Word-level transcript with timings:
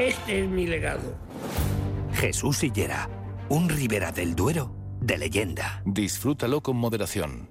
Este 0.00 0.44
es 0.44 0.48
mi 0.48 0.66
legado. 0.66 1.14
Jesús 2.14 2.56
Sillera, 2.56 3.10
un 3.50 3.68
Ribera 3.68 4.12
del 4.12 4.34
Duero 4.34 4.74
de 4.98 5.18
leyenda. 5.18 5.82
Disfrútalo 5.84 6.62
con 6.62 6.78
moderación. 6.78 7.50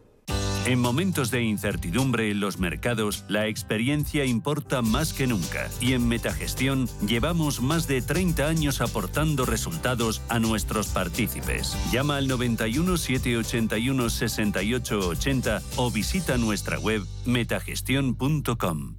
En 0.65 0.79
momentos 0.79 1.29
de 1.29 1.43
incertidumbre 1.43 2.31
en 2.31 2.39
los 2.39 2.57
mercados, 2.57 3.23
la 3.27 3.45
experiencia 3.45 4.25
importa 4.25 4.81
más 4.81 5.13
que 5.13 5.27
nunca 5.27 5.69
y 5.79 5.93
en 5.93 6.07
Metagestión 6.07 6.87
llevamos 7.07 7.61
más 7.61 7.87
de 7.87 8.01
30 8.01 8.47
años 8.47 8.81
aportando 8.81 9.45
resultados 9.45 10.23
a 10.27 10.39
nuestros 10.39 10.87
partícipes. 10.87 11.77
Llama 11.91 12.17
al 12.17 12.27
91 12.27 12.97
781 12.97 14.09
6880 14.09 15.61
o 15.75 15.91
visita 15.91 16.37
nuestra 16.37 16.79
web 16.79 17.05
metagestión.com. 17.25 18.98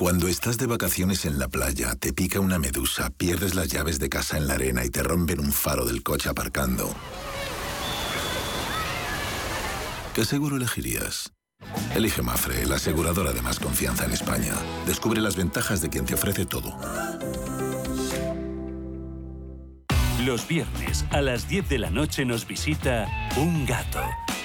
Cuando 0.00 0.28
estás 0.28 0.56
de 0.56 0.64
vacaciones 0.64 1.26
en 1.26 1.38
la 1.38 1.48
playa, 1.48 1.94
te 1.94 2.14
pica 2.14 2.40
una 2.40 2.58
medusa, 2.58 3.10
pierdes 3.10 3.54
las 3.54 3.68
llaves 3.68 3.98
de 3.98 4.08
casa 4.08 4.38
en 4.38 4.46
la 4.46 4.54
arena 4.54 4.82
y 4.82 4.88
te 4.88 5.02
rompen 5.02 5.38
un 5.40 5.52
faro 5.52 5.84
del 5.84 6.02
coche 6.02 6.30
aparcando. 6.30 6.90
¿Qué 10.14 10.24
seguro 10.24 10.56
elegirías? 10.56 11.34
Elige 11.94 12.22
Mafre, 12.22 12.64
la 12.64 12.76
aseguradora 12.76 13.34
de 13.34 13.42
más 13.42 13.60
confianza 13.60 14.06
en 14.06 14.12
España. 14.12 14.54
Descubre 14.86 15.20
las 15.20 15.36
ventajas 15.36 15.82
de 15.82 15.90
quien 15.90 16.06
te 16.06 16.14
ofrece 16.14 16.46
todo. 16.46 16.74
Los 20.24 20.48
viernes 20.48 21.04
a 21.10 21.20
las 21.20 21.46
10 21.46 21.68
de 21.68 21.78
la 21.78 21.90
noche 21.90 22.24
nos 22.24 22.46
visita 22.46 23.06
un 23.36 23.66
gato, 23.66 24.00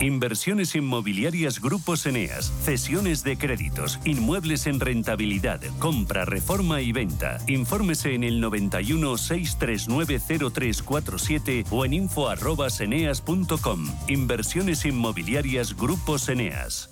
Inversiones 0.00 0.74
inmobiliarias 0.74 1.60
Grupos 1.60 2.06
Eneas, 2.06 2.52
cesiones 2.62 3.24
de 3.24 3.36
créditos, 3.36 3.98
inmuebles 4.04 4.66
en 4.66 4.80
rentabilidad, 4.80 5.60
compra, 5.78 6.24
reforma 6.24 6.80
y 6.80 6.92
venta. 6.92 7.38
Infórmese 7.46 8.14
en 8.14 8.24
el 8.24 8.40
91 8.40 9.18
639 9.18 10.20
0347 10.52 11.64
o 11.70 11.84
en 11.84 11.92
info@eneas.com. 11.94 13.86
Inversiones 14.08 14.84
inmobiliarias 14.84 15.76
Grupos 15.76 16.28
Eneas. 16.28 16.90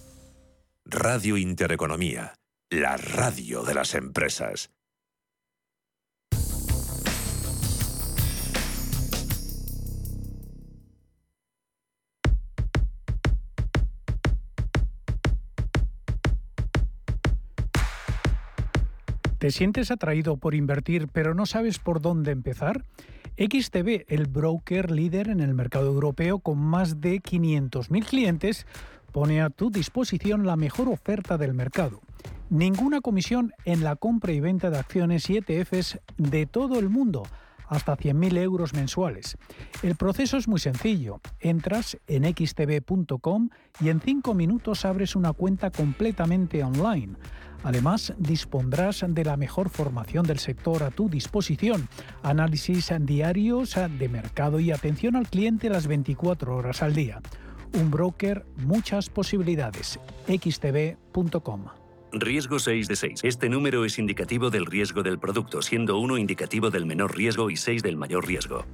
Radio 0.85 1.37
Intereconomía, 1.37 2.35
la 2.71 2.97
radio 2.97 3.65
de 3.65 3.75
las 3.75 3.95
empresas. 3.95 4.75
¿Te 19.47 19.53
sientes 19.53 19.93
atraído 19.93 20.39
por 20.39 20.57
invertir 20.57 21.07
pero 21.07 21.33
no 21.33 21.47
sabes 21.47 21.79
por 21.79 22.01
dónde 22.01 22.33
empezar? 22.33 22.84
XTB, 23.39 24.07
el 24.09 24.27
broker 24.27 24.91
líder 24.91 25.29
en 25.29 25.39
el 25.39 25.55
mercado 25.55 25.87
europeo 25.87 26.41
con 26.41 26.59
más 26.59 27.01
de 27.01 27.23
500.000 27.23 28.05
clientes, 28.05 28.67
pone 29.12 29.41
a 29.41 29.51
tu 29.51 29.71
disposición 29.71 30.47
la 30.47 30.56
mejor 30.56 30.89
oferta 30.89 31.39
del 31.39 31.55
mercado. 31.55 32.01
Ninguna 32.51 33.01
comisión 33.01 33.53
en 33.65 33.85
la 33.85 33.95
compra 33.95 34.33
y 34.33 34.41
venta 34.41 34.69
de 34.69 34.79
acciones 34.79 35.31
y 35.31 35.37
ETFs 35.37 36.01
de 36.17 36.47
todo 36.47 36.81
el 36.81 36.89
mundo, 36.89 37.23
hasta 37.69 37.97
100.000 37.97 38.39
euros 38.39 38.75
mensuales. 38.75 39.39
El 39.85 39.95
proceso 39.95 40.39
es 40.39 40.49
muy 40.49 40.59
sencillo. 40.59 41.21
Entras 41.39 41.99
en 42.09 42.25
xtb.com 42.25 43.51
y 43.81 43.91
en 43.91 44.01
5 44.01 44.35
minutos 44.35 44.85
abres 44.85 45.15
una 45.15 45.33
cuenta 45.33 45.71
completamente 45.71 46.65
online. 46.65 47.15
Además, 47.66 48.15
dispondrás 48.16 49.04
de 49.09 49.25
la 49.25 49.37
mejor 49.37 49.71
formación 49.71 50.25
del 50.25 50.38
sector 50.38 50.84
a 50.84 50.93
tu 50.93 51.09
disposición, 51.09 51.88
análisis 52.22 52.93
diarios 53.00 53.75
de 53.99 54.09
mercado 54.09 54.60
y 54.60 54.71
atención 54.71 55.16
al 55.16 55.28
cliente 55.28 55.69
las 55.69 55.88
24 55.88 56.55
horas 56.55 56.81
al 56.82 56.94
día. 56.94 57.21
Un 57.75 57.91
broker, 57.91 58.47
muchas 58.59 59.10
posibilidades. 59.10 59.99
xtb.com. 60.28 61.65
Riesgo 62.12 62.60
6 62.60 62.87
de 62.87 62.94
6. 62.94 63.21
Este 63.25 63.49
número 63.49 63.84
es 63.84 63.99
indicativo 63.99 64.49
del 64.49 64.65
riesgo 64.65 65.03
del 65.03 65.19
producto, 65.19 65.60
siendo 65.60 65.99
1 65.99 66.19
indicativo 66.19 66.71
del 66.71 66.87
menor 66.87 67.16
riesgo 67.16 67.50
y 67.50 67.56
6 67.56 67.82
del 67.82 67.97
mayor 67.97 68.28
riesgo. 68.28 68.65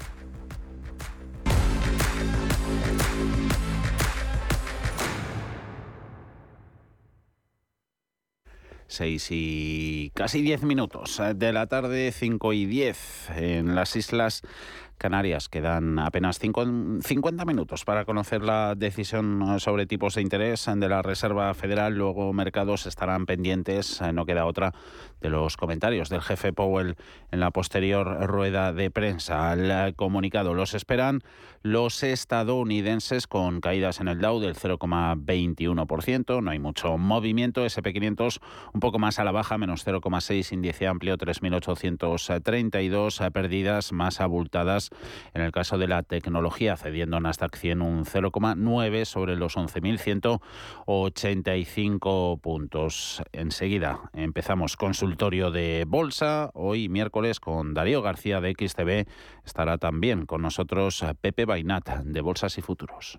6 8.92 9.28
y 9.30 10.12
casi 10.14 10.42
10 10.42 10.62
minutos 10.62 11.20
de 11.34 11.52
la 11.52 11.66
tarde, 11.66 12.12
5 12.12 12.52
y 12.52 12.66
10 12.66 13.30
en 13.36 13.74
las 13.74 13.96
Islas 13.96 14.42
Canarias. 15.02 15.48
Quedan 15.48 15.98
apenas 15.98 16.38
50 16.38 17.44
minutos 17.44 17.84
para 17.84 18.04
conocer 18.04 18.44
la 18.44 18.76
decisión 18.76 19.58
sobre 19.58 19.86
tipos 19.86 20.14
de 20.14 20.22
interés 20.22 20.70
de 20.72 20.88
la 20.88 21.02
Reserva 21.02 21.52
Federal. 21.54 21.96
Luego 21.96 22.32
mercados 22.32 22.86
estarán 22.86 23.26
pendientes, 23.26 24.00
eh, 24.00 24.12
no 24.12 24.26
queda 24.26 24.46
otra, 24.46 24.72
de 25.20 25.28
los 25.28 25.56
comentarios 25.56 26.08
del 26.08 26.20
jefe 26.20 26.52
Powell 26.52 26.94
en 27.32 27.40
la 27.40 27.50
posterior 27.50 28.28
rueda 28.28 28.72
de 28.72 28.92
prensa. 28.92 29.50
Al 29.50 29.96
comunicado 29.96 30.54
los 30.54 30.72
esperan 30.72 31.22
los 31.62 32.04
estadounidenses 32.04 33.26
con 33.26 33.60
caídas 33.60 33.98
en 33.98 34.06
el 34.06 34.20
Dow 34.20 34.38
del 34.38 34.54
0,21%. 34.54 36.44
No 36.44 36.52
hay 36.52 36.60
mucho 36.60 36.96
movimiento. 36.96 37.66
SP500 37.66 38.38
un 38.72 38.80
poco 38.80 39.00
más 39.00 39.18
a 39.18 39.24
la 39.24 39.32
baja, 39.32 39.58
menos 39.58 39.84
0,6. 39.84 40.52
Índice 40.52 40.86
amplio 40.86 41.18
3.832. 41.18 43.32
Pérdidas 43.32 43.92
más 43.92 44.20
abultadas 44.20 44.91
en 45.34 45.42
el 45.42 45.52
caso 45.52 45.76
de 45.78 45.88
la 45.88 46.02
tecnología, 46.02 46.76
cediendo 46.76 47.20
Nasdaq 47.20 47.56
100 47.56 47.82
un 47.82 48.04
0,9 48.04 49.04
sobre 49.04 49.36
los 49.36 49.56
11.185 49.56 52.40
puntos. 52.40 53.22
Enseguida 53.32 54.10
empezamos 54.12 54.76
consultorio 54.76 55.50
de 55.50 55.84
bolsa. 55.86 56.50
Hoy 56.54 56.88
miércoles 56.88 57.40
con 57.40 57.74
Darío 57.74 58.02
García 58.02 58.40
de 58.40 58.52
XTV 58.52 59.08
estará 59.44 59.78
también 59.78 60.26
con 60.26 60.42
nosotros 60.42 61.04
Pepe 61.20 61.44
Bainat 61.44 61.88
de 62.04 62.20
Bolsas 62.20 62.58
y 62.58 62.62
Futuros. 62.62 63.18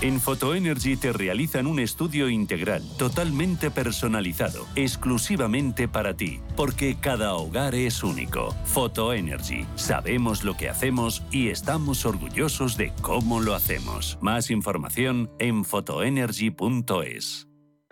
En 0.00 0.20
Photoenergy 0.20 0.96
te 0.96 1.12
realizan 1.12 1.66
un 1.66 1.80
estudio 1.80 2.28
integral, 2.28 2.84
totalmente 2.98 3.68
personalizado, 3.68 4.64
exclusivamente 4.76 5.88
para 5.88 6.14
ti, 6.14 6.40
porque 6.54 6.96
cada 7.00 7.34
hogar 7.34 7.74
es 7.74 8.04
único. 8.04 8.54
Photoenergy, 8.64 9.66
sabemos 9.74 10.44
lo 10.44 10.56
que 10.56 10.68
hacemos 10.68 11.24
y 11.32 11.48
estamos 11.48 12.06
orgullosos 12.06 12.76
de 12.76 12.92
cómo 13.02 13.40
lo 13.40 13.56
hacemos. 13.56 14.18
Más 14.20 14.52
información 14.52 15.30
en 15.40 15.64
photoenergy.es. 15.64 17.47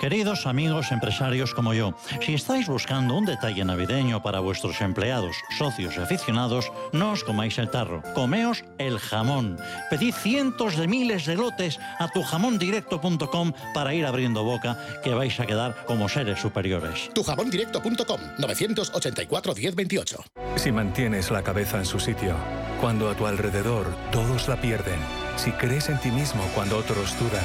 Queridos 0.00 0.46
amigos 0.46 0.92
empresarios 0.92 1.54
como 1.54 1.72
yo, 1.72 1.94
si 2.20 2.34
estáis 2.34 2.66
buscando 2.66 3.16
un 3.16 3.24
detalle 3.24 3.64
navideño 3.64 4.22
para 4.22 4.40
vuestros 4.40 4.80
empleados, 4.80 5.36
socios 5.56 5.96
y 5.96 6.00
aficionados, 6.00 6.70
no 6.92 7.12
os 7.12 7.24
comáis 7.24 7.58
el 7.58 7.70
tarro, 7.70 8.02
comeos 8.14 8.64
el 8.78 8.98
jamón. 8.98 9.56
Pedid 9.90 10.14
cientos 10.14 10.76
de 10.76 10.88
miles 10.88 11.26
de 11.26 11.36
lotes 11.36 11.78
a 11.98 12.08
tujamondirecto.com 12.08 13.52
para 13.72 13.94
ir 13.94 14.04
abriendo 14.04 14.44
boca, 14.44 14.76
que 15.02 15.14
vais 15.14 15.38
a 15.40 15.46
quedar 15.46 15.84
como 15.86 16.08
seres 16.08 16.40
superiores. 16.40 17.10
Tujamondirecto.com 17.14 18.20
984 18.38 19.54
1028. 19.54 20.24
Si 20.56 20.72
mantienes 20.72 21.30
la 21.30 21.42
cabeza 21.42 21.78
en 21.78 21.86
su 21.86 22.00
sitio, 22.00 22.34
cuando 22.80 23.08
a 23.08 23.14
tu 23.14 23.26
alrededor 23.26 23.86
todos 24.10 24.48
la 24.48 24.60
pierden, 24.60 24.98
si 25.36 25.52
crees 25.52 25.88
en 25.88 25.98
ti 26.00 26.10
mismo 26.10 26.42
cuando 26.54 26.76
otros 26.76 27.18
dudan, 27.18 27.44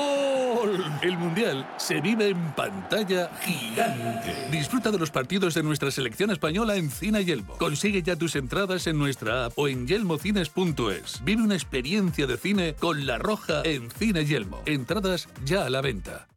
El 1.01 1.17
Mundial 1.17 1.67
se 1.77 2.01
vive 2.01 2.29
en 2.29 2.51
pantalla 2.53 3.29
gigante. 3.41 4.49
Disfruta 4.51 4.91
de 4.91 4.97
los 4.97 5.11
partidos 5.11 5.53
de 5.53 5.63
nuestra 5.63 5.91
selección 5.91 6.31
española 6.31 6.75
en 6.75 6.89
Cine 6.89 7.25
Yelmo. 7.25 7.57
Consigue 7.57 8.01
ya 8.01 8.15
tus 8.15 8.35
entradas 8.35 8.87
en 8.87 8.97
nuestra 8.97 9.45
app 9.45 9.53
o 9.57 9.67
en 9.67 9.87
yelmocines.es. 9.87 11.23
Vive 11.23 11.41
una 11.41 11.55
experiencia 11.55 12.27
de 12.27 12.37
cine 12.37 12.75
con 12.79 13.05
La 13.05 13.17
Roja 13.17 13.61
en 13.63 13.91
Cine 13.91 14.25
Yelmo. 14.25 14.61
Entradas 14.65 15.27
ya 15.43 15.65
a 15.65 15.69
la 15.69 15.81
venta. 15.81 16.30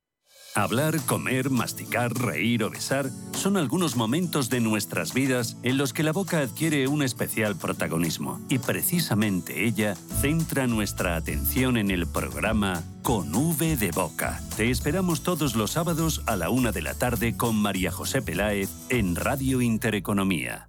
Hablar, 0.56 1.00
comer, 1.00 1.50
masticar, 1.50 2.14
reír 2.14 2.62
o 2.62 2.70
besar 2.70 3.10
son 3.32 3.56
algunos 3.56 3.96
momentos 3.96 4.50
de 4.50 4.60
nuestras 4.60 5.12
vidas 5.12 5.56
en 5.64 5.76
los 5.76 5.92
que 5.92 6.04
la 6.04 6.12
boca 6.12 6.38
adquiere 6.38 6.86
un 6.86 7.02
especial 7.02 7.56
protagonismo. 7.56 8.40
Y 8.48 8.58
precisamente 8.58 9.64
ella 9.64 9.96
centra 9.96 10.68
nuestra 10.68 11.16
atención 11.16 11.76
en 11.76 11.90
el 11.90 12.06
programa 12.06 12.84
Con 13.02 13.34
V 13.34 13.76
de 13.76 13.90
Boca. 13.90 14.40
Te 14.56 14.70
esperamos 14.70 15.24
todos 15.24 15.56
los 15.56 15.72
sábados 15.72 16.22
a 16.26 16.36
la 16.36 16.50
una 16.50 16.70
de 16.70 16.82
la 16.82 16.94
tarde 16.94 17.36
con 17.36 17.56
María 17.56 17.90
José 17.90 18.22
Peláez 18.22 18.70
en 18.90 19.16
Radio 19.16 19.60
Intereconomía. 19.60 20.68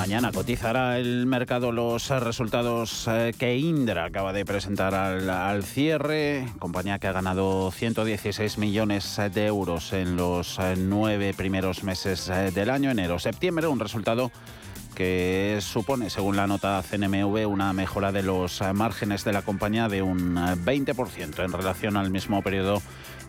Mañana 0.00 0.32
cotizará 0.32 0.98
el 0.98 1.26
mercado 1.26 1.72
los 1.72 2.08
resultados 2.08 3.06
eh, 3.06 3.34
que 3.38 3.58
Indra 3.58 4.06
acaba 4.06 4.32
de 4.32 4.46
presentar 4.46 4.94
al, 4.94 5.62
cierre, 5.62 6.48
compañía 6.58 6.98
que 6.98 7.06
ha 7.06 7.12
ganado 7.12 7.70
116 7.70 8.56
millones 8.56 9.20
de 9.34 9.44
euros 9.44 9.92
en 9.92 10.16
los 10.16 10.58
eh, 10.58 10.74
nueve 10.78 11.34
primeros 11.36 11.84
meses 11.84 12.30
eh, 12.30 12.50
del 12.50 12.70
año, 12.70 12.90
enero-septiembre, 12.90 13.66
un 13.66 13.78
resultado 13.78 14.32
que 14.94 15.58
supone, 15.60 16.08
según 16.08 16.34
la 16.34 16.46
nota 16.46 16.82
CNMV, 16.82 17.46
una 17.46 17.74
mejora 17.74 18.10
de 18.10 18.22
los 18.22 18.62
márgenes 18.72 19.22
de 19.24 19.34
la 19.34 19.42
compañía 19.42 19.88
de 19.88 20.00
un 20.00 20.34
20% 20.34 21.44
en 21.44 21.52
relación 21.52 21.98
al 21.98 22.10
mismo 22.10 22.40
periodo 22.40 22.80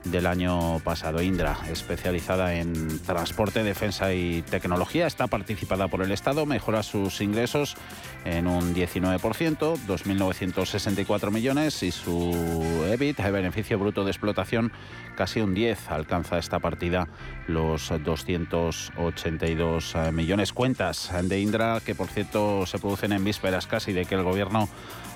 del 0.03 0.25
año 0.25 0.79
pasado. 0.79 1.22
Indra, 1.22 1.58
especializada 1.72 2.55
en 2.55 3.00
transporte, 3.00 3.63
defensa 3.63 4.13
y 4.13 4.41
tecnología, 4.41 5.08
está 5.08 5.27
participada 5.27 5.88
por 5.88 6.01
el 6.01 6.12
Estado, 6.12 6.46
mejora 6.46 6.84
sus 6.84 7.22
ingresos 7.22 7.77
en 8.25 8.48
un 8.48 8.75
19%, 8.75 9.20
2.964 9.20 11.31
millones, 11.31 11.84
y 11.84 11.91
su 11.91 12.84
EBIT, 12.89 13.20
el 13.20 13.31
beneficio 13.31 13.79
bruto 13.79 14.03
de 14.03 14.12
explotación, 14.12 14.74
casi 15.15 15.39
un 15.41 15.53
10. 15.53 15.91
Alcanza 15.91 16.38
esta 16.38 16.60
partida 16.60 17.08
los 17.48 17.93
282 18.03 19.96
millones. 20.12 20.51
Cuentas 20.53 21.12
de 21.24 21.39
Indra 21.39 21.79
que, 21.86 21.96
por 21.96 22.08
cierto, 22.08 22.65
se 22.65 22.79
producen 22.79 23.13
en 23.13 23.24
vísperas 23.24 23.67
casi 23.67 23.93
de 23.93 24.05
que 24.05 24.15
el 24.15 24.24
Gobierno 24.24 24.67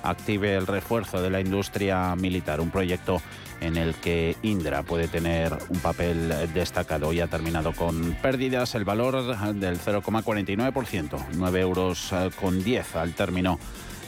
active 0.08 0.56
el 0.56 0.66
refuerzo 0.66 1.20
de 1.20 1.30
la 1.30 1.40
industria 1.40 2.14
militar, 2.16 2.60
un 2.60 2.70
proyecto 2.70 3.20
en 3.60 3.76
el 3.76 3.94
que 3.94 4.36
Indra 4.42 4.82
puede 4.82 5.08
tener 5.08 5.52
un 5.68 5.78
papel 5.80 6.32
destacado. 6.52 7.12
y 7.12 7.20
ha 7.20 7.26
terminado 7.26 7.72
con 7.72 8.14
pérdidas, 8.22 8.74
el 8.74 8.84
valor 8.84 9.14
del 9.54 9.78
0,49%, 9.78 11.18
9 11.36 11.60
euros 11.60 12.14
con 12.40 12.62
10 12.62 12.96
al 12.96 13.14
término 13.14 13.58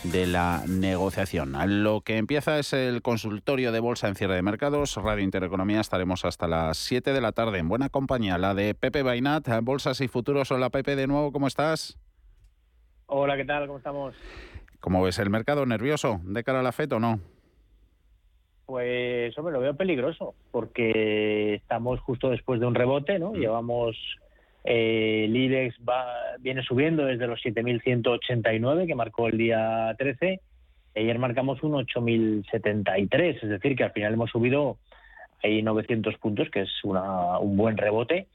de 0.04 0.26
la 0.26 0.62
negociación. 0.66 1.56
Lo 1.82 2.02
que 2.02 2.18
empieza 2.18 2.58
es 2.58 2.72
el 2.72 3.02
consultorio 3.02 3.72
de 3.72 3.80
bolsa 3.80 4.08
en 4.08 4.14
cierre 4.14 4.36
de 4.36 4.42
mercados. 4.42 4.94
Radio 4.96 5.24
Intereconomía 5.24 5.80
estaremos 5.80 6.24
hasta 6.24 6.46
las 6.46 6.78
7 6.78 7.12
de 7.12 7.20
la 7.20 7.32
tarde 7.32 7.58
en 7.58 7.68
buena 7.68 7.88
compañía, 7.88 8.38
la 8.38 8.54
de 8.54 8.74
Pepe 8.74 9.02
Bainat, 9.02 9.48
Bolsas 9.62 10.00
y 10.00 10.08
Futuros. 10.08 10.50
Hola 10.50 10.70
Pepe, 10.70 10.96
de 10.96 11.06
nuevo, 11.06 11.32
¿cómo 11.32 11.46
estás? 11.46 11.98
Hola, 13.06 13.36
¿qué 13.36 13.44
tal? 13.44 13.66
¿Cómo 13.66 13.78
estamos? 13.78 14.14
¿Cómo 14.80 15.02
ves 15.02 15.18
el 15.18 15.30
mercado? 15.30 15.66
¿Nervioso 15.66 16.20
de 16.24 16.44
cara 16.44 16.60
a 16.60 16.62
la 16.62 16.72
FED 16.72 16.92
o 16.92 17.00
no? 17.00 17.20
Pues, 18.66 19.36
hombre, 19.38 19.54
lo 19.54 19.60
veo 19.60 19.74
peligroso, 19.74 20.34
porque 20.50 21.54
estamos 21.54 22.00
justo 22.00 22.28
después 22.28 22.60
de 22.60 22.66
un 22.66 22.74
rebote, 22.74 23.18
¿no? 23.18 23.32
Llevamos, 23.32 23.96
eh, 24.64 25.24
el 25.24 25.34
IBEX 25.34 25.76
va, 25.88 26.04
viene 26.38 26.62
subiendo 26.62 27.06
desde 27.06 27.26
los 27.26 27.40
7.189 27.42 28.86
que 28.86 28.94
marcó 28.94 29.28
el 29.28 29.38
día 29.38 29.94
13. 29.96 30.40
Ayer 30.94 31.18
marcamos 31.18 31.62
un 31.62 31.72
8.073, 31.72 33.38
es 33.42 33.48
decir, 33.48 33.74
que 33.74 33.84
al 33.84 33.92
final 33.92 34.12
hemos 34.12 34.30
subido 34.30 34.76
ahí 35.42 35.62
900 35.62 36.18
puntos, 36.18 36.50
que 36.50 36.62
es 36.62 36.84
una, 36.84 37.38
un 37.38 37.56
buen 37.56 37.78
rebote. 37.78 38.28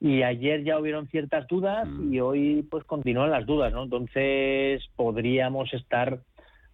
Y 0.00 0.22
ayer 0.22 0.62
ya 0.62 0.78
hubieron 0.78 1.08
ciertas 1.08 1.46
dudas 1.46 1.88
y 2.10 2.20
hoy 2.20 2.66
pues 2.70 2.84
continúan 2.84 3.30
las 3.30 3.46
dudas, 3.46 3.72
¿no? 3.72 3.84
Entonces 3.84 4.82
podríamos 4.94 5.72
estar 5.72 6.20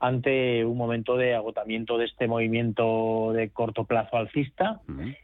ante 0.03 0.65
un 0.65 0.77
momento 0.77 1.17
de 1.17 1.37
agotamiento 1.37 1.97
de 1.97 2.07
este 2.07 2.27
movimiento 2.27 3.33
de 3.33 3.51
corto 3.51 3.85
plazo 3.85 4.17
alcista 4.17 4.81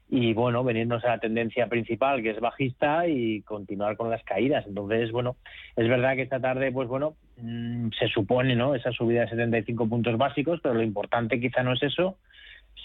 y 0.09 0.33
bueno, 0.35 0.63
venirnos 0.63 1.05
a 1.05 1.09
la 1.09 1.19
tendencia 1.19 1.67
principal 1.67 2.23
que 2.23 2.31
es 2.31 2.39
bajista 2.39 3.09
y 3.09 3.43
continuar 3.43 3.97
con 3.97 4.09
las 4.09 4.23
caídas. 4.23 4.65
Entonces, 4.69 5.11
bueno, 5.11 5.35
es 5.75 5.89
verdad 5.89 6.15
que 6.15 6.23
esta 6.23 6.39
tarde, 6.39 6.71
pues 6.71 6.87
bueno, 6.87 7.17
mm, 7.39 7.89
se 7.99 8.07
supone, 8.07 8.55
¿no? 8.55 8.77
Esa 8.77 8.93
subida 8.93 9.23
de 9.23 9.31
75 9.31 9.89
puntos 9.89 10.17
básicos, 10.17 10.61
pero 10.63 10.77
lo 10.77 10.85
importante 10.85 11.41
quizá 11.41 11.65
no 11.65 11.73
es 11.73 11.83
eso, 11.83 12.17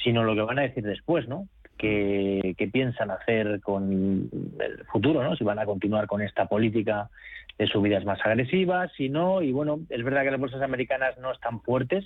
sino 0.03 0.23
lo 0.23 0.33
que 0.33 0.41
van 0.41 0.57
a 0.57 0.63
decir 0.63 0.83
después, 0.83 1.27
¿no? 1.27 1.47
Que, 1.77 2.55
que 2.57 2.67
piensan 2.67 3.11
hacer 3.11 3.59
con 3.59 4.29
el 4.59 4.85
futuro, 4.85 5.21
¿no? 5.21 5.35
Si 5.35 5.43
van 5.43 5.59
a 5.59 5.65
continuar 5.65 6.07
con 6.07 6.21
esta 6.21 6.45
política 6.45 7.09
de 7.57 7.67
subidas 7.67 8.05
más 8.05 8.19
agresivas, 8.25 8.91
si 8.97 9.09
no, 9.09 9.41
y 9.41 9.51
bueno, 9.51 9.79
es 9.89 10.03
verdad 10.03 10.23
que 10.23 10.31
las 10.31 10.39
bolsas 10.39 10.61
americanas 10.61 11.17
no 11.19 11.31
están 11.31 11.61
fuertes, 11.61 12.05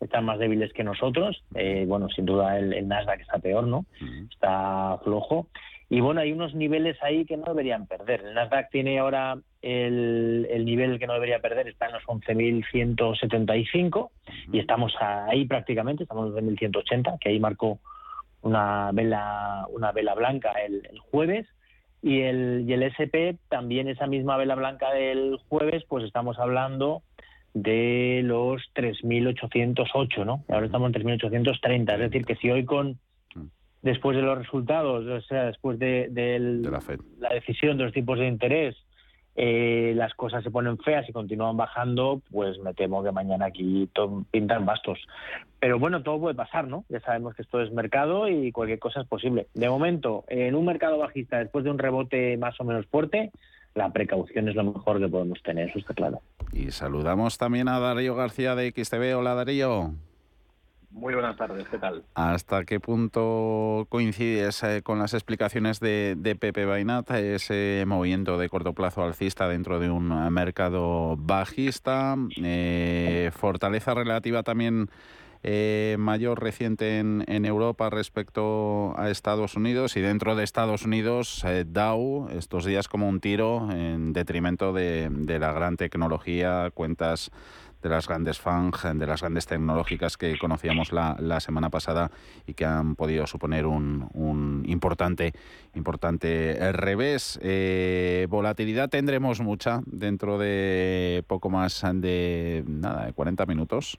están 0.00 0.24
más 0.24 0.38
débiles 0.38 0.72
que 0.72 0.82
nosotros, 0.82 1.44
eh, 1.54 1.84
bueno, 1.86 2.08
sin 2.08 2.26
duda 2.26 2.58
el, 2.58 2.72
el, 2.72 2.88
Nasdaq 2.88 3.20
está 3.20 3.38
peor, 3.38 3.66
¿no? 3.66 3.84
Está 4.30 4.98
flojo, 5.04 5.48
y 5.88 6.00
bueno, 6.00 6.20
hay 6.20 6.32
unos 6.32 6.54
niveles 6.54 7.00
ahí 7.02 7.24
que 7.24 7.36
no 7.36 7.44
deberían 7.44 7.86
perder. 7.86 8.22
El 8.22 8.34
Nasdaq 8.34 8.70
tiene 8.70 8.98
ahora 8.98 9.38
el, 9.62 10.48
el 10.50 10.64
nivel 10.64 10.98
que 10.98 11.06
no 11.06 11.14
debería 11.14 11.38
perder, 11.38 11.68
está 11.68 11.86
en 11.86 11.92
los 11.92 12.02
11.175, 12.04 14.10
y 14.52 14.58
estamos 14.58 14.94
ahí 15.00 15.46
prácticamente, 15.46 16.02
estamos 16.02 16.36
en 16.36 16.56
11.180, 16.56 17.18
que 17.20 17.28
ahí 17.28 17.38
marcó 17.38 17.78
una 18.42 18.90
vela, 18.92 19.66
una 19.70 19.92
vela 19.92 20.14
blanca 20.14 20.52
el, 20.52 20.86
el 20.90 20.98
jueves, 20.98 21.46
y 22.02 22.20
el, 22.20 22.64
y 22.66 22.72
el 22.72 22.82
SP 22.86 23.38
también 23.48 23.88
esa 23.88 24.06
misma 24.06 24.36
vela 24.36 24.54
blanca 24.54 24.92
del 24.92 25.38
jueves, 25.48 25.84
pues 25.88 26.04
estamos 26.04 26.38
hablando 26.38 27.02
de 27.54 28.20
los 28.24 28.62
3.808, 28.74 30.24
¿no? 30.24 30.44
Ahora 30.48 30.66
estamos 30.66 30.94
en 30.94 31.02
3.830, 31.02 31.92
es 31.94 31.98
decir, 31.98 32.24
que 32.24 32.36
si 32.36 32.50
hoy 32.50 32.64
con 32.64 32.98
después 33.82 34.16
de 34.16 34.22
los 34.22 34.38
resultados, 34.38 35.06
o 35.06 35.20
sea, 35.22 35.46
después 35.46 35.78
de, 35.78 36.08
de, 36.10 36.38
la, 36.38 36.82
la, 37.18 37.28
decisión 37.30 37.78
de 37.78 37.84
los 37.84 37.92
tipos 37.92 38.18
de 38.18 38.26
interés, 38.26 38.76
eh, 39.40 39.92
las 39.94 40.14
cosas 40.14 40.42
se 40.42 40.50
ponen 40.50 40.78
feas 40.78 41.08
y 41.08 41.12
continúan 41.12 41.56
bajando, 41.56 42.20
pues 42.32 42.58
me 42.58 42.74
temo 42.74 43.04
que 43.04 43.12
mañana 43.12 43.46
aquí 43.46 43.88
pintan 44.32 44.66
bastos. 44.66 44.98
Pero 45.60 45.78
bueno, 45.78 46.02
todo 46.02 46.18
puede 46.18 46.34
pasar, 46.34 46.66
¿no? 46.66 46.84
Ya 46.88 46.98
sabemos 46.98 47.36
que 47.36 47.42
esto 47.42 47.62
es 47.62 47.70
mercado 47.70 48.28
y 48.28 48.50
cualquier 48.50 48.80
cosa 48.80 49.02
es 49.02 49.06
posible. 49.06 49.46
De 49.54 49.68
momento, 49.68 50.24
en 50.26 50.56
un 50.56 50.66
mercado 50.66 50.98
bajista, 50.98 51.38
después 51.38 51.64
de 51.64 51.70
un 51.70 51.78
rebote 51.78 52.36
más 52.36 52.60
o 52.60 52.64
menos 52.64 52.86
fuerte, 52.86 53.30
la 53.76 53.92
precaución 53.92 54.48
es 54.48 54.56
lo 54.56 54.64
mejor 54.64 54.98
que 54.98 55.06
podemos 55.06 55.40
tener, 55.44 55.68
eso 55.68 55.78
está 55.78 55.94
claro. 55.94 56.20
Y 56.52 56.72
saludamos 56.72 57.38
también 57.38 57.68
a 57.68 57.78
Darío 57.78 58.16
García 58.16 58.56
de 58.56 58.72
XTV. 58.72 59.16
Hola 59.16 59.34
Darío. 59.34 59.92
Muy 60.90 61.12
buenas 61.12 61.36
tardes, 61.36 61.68
¿qué 61.68 61.78
tal? 61.78 62.02
¿Hasta 62.14 62.64
qué 62.64 62.80
punto 62.80 63.86
coincides 63.90 64.62
eh, 64.62 64.82
con 64.82 64.98
las 64.98 65.12
explicaciones 65.12 65.80
de, 65.80 66.36
Pepe 66.40 66.64
Bainat, 66.64 67.10
ese 67.10 67.84
movimiento 67.86 68.38
de 68.38 68.48
corto 68.48 68.72
plazo 68.72 69.02
alcista 69.02 69.48
dentro 69.48 69.80
de 69.80 69.90
un 69.90 70.08
mercado 70.32 71.16
bajista? 71.18 72.16
Eh, 72.36 73.30
¿Fortaleza 73.34 73.92
relativa 73.92 74.42
también 74.42 74.88
eh, 75.44 75.96
mayor 76.00 76.42
reciente 76.42 76.98
en, 76.98 77.24
en, 77.28 77.44
Europa 77.44 77.90
respecto 77.90 78.98
a 78.98 79.10
Estados 79.10 79.56
Unidos? 79.56 79.96
Y 79.96 80.00
dentro 80.00 80.34
de 80.36 80.42
Estados 80.42 80.84
Unidos, 80.84 81.44
eh, 81.44 81.64
Dow, 81.66 82.28
estos 82.30 82.64
días 82.64 82.88
como 82.88 83.08
un 83.08 83.20
tiro 83.20 83.70
en 83.70 84.12
detrimento 84.12 84.72
de, 84.72 85.08
de 85.10 85.38
la 85.38 85.52
gran 85.52 85.76
tecnología, 85.76 86.70
cuentas 86.74 87.30
de 87.82 87.88
las 87.88 88.08
grandes 88.08 88.38
FANG, 88.38 88.72
de 88.94 89.06
las 89.06 89.20
grandes 89.20 89.46
tecnológicas 89.46 90.16
que 90.16 90.36
conocíamos 90.38 90.92
la, 90.92 91.16
la 91.18 91.40
semana 91.40 91.70
pasada 91.70 92.10
y 92.46 92.54
que 92.54 92.64
han 92.64 92.96
podido 92.96 93.26
suponer 93.26 93.66
un, 93.66 94.08
un 94.14 94.64
importante, 94.66 95.32
importante 95.74 96.72
revés. 96.72 97.38
Eh, 97.42 98.26
volatilidad 98.28 98.88
tendremos 98.88 99.40
mucha 99.40 99.80
dentro 99.86 100.38
de 100.38 101.24
poco 101.26 101.50
más 101.50 101.84
de 101.94 102.64
nada, 102.66 103.06
de 103.06 103.12
40 103.12 103.46
minutos. 103.46 103.98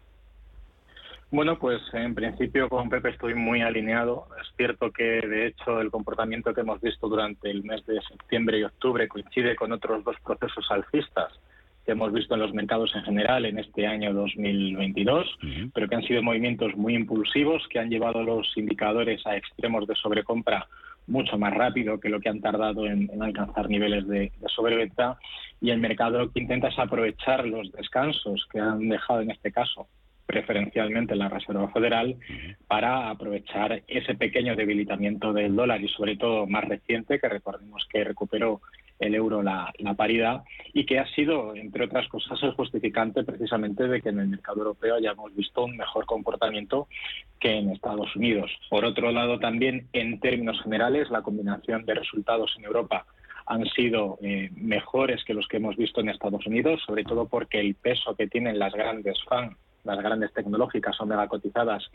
Bueno, 1.31 1.59
pues 1.59 1.79
en 1.93 2.15
principio 2.15 2.69
con 2.69 2.89
Pepe 2.89 3.09
estoy 3.09 3.35
muy 3.35 3.61
alineado. 3.61 4.27
Es 4.41 4.47
cierto 4.57 4.91
que 4.91 5.03
de 5.03 5.47
hecho 5.47 5.79
el 5.79 5.91
comportamiento 5.91 6.55
que 6.55 6.61
hemos 6.61 6.81
visto 6.81 7.07
durante 7.07 7.51
el 7.51 7.63
mes 7.63 7.85
de 7.85 8.01
septiembre 8.01 8.59
y 8.59 8.63
octubre 8.63 9.07
coincide 9.07 9.55
con 9.55 9.71
otros 9.71 10.03
dos 10.03 10.15
procesos 10.25 10.65
alcistas 10.71 11.39
que 11.85 11.91
hemos 11.93 12.11
visto 12.13 12.35
en 12.35 12.41
los 12.41 12.53
mercados 12.53 12.93
en 12.95 13.03
general 13.03 13.45
en 13.45 13.59
este 13.59 13.87
año 13.87 14.13
2022, 14.13 15.27
uh 15.27 15.45
-huh. 15.45 15.71
pero 15.73 15.87
que 15.87 15.95
han 15.95 16.03
sido 16.03 16.21
movimientos 16.21 16.75
muy 16.75 16.95
impulsivos 16.95 17.67
que 17.69 17.79
han 17.79 17.89
llevado 17.89 18.23
los 18.23 18.45
indicadores 18.57 19.25
a 19.25 19.35
extremos 19.35 19.87
de 19.87 19.95
sobrecompra 19.95 20.67
mucho 21.07 21.37
más 21.37 21.53
rápido 21.53 21.99
que 21.99 22.09
lo 22.09 22.19
que 22.19 22.29
han 22.29 22.39
tardado 22.39 22.85
en, 22.85 23.09
en 23.11 23.23
alcanzar 23.23 23.67
niveles 23.67 24.07
de, 24.07 24.31
de, 24.39 24.49
sobreventa 24.55 25.17
y 25.59 25.71
el 25.71 25.79
mercado 25.79 26.19
lo 26.19 26.31
que 26.31 26.39
intenta 26.39 26.67
es 26.67 26.77
aprovechar 26.77 27.45
los 27.47 27.71
descansos 27.71 28.47
que 28.51 28.59
han 28.59 28.87
dejado 28.87 29.21
en 29.21 29.31
este 29.31 29.51
caso 29.51 29.87
preferencialmente 30.29 31.15
la 31.15 31.27
Reserva 31.27 31.69
Federal 31.69 32.15
para 32.67 33.09
aprovechar 33.09 33.81
ese 33.87 34.13
pequeño 34.13 34.55
debilitamiento 34.55 35.33
del 35.33 35.55
dólar 35.55 35.81
y 35.81 35.87
sobre 35.87 36.17
todo 36.17 36.45
más 36.45 36.65
reciente 36.65 37.19
que 37.19 37.27
recordemos 37.27 37.87
que 37.91 38.03
recuperó 38.03 38.61
el 38.99 39.15
euro 39.15 39.41
la, 39.41 39.73
paridad 39.97 40.43
y 40.73 40.85
que 40.85 40.99
ha 40.99 41.07
sido, 41.07 41.55
entre 41.55 41.85
otras 41.85 42.07
cosas, 42.07 42.41
el 42.43 42.53
justificante 42.53 43.23
precisamente 43.23 43.87
de 43.87 44.01
que 44.01 44.09
en 44.09 44.19
el 44.19 44.27
mercado 44.27 44.59
europeo 44.59 44.95
hayamos 44.95 45.35
visto 45.35 45.65
un 45.65 45.75
mejor 45.75 46.05
comportamiento 46.05 46.87
que 47.39 47.57
en 47.57 47.71
Estados 47.71 48.15
Unidos. 48.15 48.51
Por 48.69 48.85
otro 48.85 49.11
lado, 49.11 49.39
también 49.39 49.87
en 49.93 50.19
términos 50.19 50.61
generales, 50.61 51.09
la 51.09 51.21
combinación 51.21 51.85
de 51.85 51.95
resultados 51.95 52.53
en 52.57 52.65
Europa 52.65 53.05
han 53.45 53.65
sido 53.69 54.19
eh, 54.21 54.51
mejores 54.55 55.23
que 55.25 55.33
los 55.33 55.47
que 55.47 55.57
hemos 55.57 55.75
visto 55.75 56.01
en 56.01 56.09
Estados 56.09 56.45
Unidos, 56.45 56.81
sobre 56.85 57.03
todo 57.03 57.27
porque 57.27 57.59
el 57.59 57.73
peso 57.75 58.15
que 58.15 58.27
tienen 58.27 58.59
las 58.59 58.73
grandes 58.73 59.17
FAN 59.27 59.57
las 59.83 59.99
grandes 59.99 60.33
tecnológicas 60.33 60.99
o 60.99 61.05
megacotizadas 61.05 61.89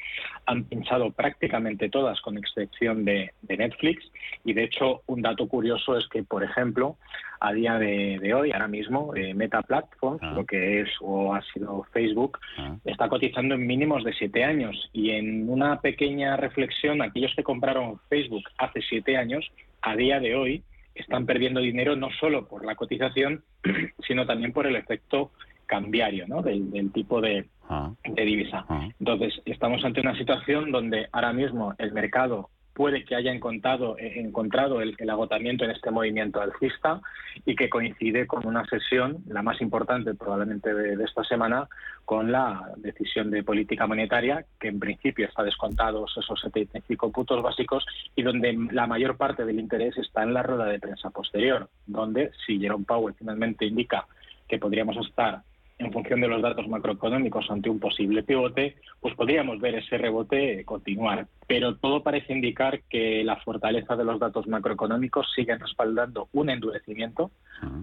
han 0.46 0.64
pinchado 0.64 1.10
prácticamente 1.10 1.88
todas, 1.88 2.20
con 2.20 2.38
excepción 2.38 3.04
de, 3.04 3.32
de, 3.42 3.56
Netflix. 3.56 4.04
Y 4.44 4.52
de 4.52 4.64
hecho, 4.64 5.02
un 5.06 5.22
dato 5.22 5.48
curioso 5.48 5.96
es 5.96 6.06
que, 6.08 6.22
por 6.22 6.42
ejemplo, 6.42 6.96
a 7.40 7.52
día 7.52 7.78
de, 7.78 8.18
de 8.20 8.34
hoy, 8.34 8.52
ahora 8.52 8.68
mismo, 8.68 9.14
eh, 9.14 9.34
Meta 9.34 9.62
Platforms, 9.62 10.20
ah. 10.22 10.32
lo 10.34 10.46
que 10.46 10.80
es 10.80 10.88
o 11.00 11.34
ha 11.34 11.42
sido 11.52 11.84
Facebook, 11.92 12.38
ah. 12.58 12.76
está 12.84 13.08
cotizando 13.08 13.54
en 13.54 13.66
mínimos 13.66 14.04
de 14.04 14.12
siete 14.12 14.44
años. 14.44 14.90
Y 14.92 15.10
en 15.10 15.48
una 15.48 15.80
pequeña 15.80 16.36
reflexión, 16.36 17.02
aquellos 17.02 17.34
que 17.34 17.42
compraron 17.42 18.00
Facebook 18.08 18.44
hace 18.58 18.80
siete 18.82 19.16
años, 19.16 19.50
a 19.82 19.96
día 19.96 20.20
de 20.20 20.34
hoy, 20.34 20.62
están 20.94 21.26
perdiendo 21.26 21.60
dinero 21.60 21.96
no 21.96 22.08
solo 22.20 22.46
por 22.46 22.64
la 22.64 22.76
cotización, 22.76 23.42
sino 24.06 24.26
también 24.26 24.52
por 24.52 24.66
el 24.66 24.76
efecto 24.76 25.32
cambiario, 25.66 26.26
¿no? 26.28 26.42
Del, 26.42 26.70
del 26.70 26.92
tipo 26.92 27.20
de, 27.20 27.46
ah. 27.68 27.92
de 28.04 28.24
divisa. 28.24 28.64
Ah. 28.68 28.88
Entonces, 28.98 29.40
estamos 29.44 29.84
ante 29.84 30.00
una 30.00 30.16
situación 30.16 30.70
donde 30.70 31.08
ahora 31.12 31.32
mismo 31.32 31.74
el 31.78 31.92
mercado 31.92 32.50
puede 32.74 33.04
que 33.04 33.14
haya 33.14 33.32
encontrado, 33.32 33.96
eh, 33.98 34.20
encontrado 34.20 34.80
el, 34.80 34.94
el, 34.98 35.10
agotamiento 35.10 35.64
en 35.64 35.70
este 35.70 35.90
movimiento 35.90 36.40
alcista 36.40 37.00
y 37.46 37.54
que 37.54 37.70
coincide 37.70 38.26
con 38.26 38.46
una 38.46 38.66
sesión, 38.66 39.18
la 39.28 39.42
más 39.42 39.60
importante 39.60 40.14
probablemente 40.14 40.74
de, 40.74 40.96
de, 40.96 41.04
esta 41.04 41.22
semana, 41.24 41.68
con 42.04 42.32
la 42.32 42.72
decisión 42.76 43.30
de 43.30 43.44
política 43.44 43.86
monetaria, 43.86 44.44
que 44.58 44.68
en 44.68 44.80
principio 44.80 45.26
está 45.26 45.42
descontados 45.42 46.12
esos 46.18 46.40
75 46.40 47.12
puntos 47.12 47.42
básicos 47.42 47.86
y 48.16 48.22
donde 48.22 48.52
la 48.72 48.86
mayor 48.86 49.16
parte 49.16 49.44
del 49.44 49.60
interés 49.60 49.96
está 49.96 50.24
en 50.24 50.34
la 50.34 50.42
rueda 50.42 50.66
de 50.66 50.80
prensa 50.80 51.10
posterior, 51.10 51.70
donde 51.86 52.32
si 52.44 52.58
Jerome 52.58 52.84
Powell 52.84 53.14
finalmente 53.14 53.64
indica 53.64 54.06
que 54.48 54.58
podríamos 54.58 54.96
estar 55.06 55.42
en 55.78 55.92
función 55.92 56.20
de 56.20 56.28
los 56.28 56.40
datos 56.40 56.68
macroeconómicos 56.68 57.50
ante 57.50 57.68
un 57.68 57.80
posible 57.80 58.22
pivote, 58.22 58.76
pues 59.00 59.14
podríamos 59.14 59.60
ver 59.60 59.74
ese 59.74 59.98
rebote 59.98 60.64
continuar. 60.64 61.26
Pero 61.46 61.76
todo 61.76 62.02
parece 62.02 62.32
indicar 62.32 62.82
que 62.88 63.24
la 63.24 63.36
fortaleza 63.36 63.96
de 63.96 64.04
los 64.04 64.20
datos 64.20 64.46
macroeconómicos 64.46 65.32
sigue 65.34 65.56
respaldando 65.56 66.28
un 66.32 66.50
endurecimiento 66.50 67.30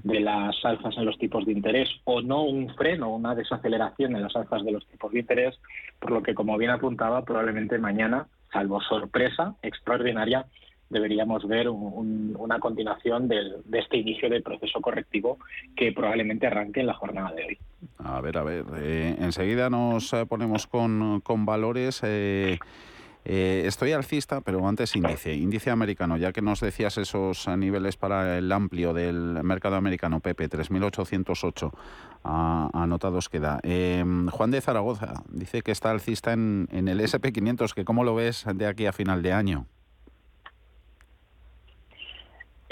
de 0.04 0.20
las 0.22 0.56
alzas 0.64 0.96
en 0.98 1.06
los 1.06 1.18
tipos 1.18 1.46
de 1.46 1.52
interés 1.52 1.90
o 2.06 2.22
no 2.22 2.44
un 2.44 2.74
freno, 2.76 3.14
una 3.14 3.36
desaceleración 3.36 4.16
en 4.16 4.24
las 4.24 4.36
alzas 4.36 4.64
de 4.64 4.72
los 4.72 4.88
tipos 4.88 5.12
de 5.12 5.20
interés, 5.20 5.60
por 6.00 6.12
lo 6.12 6.24
que, 6.24 6.34
como 6.34 6.58
bien 6.58 6.72
apuntaba, 6.72 7.26
probablemente 7.26 7.78
mañana 7.78 8.28
salvo 8.52 8.82
sorpresa 8.82 9.56
extraordinaria, 9.62 10.46
deberíamos 10.92 11.48
ver 11.48 11.70
una 11.70 12.60
continuación 12.60 13.28
de 13.28 13.62
este 13.74 13.98
inicio 13.98 14.30
del 14.30 14.44
proceso 14.44 14.82
correctivo 14.82 15.40
que 15.76 15.92
probablemente 15.92 16.48
arranque 16.48 16.82
en 16.82 16.88
la 16.88 16.94
jornada 16.94 17.32
de 17.34 17.46
hoy. 17.46 17.58
A 17.98 18.22
ver, 18.22 18.38
a 18.38 18.44
ver, 18.44 18.66
eh, 18.78 19.16
enseguida 19.20 19.70
nos 19.70 20.14
eh, 20.14 20.26
ponemos 20.26 20.68
con, 20.68 21.22
con 21.22 21.46
valores. 21.46 22.02
Eh, 22.04 22.60
eh, 23.24 23.64
estoy 23.66 23.92
alcista, 23.92 24.42
pero 24.42 24.68
antes 24.68 24.96
índice, 24.96 25.36
índice 25.36 25.70
americano, 25.70 26.18
ya 26.18 26.32
que 26.32 26.42
nos 26.42 26.60
decías 26.60 26.98
esos 26.98 27.48
niveles 27.48 27.96
para 27.96 28.38
el 28.38 28.52
amplio 28.52 28.94
del 28.94 29.44
mercado 29.44 29.76
americano, 29.76 30.20
Pepe, 30.22 30.50
3.808 30.50 31.72
anotados 32.24 33.30
queda. 33.30 33.60
Eh, 33.64 34.04
Juan 34.32 34.52
de 34.52 34.62
Zaragoza 34.62 35.24
dice 35.30 35.62
que 35.62 35.72
está 35.72 35.92
alcista 35.92 36.34
en, 36.34 36.68
en 36.72 36.88
el 36.88 37.00
SP500, 37.00 37.74
que 37.74 37.86
¿cómo 37.86 38.04
lo 38.04 38.16
ves 38.16 38.46
de 38.56 38.66
aquí 38.66 38.88
a 38.88 38.94
final 38.94 39.22
de 39.22 39.34
año? 39.34 39.68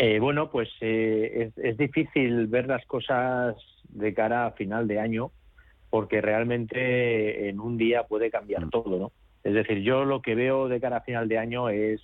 Eh, 0.01 0.19
bueno, 0.19 0.49
pues 0.49 0.69
es, 0.79 1.57
es 1.57 1.77
difícil 1.77 2.47
ver 2.47 2.67
las 2.67 2.85
cosas 2.85 3.57
de 3.89 4.13
cara 4.13 4.45
a 4.45 4.51
final 4.51 4.87
de 4.87 4.97
año, 4.97 5.31
porque 5.89 6.21
realmente 6.21 7.49
en 7.49 7.59
un 7.59 7.77
día 7.77 8.03
puede 8.03 8.31
cambiar 8.31 8.67
mm. 8.67 8.69
todo, 8.69 8.97
¿no? 8.97 9.11
Es 9.43 9.53
decir, 9.53 9.81
yo 9.81 10.05
lo 10.05 10.21
que 10.21 10.35
veo 10.35 10.69
de 10.69 10.79
cara 10.79 10.97
a 10.97 11.01
final 11.01 11.27
de 11.27 11.37
año 11.37 11.67
es, 11.67 11.99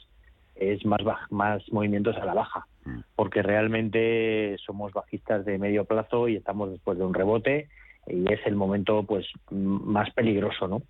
es 0.55 0.85
más, 0.85 0.99
más 1.29 1.63
movimientos 1.71 2.17
a 2.17 2.25
la 2.25 2.33
baja, 2.33 2.67
mm. 2.83 2.99
porque 3.15 3.41
realmente 3.41 4.57
somos 4.65 4.91
bajistas 4.91 5.45
de 5.45 5.57
medio 5.57 5.85
plazo 5.85 6.27
y 6.27 6.35
estamos 6.35 6.71
después 6.71 6.97
de 6.97 7.05
un 7.05 7.13
rebote 7.13 7.69
y 8.07 8.31
es 8.31 8.39
el 8.45 8.55
momento 8.55 9.03
pues 9.03 9.25
más 9.51 10.11
peligroso, 10.11 10.67
¿no? 10.67 10.81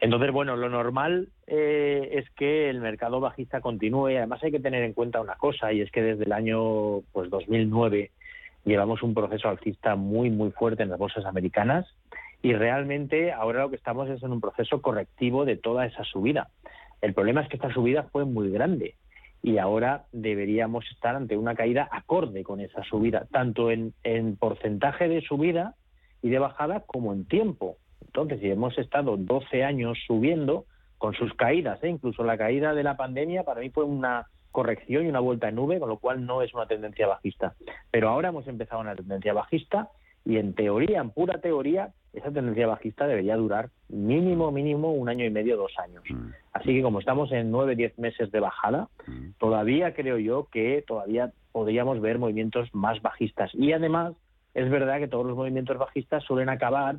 Entonces, 0.00 0.32
bueno, 0.32 0.56
lo 0.56 0.68
normal 0.68 1.28
eh, 1.46 2.10
es 2.12 2.30
que 2.30 2.68
el 2.70 2.80
mercado 2.80 3.20
bajista 3.20 3.60
continúe. 3.60 4.16
Además, 4.16 4.42
hay 4.42 4.50
que 4.50 4.60
tener 4.60 4.82
en 4.82 4.92
cuenta 4.92 5.20
una 5.20 5.36
cosa 5.36 5.72
y 5.72 5.80
es 5.80 5.90
que 5.90 6.02
desde 6.02 6.24
el 6.24 6.32
año 6.32 7.02
pues 7.12 7.30
2009 7.30 8.10
llevamos 8.64 9.02
un 9.02 9.14
proceso 9.14 9.48
alcista 9.48 9.94
muy 9.94 10.28
muy 10.30 10.50
fuerte 10.50 10.82
en 10.82 10.90
las 10.90 10.98
bolsas 10.98 11.24
americanas 11.24 11.86
y 12.42 12.52
realmente 12.52 13.32
ahora 13.32 13.62
lo 13.62 13.70
que 13.70 13.76
estamos 13.76 14.08
es 14.08 14.22
en 14.22 14.32
un 14.32 14.40
proceso 14.40 14.82
correctivo 14.82 15.44
de 15.44 15.56
toda 15.56 15.86
esa 15.86 16.04
subida. 16.04 16.48
El 17.00 17.14
problema 17.14 17.42
es 17.42 17.48
que 17.48 17.56
esta 17.56 17.72
subida 17.72 18.04
fue 18.04 18.24
muy 18.24 18.50
grande 18.50 18.94
y 19.42 19.58
ahora 19.58 20.06
deberíamos 20.12 20.84
estar 20.90 21.14
ante 21.14 21.36
una 21.36 21.54
caída 21.54 21.88
acorde 21.90 22.42
con 22.42 22.60
esa 22.60 22.82
subida, 22.82 23.26
tanto 23.30 23.70
en, 23.70 23.92
porcentaje 24.38 25.08
de 25.08 25.20
subida 25.20 25.74
y 26.22 26.30
de 26.30 26.38
bajada 26.38 26.80
como 26.80 27.12
en 27.12 27.26
tiempo. 27.26 27.76
Entonces, 28.04 28.40
si 28.40 28.50
hemos 28.50 28.76
estado 28.78 29.16
12 29.16 29.64
años 29.64 29.98
subiendo 30.06 30.64
con 30.98 31.14
sus 31.14 31.34
caídas, 31.34 31.82
¿eh? 31.84 31.88
incluso 31.88 32.24
la 32.24 32.38
caída 32.38 32.74
de 32.74 32.82
la 32.82 32.96
pandemia 32.96 33.42
para 33.44 33.60
mí 33.60 33.70
fue 33.70 33.84
una 33.84 34.26
corrección 34.50 35.04
y 35.04 35.08
una 35.08 35.20
vuelta 35.20 35.48
en 35.50 35.56
nube, 35.56 35.78
con 35.78 35.88
lo 35.88 35.98
cual 35.98 36.24
no 36.24 36.40
es 36.40 36.54
una 36.54 36.66
tendencia 36.66 37.06
bajista. 37.06 37.54
Pero 37.90 38.08
ahora 38.08 38.30
hemos 38.30 38.48
empezado 38.48 38.80
una 38.80 38.96
tendencia 38.96 39.34
bajista 39.34 39.90
y 40.24 40.38
en 40.38 40.54
teoría, 40.54 41.00
en 41.00 41.10
pura 41.10 41.40
teoría, 41.40 41.90
esa 42.12 42.32
tendencia 42.32 42.66
bajista 42.66 43.06
debería 43.06 43.36
durar 43.36 43.68
mínimo, 43.88 44.50
mínimo 44.50 44.92
un 44.92 45.08
año 45.08 45.24
y 45.24 45.30
medio, 45.30 45.56
dos 45.56 45.72
años. 45.78 46.02
Mm. 46.08 46.30
Así 46.52 46.74
que 46.74 46.82
como 46.82 47.00
estamos 47.00 47.30
en 47.32 47.50
nueve, 47.50 47.76
diez 47.76 47.96
meses 47.98 48.32
de 48.32 48.40
bajada, 48.40 48.88
mm. 49.06 49.32
todavía 49.38 49.94
creo 49.94 50.18
yo 50.18 50.48
que 50.50 50.82
todavía 50.86 51.32
podríamos 51.52 52.00
ver 52.00 52.18
movimientos 52.18 52.74
más 52.74 53.00
bajistas. 53.02 53.54
Y 53.54 53.72
además, 53.72 54.14
es 54.56 54.70
verdad 54.70 54.98
que 54.98 55.06
todos 55.06 55.26
los 55.26 55.36
movimientos 55.36 55.76
bajistas 55.76 56.24
suelen 56.24 56.48
acabar 56.48 56.96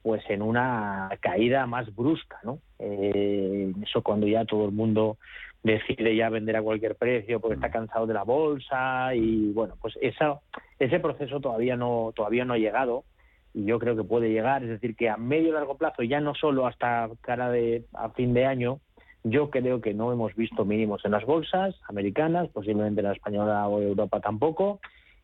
pues 0.00 0.22
en 0.30 0.42
una 0.42 1.10
caída 1.20 1.66
más 1.66 1.92
brusca, 1.94 2.38
¿no? 2.44 2.60
Eh, 2.78 3.72
eso 3.82 4.00
cuando 4.02 4.28
ya 4.28 4.44
todo 4.44 4.66
el 4.66 4.72
mundo 4.72 5.18
decide 5.64 6.14
ya 6.14 6.30
vender 6.30 6.56
a 6.56 6.62
cualquier 6.62 6.94
precio 6.94 7.40
porque 7.40 7.56
está 7.56 7.68
mm. 7.68 7.72
cansado 7.72 8.06
de 8.06 8.14
la 8.14 8.22
bolsa 8.22 9.12
y 9.14 9.52
bueno, 9.52 9.74
pues 9.82 9.98
esa, 10.00 10.38
ese 10.78 11.00
proceso 11.00 11.40
todavía 11.40 11.76
no 11.76 12.12
todavía 12.14 12.44
no 12.44 12.54
ha 12.54 12.58
llegado 12.58 13.02
y 13.52 13.64
yo 13.64 13.80
creo 13.80 13.96
que 13.96 14.04
puede 14.04 14.30
llegar, 14.30 14.62
es 14.62 14.70
decir, 14.70 14.94
que 14.94 15.08
a 15.10 15.16
medio 15.16 15.48
y 15.48 15.52
largo 15.52 15.76
plazo, 15.76 16.04
ya 16.04 16.20
no 16.20 16.36
solo 16.36 16.68
hasta 16.68 17.10
cara 17.22 17.50
de 17.50 17.84
a 17.92 18.10
fin 18.10 18.34
de 18.34 18.46
año, 18.46 18.78
yo 19.24 19.50
creo 19.50 19.80
que 19.80 19.94
no 19.94 20.12
hemos 20.12 20.36
visto 20.36 20.64
mínimos 20.64 21.04
en 21.04 21.10
las 21.10 21.26
bolsas 21.26 21.74
americanas, 21.88 22.48
posiblemente 22.50 23.00
en 23.00 23.08
la 23.08 23.12
española 23.14 23.66
o 23.66 23.82
Europa 23.82 24.20
tampoco, 24.20 24.78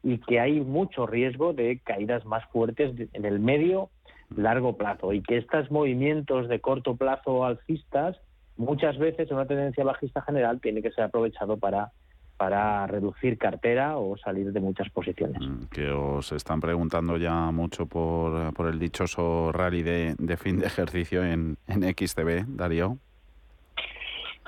y 0.06 0.18
que 0.18 0.38
hay 0.38 0.60
mucho 0.60 1.04
riesgo 1.04 1.52
de 1.52 1.80
caídas 1.80 2.24
más 2.24 2.44
fuertes 2.52 2.94
en 3.12 3.24
el 3.24 3.40
medio 3.40 3.90
largo 4.36 4.76
plazo 4.76 5.12
y 5.12 5.20
que 5.20 5.36
estos 5.36 5.68
movimientos 5.72 6.48
de 6.48 6.60
corto 6.60 6.94
plazo 6.94 7.44
alcistas 7.44 8.16
muchas 8.56 8.98
veces 8.98 9.28
en 9.28 9.36
una 9.36 9.46
tendencia 9.46 9.82
bajista 9.82 10.22
general 10.22 10.60
tiene 10.60 10.80
que 10.80 10.92
ser 10.92 11.04
aprovechado 11.04 11.56
para 11.56 11.90
para 12.36 12.86
reducir 12.86 13.38
cartera 13.38 13.96
o 13.96 14.16
salir 14.18 14.52
de 14.52 14.60
muchas 14.60 14.90
posiciones. 14.90 15.40
Mm, 15.40 15.64
que 15.72 15.90
os 15.90 16.30
están 16.32 16.60
preguntando 16.60 17.16
ya 17.16 17.50
mucho 17.50 17.86
por, 17.86 18.52
por 18.52 18.68
el 18.68 18.78
dichoso 18.78 19.52
rally 19.52 19.82
de, 19.82 20.14
de 20.18 20.36
fin 20.36 20.58
de 20.58 20.66
ejercicio 20.66 21.24
en, 21.24 21.56
en 21.66 21.82
XTB, 21.82 22.44
Darío. 22.46 22.98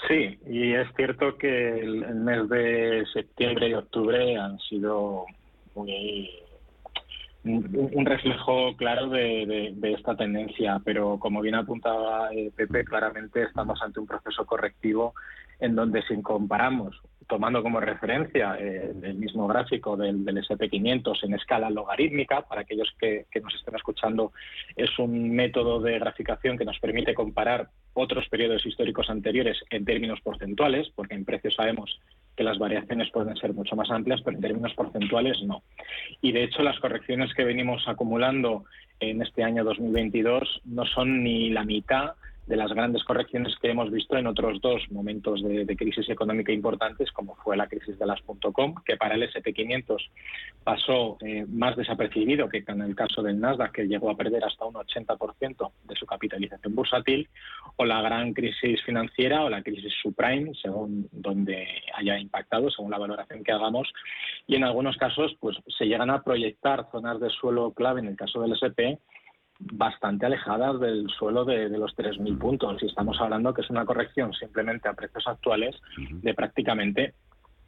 Sí, 0.06 0.38
y 0.46 0.74
es 0.74 0.86
cierto 0.96 1.36
que 1.36 1.80
el, 1.80 2.14
mes 2.14 2.48
de 2.48 3.04
septiembre 3.12 3.68
y 3.68 3.74
octubre 3.74 4.36
han 4.36 4.58
sido 4.60 5.26
un, 7.44 8.06
reflejo 8.06 8.76
claro 8.76 9.08
de, 9.08 9.74
esta 9.82 10.16
tendencia, 10.16 10.80
pero 10.84 11.18
como 11.18 11.40
bien 11.40 11.54
apuntaba 11.54 12.32
eh, 12.32 12.50
Pepe, 12.54 12.84
claramente 12.84 13.42
estamos 13.42 13.80
ante 13.82 14.00
un 14.00 14.06
proceso 14.06 14.44
correctivo 14.44 15.14
en 15.60 15.74
donde 15.74 16.02
si 16.02 16.20
comparamos 16.22 17.00
tomando 17.28 17.62
como 17.62 17.78
referencia 17.78 18.56
eh, 18.58 18.92
el 19.02 19.14
mismo 19.16 19.46
gráfico 19.46 19.96
del, 19.96 20.24
SP500 20.24 21.24
en 21.24 21.34
escala 21.34 21.70
logarítmica, 21.70 22.42
para 22.42 22.62
aquellos 22.62 22.92
que, 22.98 23.26
nos 23.42 23.54
estén 23.54 23.76
escuchando, 23.76 24.32
es 24.74 24.98
un 24.98 25.30
método 25.30 25.80
de 25.80 25.98
graficación 25.98 26.56
que 26.56 26.64
nos 26.64 26.78
permite 26.80 27.14
comparar 27.14 27.68
otros 27.92 28.26
periodos 28.28 28.64
históricos 28.64 29.10
anteriores 29.10 29.58
en 29.70 29.84
términos 29.84 30.20
porcentuales, 30.22 30.88
porque 30.94 31.14
en 31.14 31.26
precios 31.26 31.54
sabemos 31.54 32.00
que 32.38 32.44
las 32.44 32.56
variaciones 32.56 33.10
pueden 33.10 33.36
ser 33.36 33.52
mucho 33.52 33.74
más 33.74 33.90
amplias, 33.90 34.20
pero 34.24 34.36
en 34.36 34.42
términos 34.42 34.72
porcentuales 34.74 35.42
no. 35.42 35.64
Y 36.22 36.30
de 36.30 36.44
hecho 36.44 36.62
las 36.62 36.78
correcciones 36.78 37.34
que 37.34 37.42
venimos 37.42 37.82
acumulando 37.88 38.64
en 39.00 39.22
este 39.22 39.42
año 39.42 39.64
2022 39.64 40.60
no 40.66 40.86
son 40.86 41.24
ni 41.24 41.50
la 41.50 41.64
mitad 41.64 42.12
de 42.48 42.56
las 42.56 42.72
grandes 42.72 43.04
correcciones 43.04 43.54
que 43.60 43.70
hemos 43.70 43.90
visto 43.90 44.16
en 44.16 44.26
otros 44.26 44.60
dos 44.62 44.82
momentos 44.90 45.42
de, 45.42 45.76
crisis 45.76 46.08
económica 46.08 46.50
importantes, 46.50 47.12
como 47.12 47.36
fue 47.36 47.56
la 47.56 47.68
crisis 47.68 47.98
de 47.98 48.06
las 48.06 48.20
.com, 48.22 48.74
que 48.86 48.96
para 48.96 49.14
el 49.14 49.22
SP500 49.30 49.98
pasó 50.64 51.18
eh, 51.20 51.44
más 51.46 51.76
desapercibido 51.76 52.48
que 52.48 52.64
en 52.66 52.80
el 52.80 52.96
caso 52.96 53.22
del 53.22 53.38
Nasdaq, 53.38 53.72
que 53.72 53.86
llegó 53.86 54.10
a 54.10 54.16
perder 54.16 54.44
hasta 54.44 54.64
un 54.64 54.74
80% 54.74 55.72
de 55.84 55.94
su 55.94 56.06
capitalización 56.06 56.74
bursátil, 56.74 57.28
o 57.76 57.84
la 57.84 58.00
gran 58.00 58.32
crisis 58.32 58.82
financiera 58.82 59.44
o 59.44 59.50
la 59.50 59.62
crisis 59.62 59.92
subprime, 60.02 60.52
según 60.60 61.06
donde 61.12 61.68
haya 61.94 62.18
impactado, 62.18 62.70
según 62.70 62.90
la 62.90 62.98
valoración 62.98 63.44
que 63.44 63.52
hagamos, 63.52 63.92
y 64.46 64.56
en 64.56 64.64
algunos 64.64 64.96
casos 64.96 65.36
pues 65.38 65.58
se 65.66 65.84
llegan 65.84 66.10
a 66.10 66.22
proyectar 66.22 66.88
zonas 66.90 67.20
de 67.20 67.28
suelo 67.28 67.72
clave 67.72 68.00
en 68.00 68.06
el 68.06 68.16
caso 68.16 68.40
del 68.40 68.52
SP 68.56 68.96
bastante 69.58 70.26
alejadas 70.26 70.78
del 70.80 71.08
suelo 71.10 71.44
de, 71.44 71.68
los 71.68 71.96
3.000 71.96 72.38
puntos. 72.38 72.82
Y 72.82 72.86
estamos 72.86 73.20
hablando 73.20 73.52
que 73.52 73.62
es 73.62 73.70
una 73.70 73.84
corrección 73.84 74.32
simplemente 74.32 74.88
a 74.88 74.94
precios 74.94 75.26
actuales 75.26 75.76
de 75.96 76.34
prácticamente 76.34 77.14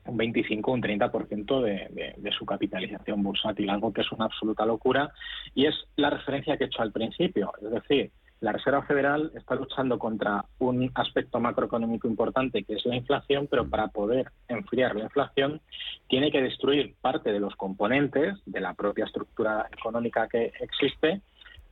un 0.07 0.17
25 0.17 0.71
o 0.71 0.75
un 0.75 0.83
30% 0.83 1.63
de, 1.63 2.15
de, 2.17 2.33
su 2.33 2.47
capitalización 2.47 3.23
bursátil, 3.23 3.69
algo 3.71 3.93
que 3.93 4.01
es 4.01 4.13
una 4.13 4.27
absoluta 4.27 4.65
locura. 4.65 5.11
Y 5.55 5.67
es 5.67 5.75
la 5.97 6.11
referencia 6.11 6.57
que 6.57 6.65
he 6.65 6.67
hecho 6.69 6.83
al 6.83 6.93
principio. 6.93 7.53
Es 7.61 7.71
decir, 7.71 8.11
la 8.41 8.53
Reserva 8.53 8.83
Federal 8.83 9.31
está 9.35 9.55
luchando 9.55 9.99
contra 9.99 10.47
un 10.61 10.91
aspecto 10.95 11.41
macroeconómico 11.41 12.09
importante 12.09 12.65
que 12.65 12.75
es 12.75 12.87
la 12.87 12.97
inflación, 12.97 13.47
pero 13.51 13.69
para 13.69 13.89
poder 13.89 14.31
enfriar 14.49 14.97
la 14.97 15.05
inflación 15.05 15.61
tiene 16.09 16.33
que 16.33 16.41
destruir 16.41 16.95
parte 17.03 17.33
de 17.33 17.41
los 17.41 17.55
componentes 17.57 18.39
de 18.47 18.61
la 18.61 18.73
propia 18.73 19.05
estructura 19.05 19.69
económica 19.77 20.27
que 20.27 20.53
existe 20.61 21.21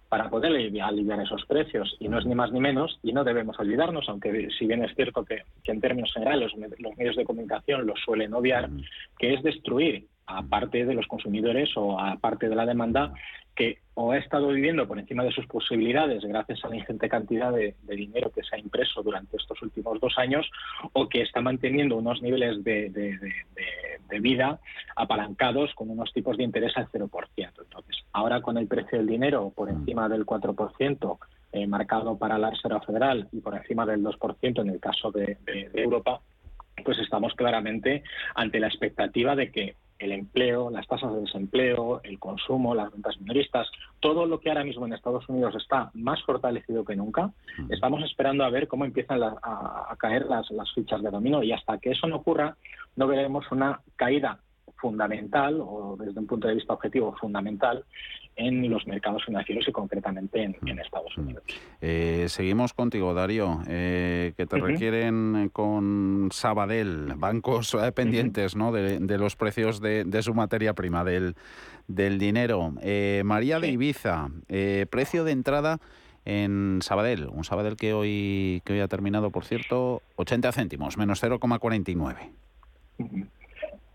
para 0.08 0.30
poder 0.30 0.52
aliviar 0.80 1.20
esos 1.20 1.44
precios. 1.46 1.96
Y 2.00 2.08
no 2.08 2.18
es 2.18 2.26
ni 2.26 2.34
más 2.34 2.52
ni 2.52 2.60
menos, 2.60 2.98
y 3.02 3.12
no 3.12 3.24
debemos 3.24 3.58
olvidarnos, 3.58 4.08
aunque 4.08 4.48
si 4.58 4.66
bien 4.66 4.84
es 4.84 4.94
cierto 4.94 5.24
que, 5.24 5.42
en 5.64 5.80
términos 5.80 6.12
generales 6.12 6.52
los, 6.52 6.96
medios 6.96 7.16
de 7.16 7.24
comunicación 7.24 7.86
lo 7.86 7.94
suelen 7.96 8.32
obviar, 8.34 8.70
que 9.18 9.34
es 9.34 9.42
destruir 9.42 10.06
a 10.26 10.42
parte 10.42 10.84
de 10.84 10.94
los 10.94 11.06
consumidores 11.06 11.70
o 11.76 11.98
a 11.98 12.16
parte 12.16 12.48
de 12.48 12.56
la 12.56 12.66
demanda 12.66 13.12
que 13.58 13.78
o 13.94 14.12
ha 14.12 14.18
estado 14.18 14.46
viviendo 14.46 14.86
por 14.86 15.00
encima 15.00 15.24
de 15.24 15.32
sus 15.32 15.44
posibilidades 15.48 16.22
gracias 16.22 16.64
a 16.64 16.68
la 16.68 16.76
ingente 16.76 17.08
cantidad 17.08 17.52
de, 17.52 17.74
dinero 17.88 18.30
que 18.30 18.44
se 18.44 18.54
ha 18.54 18.58
impreso 18.60 19.02
durante 19.02 19.36
estos 19.36 19.60
últimos 19.60 20.00
dos 20.00 20.16
años, 20.16 20.48
o 20.92 21.08
que 21.08 21.22
está 21.22 21.40
manteniendo 21.40 21.96
unos 21.96 22.22
niveles 22.22 22.62
de, 22.62 23.18
vida 24.20 24.60
apalancados 24.94 25.74
con 25.74 25.90
unos 25.90 26.12
tipos 26.12 26.36
de 26.36 26.44
interés 26.44 26.76
al 26.76 26.86
0%. 26.86 27.10
Entonces, 27.36 27.96
ahora 28.12 28.40
con 28.40 28.56
el 28.58 28.68
precio 28.68 28.98
del 28.98 29.08
dinero 29.08 29.52
por 29.54 29.68
encima 29.68 30.08
del 30.08 30.24
4%, 30.24 31.18
eh, 31.50 31.66
marcado 31.66 32.16
para 32.16 32.38
la 32.38 32.50
Reserva 32.50 32.80
Federal 32.82 33.28
y 33.32 33.40
por 33.40 33.56
encima 33.56 33.84
del 33.86 34.04
2% 34.04 34.60
en 34.60 34.68
el 34.68 34.78
caso 34.78 35.10
de, 35.10 35.38
de 35.44 35.70
Europa, 35.74 36.20
pues 36.84 36.98
estamos 36.98 37.34
claramente 37.34 38.04
ante 38.36 38.60
la 38.60 38.68
expectativa 38.68 39.34
de 39.34 39.50
que 39.50 39.74
el 39.98 40.12
empleo, 40.12 40.70
las 40.70 40.86
tasas 40.86 41.12
de 41.12 41.20
desempleo, 41.20 42.00
el 42.04 42.18
consumo, 42.18 42.74
las 42.74 42.92
ventas 42.92 43.18
minoristas, 43.20 43.68
todo 44.00 44.26
lo 44.26 44.40
que 44.40 44.48
ahora 44.48 44.64
mismo 44.64 44.86
en 44.86 44.92
Estados 44.92 45.28
Unidos 45.28 45.54
está 45.56 45.90
más 45.94 46.22
fortalecido 46.22 46.84
que 46.84 46.96
nunca. 46.96 47.32
Estamos 47.68 48.02
esperando 48.04 48.44
a 48.44 48.50
ver 48.50 48.68
cómo 48.68 48.84
empiezan 48.84 49.22
a, 49.22 49.96
caer 49.98 50.26
las, 50.26 50.50
las 50.50 50.72
fichas 50.72 51.02
de 51.02 51.10
dominó 51.10 51.42
y 51.42 51.52
hasta 51.52 51.78
que 51.78 51.90
eso 51.90 52.06
no 52.06 52.16
ocurra 52.16 52.56
no 52.96 53.06
veremos 53.06 53.44
una 53.50 53.80
caída 53.96 54.38
fundamental 54.76 55.58
o 55.60 55.96
desde 55.98 56.20
un 56.20 56.26
punto 56.26 56.48
de 56.48 56.54
vista 56.54 56.72
objetivo 56.72 57.14
fundamental 57.16 57.84
en 58.38 58.70
los 58.70 58.86
mercados 58.86 59.24
financieros 59.24 59.66
y 59.68 59.72
concretamente 59.72 60.42
en, 60.42 60.78
Estados 60.78 61.16
Unidos. 61.18 61.42
Eh, 61.80 62.26
seguimos 62.28 62.72
contigo, 62.72 63.12
Darío, 63.12 63.60
eh, 63.68 64.32
que 64.36 64.46
te 64.46 64.58
requieren 64.58 65.50
con 65.52 66.28
Sabadell, 66.32 67.14
bancos 67.16 67.74
eh, 67.74 67.92
pendientes 67.92 68.54
¿no? 68.54 68.70
de, 68.70 69.18
los 69.18 69.34
precios 69.34 69.80
de, 69.80 70.22
su 70.22 70.34
materia 70.34 70.72
prima, 70.72 71.02
del, 71.04 71.34
del 71.88 72.18
dinero. 72.18 72.74
María 73.24 73.58
de 73.58 73.68
Ibiza, 73.68 74.28
precio 74.88 75.24
de 75.24 75.32
entrada 75.32 75.80
en 76.24 76.78
Sabadell, 76.80 77.26
un 77.26 77.42
Sabadell 77.42 77.76
que 77.76 77.92
hoy, 77.92 78.62
que 78.64 78.74
hoy 78.74 78.80
ha 78.80 78.88
terminado, 78.88 79.30
por 79.30 79.44
cierto, 79.44 80.02
80 80.16 80.52
céntimos, 80.52 80.96
menos 80.96 81.22
0,49. 81.22 82.30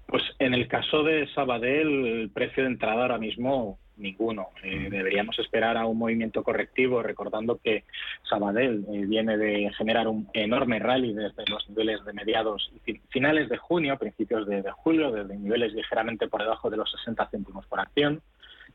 Pues 0.08 0.24
en 0.40 0.54
el 0.54 0.68
caso 0.68 1.04
de 1.04 1.28
Sabadell, 1.34 2.06
el 2.06 2.30
precio 2.30 2.64
de 2.64 2.70
entrada 2.70 3.04
ahora 3.04 3.18
mismo 3.18 3.80
ninguno. 3.98 4.50
Eh, 4.64 4.88
deberíamos 4.90 5.38
esperar 5.40 5.78
a 5.78 5.86
un 5.86 5.98
movimiento 5.98 6.44
correctivo, 6.44 7.04
recordando 7.04 7.60
que 7.64 7.84
Sabadell 8.28 8.86
eh, 8.92 9.06
viene 9.06 9.38
de 9.38 9.72
generar 9.78 10.08
un 10.08 10.28
enorme 10.34 10.80
rally 10.80 11.14
desde 11.14 11.46
los 11.48 11.68
niveles 11.70 12.04
de 12.06 12.14
mediados 12.14 12.72
y 12.86 12.94
finales 13.10 13.50
de 13.50 13.58
junio, 13.58 13.98
principios 13.98 14.48
de, 14.48 14.64
julio, 14.72 15.12
desde 15.12 15.38
niveles 15.38 15.74
ligeramente 15.74 16.28
por 16.28 16.42
debajo 16.42 16.70
de 16.70 16.78
los 16.78 16.92
60 16.92 17.28
céntimos 17.30 17.66
por 17.68 17.80
acción. 17.80 18.22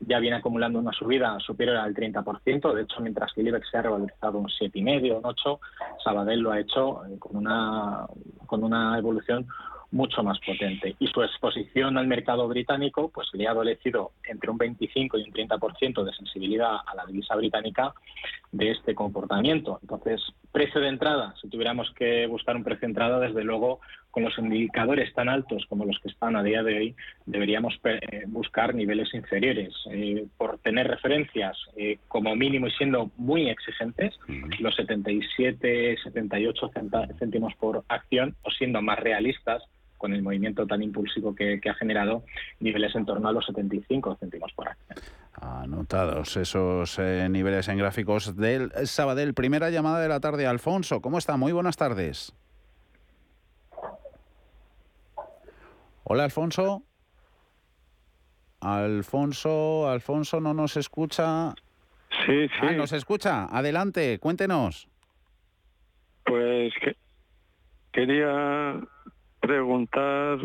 Ya 0.01 0.19
viene 0.19 0.37
acumulando 0.37 0.79
una 0.79 0.93
subida 0.93 1.37
superior 1.39 1.75
al 1.75 1.93
30%. 1.93 2.73
De 2.73 2.83
hecho, 2.83 3.01
mientras 3.01 3.33
que 3.33 3.41
el 3.41 3.49
IBEX 3.49 3.69
se 3.69 3.77
ha 3.77 3.81
revalorizado 3.81 4.37
un 4.37 4.47
7,5, 4.47 5.17
un 5.17 5.25
8, 5.25 5.59
Sabadell 6.01 6.39
lo 6.39 6.51
ha 6.51 6.59
hecho 6.59 7.05
eh, 7.05 7.19
con 7.19 7.35
una, 7.35 8.05
con 8.45 8.63
una 8.63 8.97
evolución 8.97 9.45
mucho 9.91 10.23
más 10.23 10.39
potente. 10.39 10.95
Y 10.99 11.07
su 11.07 11.23
exposición 11.23 11.97
al 11.97 12.07
mercado 12.07 12.47
británico 12.47 13.09
pues 13.13 13.27
le 13.33 13.47
ha 13.47 13.51
adolecido 13.51 14.11
entre 14.23 14.51
un 14.51 14.57
25 14.57 15.17
y 15.17 15.23
un 15.23 15.33
30% 15.33 16.03
de 16.03 16.13
sensibilidad 16.13 16.77
a 16.85 16.95
la 16.95 17.05
divisa 17.05 17.35
británica 17.35 17.93
de 18.51 18.71
este 18.71 18.95
comportamiento. 18.95 19.79
Entonces, 19.81 20.21
precio 20.51 20.81
de 20.81 20.89
entrada, 20.89 21.33
si 21.41 21.49
tuviéramos 21.49 21.91
que 21.95 22.25
buscar 22.27 22.55
un 22.55 22.63
precio 22.63 22.81
de 22.81 22.91
entrada, 22.91 23.19
desde 23.19 23.43
luego, 23.43 23.79
con 24.11 24.23
los 24.23 24.37
indicadores 24.39 25.13
tan 25.13 25.29
altos 25.29 25.65
como 25.69 25.85
los 25.85 25.99
que 25.99 26.09
están 26.09 26.35
a 26.35 26.43
día 26.43 26.63
de 26.63 26.77
hoy, 26.77 26.95
deberíamos 27.25 27.79
eh, 27.83 28.23
buscar 28.27 28.73
niveles 28.73 29.13
inferiores. 29.13 29.73
Eh, 29.91 30.25
por 30.37 30.57
tener 30.59 30.87
referencias, 30.87 31.57
eh, 31.75 31.99
como 32.07 32.35
mínimo 32.35 32.67
y 32.67 32.71
siendo 32.71 33.11
muy 33.17 33.49
exigentes, 33.49 34.15
los 34.59 34.75
77, 34.75 35.97
78 36.03 36.71
céntimos 37.19 37.53
por 37.55 37.83
acción, 37.87 38.35
o 38.43 38.51
siendo 38.51 38.81
más 38.81 38.99
realistas, 38.99 39.63
con 39.99 40.13
el 40.13 40.23
movimiento 40.23 40.65
tan 40.65 40.81
impulsivo 40.81 41.35
que, 41.35 41.61
ha 41.69 41.73
generado, 41.75 42.23
niveles 42.59 42.95
en 42.95 43.05
torno 43.05 43.29
a 43.29 43.31
los 43.31 43.45
75 43.45 44.17
céntimos 44.19 44.51
por 44.53 44.69
acción. 44.69 44.97
Anotados 45.39 46.35
esos 46.37 46.97
eh, 46.97 47.27
niveles 47.29 47.67
en 47.67 47.77
gráficos 47.77 48.35
del 48.35 48.71
Sabadell. 48.85 49.35
Primera 49.35 49.69
llamada 49.69 49.99
de 49.99 50.07
la 50.07 50.19
tarde. 50.19 50.47
Alfonso, 50.47 51.01
¿cómo 51.01 51.19
está? 51.19 51.37
Muy 51.37 51.51
buenas 51.51 51.77
tardes. 51.77 52.33
Hola, 56.03 56.23
Alfonso. 56.23 56.81
Alfonso, 58.61 59.89
Alfonso 59.89 60.41
no 60.41 60.53
nos 60.53 60.75
escucha. 60.77 61.53
Sí, 62.25 62.47
sí. 62.47 62.53
Ah, 62.61 62.71
nos 62.71 62.91
escucha. 62.93 63.45
Adelante, 63.45 64.17
cuéntenos. 64.19 64.87
Pues 66.25 66.73
que, 66.81 66.95
quería 67.91 68.79
preguntar 69.49 70.37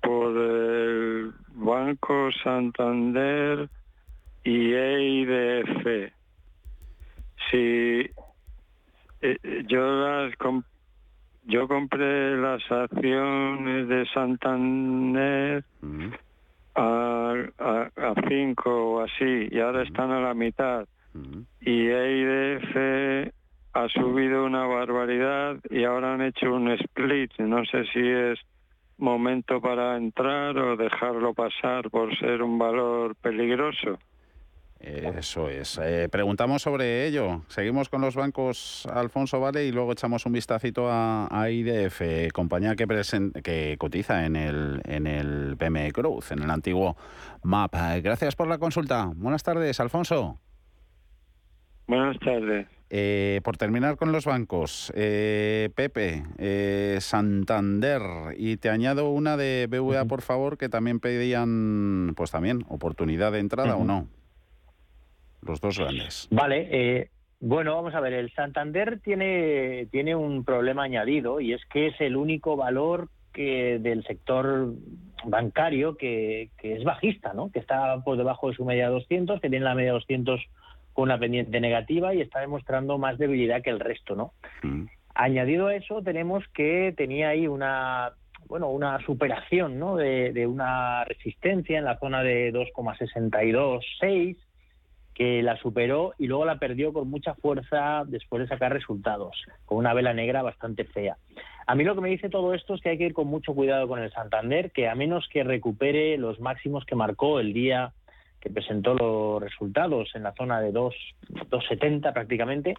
por 0.00 0.34
el 0.38 1.34
Banco 1.48 2.30
Santander 2.42 3.68
y 4.42 4.72
EIDF. 4.72 6.12
Si 7.50 8.10
eh, 9.20 9.64
yo 9.66 9.82
las 9.84 10.32
yo 11.44 11.68
compré 11.68 12.38
las 12.38 12.62
acciones 12.72 13.88
de 13.88 14.06
Santander 14.14 15.62
a, 16.74 17.34
a, 17.58 18.14
cinco 18.30 18.94
o 18.94 19.00
así 19.00 19.48
y 19.50 19.60
ahora 19.60 19.82
están 19.82 20.10
a 20.10 20.20
la 20.20 20.32
mitad. 20.32 20.86
Y 21.60 21.86
EIDF 21.86 23.30
ha 23.72 23.88
subido 23.88 24.44
una 24.44 24.66
barbaridad 24.66 25.56
y 25.70 25.84
ahora 25.84 26.14
han 26.14 26.22
hecho 26.22 26.52
un 26.52 26.70
split. 26.72 27.32
No 27.38 27.64
sé 27.64 27.84
si 27.92 28.00
es 28.00 28.38
momento 28.98 29.60
para 29.60 29.96
entrar 29.96 30.56
o 30.58 30.76
dejarlo 30.76 31.34
pasar 31.34 31.90
por 31.90 32.16
ser 32.18 32.42
un 32.42 32.58
valor 32.58 33.16
peligroso. 33.16 33.98
Eso 34.82 35.48
es. 35.48 35.78
Eh, 35.78 36.08
preguntamos 36.10 36.62
sobre 36.62 37.06
ello. 37.06 37.42
Seguimos 37.46 37.88
con 37.88 38.00
los 38.00 38.16
bancos 38.16 38.84
Alfonso 38.92 39.38
Vale 39.38 39.64
y 39.64 39.70
luego 39.70 39.92
echamos 39.92 40.26
un 40.26 40.32
vistacito 40.32 40.88
a, 40.90 41.28
IDF, 41.48 42.32
compañía 42.32 42.74
que, 42.74 42.86
que 43.44 43.76
cotiza 43.78 44.26
en 44.26 44.34
el, 44.34 44.82
en 44.84 45.06
el 45.06 45.56
PME 45.56 45.92
Cruz, 45.92 46.32
en 46.32 46.42
el 46.42 46.50
antiguo 46.50 46.96
MAP. 47.44 47.74
Gracias 48.02 48.34
por 48.34 48.48
la 48.48 48.58
consulta. 48.58 49.12
Buenas 49.14 49.44
tardes, 49.44 49.78
Alfonso. 49.78 50.40
Buenas 51.86 52.18
tardes. 52.18 52.66
Eh, 52.94 53.40
por 53.42 53.56
terminar 53.56 53.96
con 53.96 54.12
los 54.12 54.26
bancos, 54.26 54.92
eh, 54.94 55.70
Pepe, 55.74 56.24
eh, 56.36 56.98
Santander, 57.00 58.02
y 58.36 58.58
te 58.58 58.68
añado 58.68 59.08
una 59.08 59.38
de 59.38 59.66
BVA, 59.66 60.04
por 60.04 60.20
favor, 60.20 60.58
que 60.58 60.68
también 60.68 61.00
pedían, 61.00 62.12
pues 62.14 62.30
también, 62.30 62.66
oportunidad 62.68 63.32
de 63.32 63.38
entrada 63.38 63.76
o 63.76 63.84
no. 63.84 64.08
Los 65.40 65.62
dos 65.62 65.78
grandes. 65.78 66.28
Vale, 66.30 67.08
bueno, 67.40 67.76
vamos 67.76 67.94
a 67.94 68.00
ver, 68.00 68.12
el 68.12 68.30
Santander 68.34 69.00
tiene, 69.00 69.88
tiene 69.90 70.14
un 70.14 70.44
problema 70.44 70.82
añadido 70.82 71.40
y 71.40 71.54
es 71.54 71.64
que 71.72 71.86
es 71.86 71.98
el 71.98 72.14
único 72.14 72.56
valor 72.56 73.08
que 73.32 73.78
del 73.78 74.04
sector 74.04 74.74
bancario 75.24 75.96
que, 75.96 76.50
que 76.58 76.74
es 76.74 76.84
bajista, 76.84 77.32
¿no? 77.32 77.50
Que 77.50 77.58
está 77.58 78.02
por 78.04 78.18
debajo 78.18 78.50
de 78.50 78.54
su 78.54 78.66
media 78.66 78.90
200, 78.90 79.40
que 79.40 79.48
tiene 79.48 79.64
la 79.64 79.74
media 79.74 79.92
200 79.92 80.42
con 80.92 81.04
una 81.04 81.18
pendiente 81.18 81.60
negativa 81.60 82.14
y 82.14 82.20
está 82.20 82.40
demostrando 82.40 82.98
más 82.98 83.18
debilidad 83.18 83.62
que 83.62 83.70
el 83.70 83.80
resto, 83.80 84.14
¿no? 84.14 84.32
Mm. 84.62 84.86
Añadido 85.14 85.66
a 85.66 85.74
eso, 85.74 86.02
tenemos 86.02 86.44
que 86.54 86.94
tenía 86.96 87.30
ahí 87.30 87.46
una 87.46 88.14
bueno, 88.48 88.68
una 88.68 88.98
superación 89.06 89.78
¿no? 89.78 89.96
de, 89.96 90.46
una 90.46 91.04
resistencia 91.04 91.78
en 91.78 91.84
la 91.84 91.98
zona 91.98 92.22
de 92.22 92.52
2,626, 92.52 94.36
que 95.14 95.42
la 95.42 95.56
superó 95.56 96.12
y 96.18 96.26
luego 96.26 96.44
la 96.44 96.58
perdió 96.58 96.92
con 96.92 97.08
mucha 97.08 97.34
fuerza 97.34 98.04
después 98.06 98.42
de 98.42 98.48
sacar 98.48 98.72
resultados, 98.72 99.42
con 99.64 99.78
una 99.78 99.94
vela 99.94 100.12
negra 100.12 100.42
bastante 100.42 100.84
fea. 100.84 101.16
A 101.66 101.74
mí 101.74 101.84
lo 101.84 101.94
que 101.94 102.00
me 102.00 102.10
dice 102.10 102.28
todo 102.28 102.54
esto 102.54 102.74
es 102.74 102.82
que 102.82 102.90
hay 102.90 102.98
que 102.98 103.06
ir 103.06 103.14
con 103.14 103.26
mucho 103.26 103.54
cuidado 103.54 103.88
con 103.88 104.00
el 104.00 104.12
Santander, 104.12 104.70
que 104.70 104.88
a 104.88 104.94
menos 104.94 105.28
que 105.30 105.44
recupere 105.44 106.16
los 106.18 106.40
máximos 106.40 106.84
que 106.84 106.94
marcó 106.94 107.40
el 107.40 107.52
día 107.52 107.92
que 108.42 108.50
presentó 108.50 108.94
los 108.94 109.40
resultados 109.40 110.10
en 110.14 110.24
la 110.24 110.32
zona 110.32 110.60
de 110.60 110.72
2,70 110.72 112.12
prácticamente, 112.12 112.74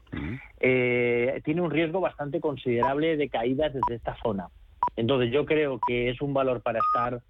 eh, 0.60 1.41
tiene 1.45 1.62
un 1.62 1.71
riesgo 1.71 2.02
bastante 2.02 2.41
considerable 2.41 3.15
de 3.15 3.30
caídas 3.30 3.73
desde 3.73 3.95
esta 3.95 4.17
zona. 4.21 4.49
Entonces 4.97 5.32
yo 5.32 5.45
creo 5.45 5.80
que 5.88 6.10
es 6.10 6.21
un 6.21 6.34
valor 6.34 6.62
para 6.62 6.80
estar 6.80 7.21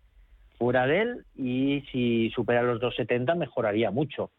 fuera 0.58 0.88
de 0.88 1.02
él 1.02 1.26
y 1.36 1.84
si 1.92 2.32
supera 2.32 2.64
los 2.64 2.82
2,70 2.82 3.36
mejoraría 3.38 3.92
mucho. 3.92 4.32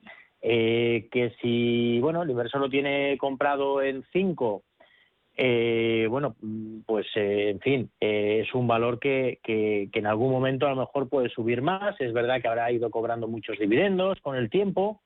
Eh, 0.42 1.08
que 1.10 1.34
si, 1.40 2.00
bueno, 2.00 2.22
el 2.22 2.30
inversor 2.30 2.60
lo 2.60 2.68
tiene 2.68 3.16
comprado 3.16 3.80
en 3.80 4.04
5 4.12 4.62
eh, 5.36 6.06
bueno, 6.08 6.36
pues 6.86 7.06
eh, 7.16 7.50
en 7.50 7.60
fin, 7.60 7.90
eh, 8.00 8.44
es 8.44 8.54
un 8.54 8.68
valor 8.68 9.00
que, 9.00 9.40
que, 9.42 9.88
en 9.92 10.06
algún 10.06 10.30
momento 10.30 10.66
a 10.66 10.70
lo 10.70 10.76
mejor 10.76 11.08
puede 11.08 11.28
subir 11.28 11.60
más. 11.60 12.00
Es 12.00 12.12
verdad 12.12 12.40
que 12.40 12.48
habrá 12.48 12.70
ido 12.70 12.90
cobrando 12.90 13.26
muchos 13.26 13.58
dividendos 13.58 14.20
con 14.20 14.36
el 14.36 14.48
tiempo 14.48 15.00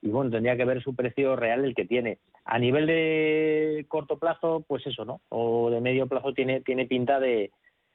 y 0.00 0.08
bueno, 0.08 0.30
tendría 0.30 0.56
que 0.56 0.64
ver 0.64 0.82
su 0.82 0.94
precio 0.94 1.36
real 1.36 1.64
el 1.64 1.74
que 1.74 1.84
tiene. 1.84 2.18
A 2.44 2.58
nivel 2.58 2.86
de 2.86 3.84
corto 3.88 4.18
plazo, 4.18 4.64
pues 4.66 4.86
eso, 4.86 5.04
¿no? 5.04 5.20
O 5.28 5.70
de 5.70 5.80
medio 5.80 6.06
plazo 6.06 6.32
tiene, 6.32 6.60
tiene 6.60 6.86
pinta 6.86 7.20
de, 7.20 7.50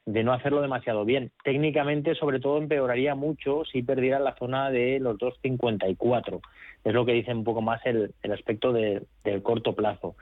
de 0.07 0.23
no 0.23 0.31
hacerlo 0.31 0.61
demasiado 0.61 1.03
bien. 1.03 1.31
Técnicamente, 1.43 2.15
sobre 2.15 2.39
todo, 2.39 2.57
empeoraría 2.57 3.13
mucho 3.13 3.63
si 3.65 3.83
perdiera 3.83 4.19
la 4.19 4.35
zona 4.35 4.71
de 4.71 4.99
los 5.01 5.17
2,54. 5.17 6.39
Es 6.85 6.93
lo 6.93 7.05
que 7.05 7.11
dice 7.11 7.33
un 7.33 7.43
poco 7.43 7.61
más 7.61 7.85
el, 7.85 8.13
el 8.23 8.31
aspecto 8.31 8.71
del 8.71 9.05
corto 9.43 9.75
plazo. 9.75 10.15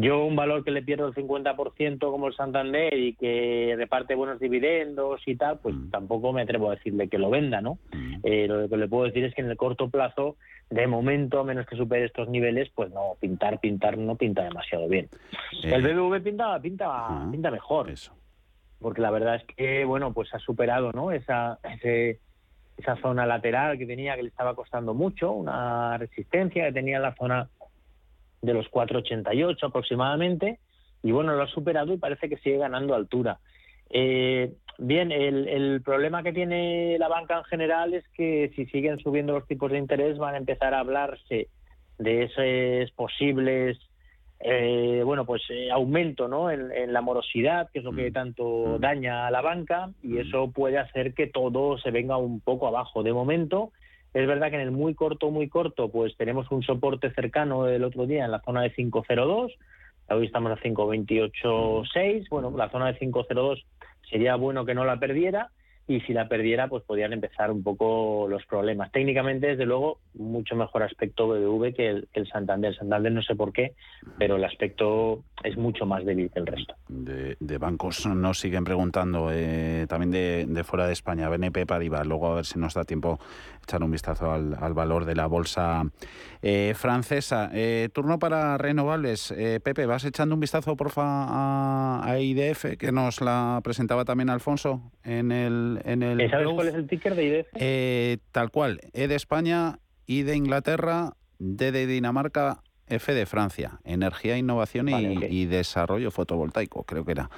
Yo 0.00 0.24
un 0.26 0.36
valor 0.36 0.64
que 0.64 0.70
le 0.70 0.82
pierdo 0.82 1.06
el 1.08 1.14
50% 1.14 1.98
como 1.98 2.26
el 2.28 2.34
Santander 2.34 2.92
y 2.92 3.14
que 3.14 3.74
reparte 3.78 4.14
buenos 4.14 4.38
dividendos 4.38 5.22
y 5.26 5.34
tal, 5.36 5.60
pues 5.60 5.74
Mm. 5.74 5.90
tampoco 5.90 6.32
me 6.34 6.42
atrevo 6.42 6.70
a 6.70 6.74
decirle 6.74 7.08
que 7.08 7.16
lo 7.16 7.30
venda, 7.30 7.62
¿no? 7.62 7.78
Eh, 8.22 8.46
lo 8.46 8.68
que 8.68 8.76
le 8.76 8.86
puedo 8.86 9.04
decir 9.04 9.24
es 9.24 9.34
que 9.34 9.40
en 9.40 9.50
el 9.50 9.56
corto 9.56 9.88
plazo, 9.88 10.36
de 10.68 10.86
momento, 10.86 11.40
a 11.40 11.44
menos 11.44 11.64
que 11.66 11.76
supere 11.76 12.04
estos 12.04 12.28
niveles, 12.28 12.68
pues 12.74 12.90
no, 12.90 13.14
pintar, 13.18 13.60
pintar 13.60 13.96
no 13.96 14.16
pinta 14.16 14.42
demasiado 14.44 14.88
bien. 14.88 15.08
Eh, 15.64 15.72
el 15.72 15.82
BBV 15.82 16.22
pinta, 16.22 16.60
pinta, 16.60 17.26
pinta 17.30 17.50
mejor. 17.50 17.90
Porque 18.80 19.00
la 19.00 19.10
verdad 19.10 19.36
es 19.36 19.44
que, 19.56 19.84
bueno, 19.86 20.12
pues 20.12 20.32
ha 20.34 20.38
superado, 20.38 20.92
¿no? 20.92 21.10
Esa, 21.12 21.58
ese, 21.74 22.20
esa 22.76 22.96
zona 22.96 23.24
lateral 23.24 23.78
que 23.78 23.86
tenía 23.86 24.14
que 24.16 24.22
le 24.22 24.28
estaba 24.28 24.54
costando 24.54 24.92
mucho, 24.92 25.32
una 25.32 25.96
resistencia 25.96 26.66
que 26.66 26.72
tenía 26.72 26.96
en 26.96 27.02
la 27.02 27.14
zona 27.14 27.48
de 28.42 28.54
los 28.54 28.66
4,88 28.70 29.64
aproximadamente, 29.64 30.58
y 31.02 31.12
bueno, 31.12 31.34
lo 31.34 31.42
ha 31.42 31.48
superado 31.48 31.92
y 31.92 31.98
parece 31.98 32.28
que 32.28 32.38
sigue 32.38 32.58
ganando 32.58 32.94
altura. 32.94 33.38
Eh, 33.90 34.52
bien, 34.78 35.12
el, 35.12 35.48
el 35.48 35.82
problema 35.82 36.22
que 36.22 36.32
tiene 36.32 36.98
la 36.98 37.08
banca 37.08 37.38
en 37.38 37.44
general 37.44 37.94
es 37.94 38.04
que 38.14 38.52
si 38.54 38.66
siguen 38.66 38.98
subiendo 38.98 39.32
los 39.32 39.46
tipos 39.46 39.70
de 39.70 39.78
interés 39.78 40.18
van 40.18 40.34
a 40.34 40.38
empezar 40.38 40.74
a 40.74 40.80
hablarse 40.80 41.48
de 41.98 42.24
esos 42.24 42.92
posibles 42.92 43.78
eh, 44.40 45.02
bueno 45.04 45.26
pues 45.26 45.42
eh, 45.50 45.68
aumento 45.70 46.28
¿no? 46.28 46.50
en, 46.50 46.70
en 46.70 46.92
la 46.92 47.00
morosidad 47.00 47.68
que 47.72 47.80
es 47.80 47.84
lo 47.84 47.92
que 47.92 48.12
tanto 48.12 48.78
daña 48.78 49.26
a 49.26 49.32
la 49.32 49.40
banca 49.40 49.90
y 50.00 50.18
eso 50.18 50.52
puede 50.52 50.78
hacer 50.78 51.12
que 51.12 51.26
todo 51.26 51.76
se 51.78 51.90
venga 51.90 52.16
un 52.16 52.38
poco 52.40 52.68
abajo 52.68 53.02
de 53.02 53.12
momento 53.12 53.72
es 54.18 54.26
verdad 54.26 54.50
que 54.50 54.56
en 54.56 54.62
el 54.62 54.72
muy 54.72 54.94
corto 54.94 55.30
muy 55.30 55.48
corto 55.48 55.90
pues 55.90 56.16
tenemos 56.16 56.50
un 56.50 56.62
soporte 56.62 57.12
cercano 57.12 57.68
el 57.68 57.84
otro 57.84 58.06
día 58.06 58.24
en 58.24 58.32
la 58.32 58.40
zona 58.40 58.62
de 58.62 58.72
502 58.72 59.52
hoy 60.08 60.26
estamos 60.26 60.50
a 60.50 60.56
528.6 60.56 62.28
bueno 62.28 62.52
la 62.56 62.68
zona 62.70 62.88
de 62.88 62.98
502 62.98 63.64
sería 64.10 64.34
bueno 64.34 64.64
que 64.64 64.74
no 64.74 64.84
la 64.84 64.98
perdiera 64.98 65.50
y 65.88 66.00
si 66.02 66.12
la 66.12 66.28
perdiera 66.28 66.68
pues 66.68 66.84
podrían 66.84 67.14
empezar 67.14 67.50
un 67.50 67.62
poco 67.62 68.26
los 68.28 68.44
problemas. 68.44 68.92
Técnicamente, 68.92 69.46
desde 69.48 69.64
luego, 69.64 69.98
mucho 70.12 70.54
mejor 70.54 70.82
aspecto 70.82 71.28
BBV 71.28 71.74
que 71.74 71.88
el, 71.88 72.08
que 72.12 72.20
el 72.20 72.28
Santander. 72.28 72.76
Santander 72.76 73.10
no 73.10 73.22
sé 73.22 73.34
por 73.34 73.54
qué, 73.54 73.72
pero 74.18 74.36
el 74.36 74.44
aspecto 74.44 75.24
es 75.42 75.56
mucho 75.56 75.86
más 75.86 76.04
débil 76.04 76.30
que 76.30 76.40
el 76.40 76.46
resto. 76.46 76.74
De, 76.88 77.58
bancos 77.58 78.06
nos 78.06 78.38
siguen 78.38 78.64
preguntando, 78.64 79.30
eh, 79.32 79.86
también 79.88 80.10
de, 80.54 80.64
fuera 80.64 80.86
de 80.86 80.92
España, 80.92 81.28
BNP 81.30 81.64
Paribas, 81.64 82.06
luego 82.06 82.30
a 82.30 82.34
ver 82.36 82.44
si 82.44 82.58
nos 82.58 82.74
da 82.74 82.84
tiempo 82.84 83.18
echar 83.62 83.82
un 83.82 83.90
vistazo 83.90 84.30
al, 84.30 84.56
al 84.60 84.74
valor 84.74 85.06
de 85.06 85.14
la 85.14 85.26
bolsa 85.26 85.84
eh, 86.42 86.74
francesa. 86.76 87.50
Eh, 87.54 87.88
turno 87.94 88.18
para 88.18 88.58
renovables. 88.58 89.34
Pepe, 89.64 89.86
¿vas 89.86 90.04
echando 90.04 90.34
un 90.34 90.40
vistazo, 90.40 90.76
porfa, 90.76 91.02
a, 91.02 92.02
a 92.04 92.18
IDF, 92.20 92.76
que 92.78 92.92
nos 92.92 93.22
la 93.22 93.60
presentaba 93.64 94.04
también 94.04 94.28
Alfonso 94.28 94.82
en 95.02 95.32
el 95.32 95.77
en 95.84 96.02
el 96.02 96.18
¿Sabes 96.30 96.44
growth. 96.44 96.54
cuál 96.56 96.68
es 96.68 96.74
el 96.74 96.86
ticker 96.86 97.14
de 97.14 97.24
IDF? 97.24 97.46
Eh, 97.54 98.18
tal 98.32 98.50
cual, 98.50 98.80
E 98.92 99.08
de 99.08 99.14
España, 99.14 99.78
I 100.06 100.22
de 100.22 100.36
Inglaterra, 100.36 101.14
D 101.38 101.72
de 101.72 101.86
Dinamarca, 101.86 102.62
F 102.88 103.12
de 103.12 103.26
Francia, 103.26 103.80
energía, 103.84 104.38
innovación 104.38 104.88
y, 104.88 105.46
desarrollo 105.46 106.10
fotovoltaico, 106.10 106.84
creo 106.84 107.04
que 107.04 107.12
era. 107.12 107.30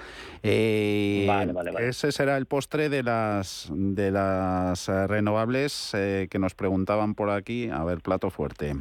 Eh, 0.42 1.24
Vale, 1.26 1.52
vale, 1.52 1.70
vale. 1.70 1.88
Ese 1.88 2.12
será 2.12 2.36
el 2.36 2.46
postre 2.46 2.88
de 2.88 3.02
las 3.02 3.68
de 3.70 4.10
las 4.10 4.88
eh, 4.88 5.06
renovables 5.06 5.92
eh, 5.94 6.28
que 6.30 6.38
nos 6.38 6.54
preguntaban 6.54 7.14
por 7.14 7.30
aquí. 7.30 7.68
A 7.68 7.84
ver, 7.84 8.00
plato 8.00 8.30
fuerte. 8.30 8.76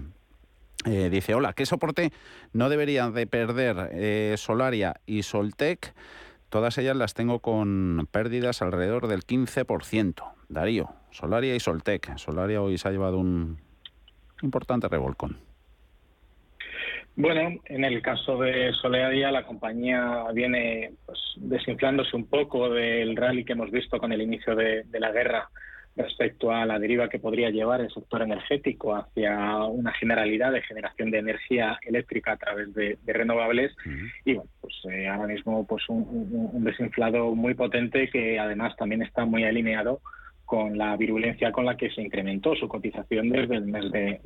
Eh, 0.85 1.09
dice, 1.09 1.33
hola, 1.33 1.53
¿qué 1.53 1.65
soporte 1.65 2.13
no 2.53 2.69
deberían 2.69 3.13
de 3.13 3.27
perder 3.27 4.37
Solaria 4.37 4.95
y 5.05 5.23
Soltec? 5.23 5.93
Todas 6.49 6.77
ellas 6.79 6.95
las 6.95 7.13
tengo 7.13 7.39
con 7.39 8.07
pérdidas 8.11 8.61
alrededor 8.61 9.07
del 9.07 9.21
15%. 9.21 10.23
Darío, 10.49 10.89
Solaria 11.11 11.55
y 11.55 11.59
Soltec. 11.59 12.17
Solaria 12.17 12.61
hoy 12.61 12.77
se 12.77 12.87
ha 12.87 12.91
llevado 12.91 13.19
un 13.19 13.59
importante 14.41 14.87
revolcón. 14.87 15.37
Bueno, 17.15 17.59
en 17.65 17.83
el 17.83 18.01
caso 18.01 18.37
de 18.37 18.71
Solaria, 18.73 19.29
la 19.29 19.45
compañía 19.45 20.23
viene 20.33 20.93
pues, 21.05 21.19
desinflándose 21.35 22.15
un 22.15 22.27
poco 22.27 22.69
del 22.69 23.15
rally 23.15 23.43
que 23.43 23.53
hemos 23.53 23.69
visto 23.71 23.97
con 23.99 24.11
el 24.13 24.21
inicio 24.21 24.55
de, 24.55 24.83
de 24.85 24.99
la 24.99 25.11
guerra 25.11 25.49
respecto 25.99 26.51
a 26.51 26.65
la 26.65 26.79
deriva 26.79 27.09
que 27.09 27.19
podría 27.19 27.49
llevar 27.49 27.81
el 27.81 27.91
sector 27.91 28.21
energético 28.21 28.95
hacia 28.95 29.63
una 29.65 29.91
generalidad 29.93 30.51
de 30.51 30.61
generación 30.61 31.11
de 31.11 31.19
energía 31.19 31.77
eléctrica 31.81 32.31
a 32.31 32.37
través 32.37 32.73
de, 32.73 32.97
de 33.03 33.13
renovables. 33.13 33.75
Y 34.25 34.35
bueno 34.35 34.49
pues 34.61 34.73
eh, 34.89 35.07
ahora 35.07 35.27
mismo 35.27 35.65
pues 35.67 35.83
un, 35.89 35.97
un, 36.09 36.49
un, 36.53 36.63
desinflado 36.63 37.35
muy 37.35 37.53
potente 37.53 38.09
que 38.09 38.39
además 38.39 38.75
también 38.77 39.01
está 39.01 39.25
muy 39.25 39.43
alineado 39.43 40.01
con 40.49 40.79
la 40.79 40.97
virulencia 40.97 41.51
con 41.51 41.63
la 41.63 41.77
que 41.77 41.91
se 41.91 42.01
incrementó 42.01 42.55
su 42.55 42.67
cotización 42.67 43.29
desde 43.29 43.57
el 43.57 43.65
mes 43.65 43.91
de, 43.91 44.19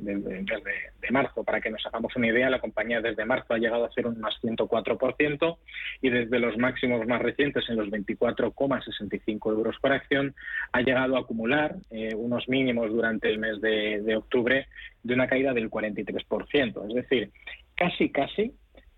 marzo. 1.10 1.44
Para 1.44 1.60
que 1.60 1.68
nos 1.68 1.84
hagamos 1.84 2.16
una 2.16 2.28
idea, 2.28 2.48
la 2.48 2.60
compañía 2.60 3.02
desde 3.02 3.26
marzo 3.26 3.52
ha 3.52 3.58
llegado 3.58 3.84
a 3.84 3.88
hacer 3.88 4.06
un 4.06 4.18
más 4.20 4.34
104% 4.42 5.58
y 6.00 6.08
desde 6.08 6.38
los 6.38 6.56
máximos 6.56 7.06
más 7.06 7.20
recientes, 7.20 7.68
en 7.68 7.76
los 7.76 7.88
24,65 7.90 9.52
euros 9.52 9.76
por 9.82 9.92
acción, 9.92 10.34
ha 10.72 10.80
llegado 10.80 11.18
a 11.18 11.20
acumular 11.20 11.76
eh, 11.90 12.14
unos 12.14 12.48
mínimos 12.48 12.90
durante 12.90 13.28
el 13.28 13.38
mes 13.38 13.60
de 13.60 14.16
octubre 14.16 14.66
de 15.02 15.12
una 15.12 15.28
caída 15.28 15.52
del 15.52 15.68
43%. 15.68 16.88
Es 16.88 16.94
decir, 16.94 17.32
casi, 17.74 18.08
casi 18.08 18.54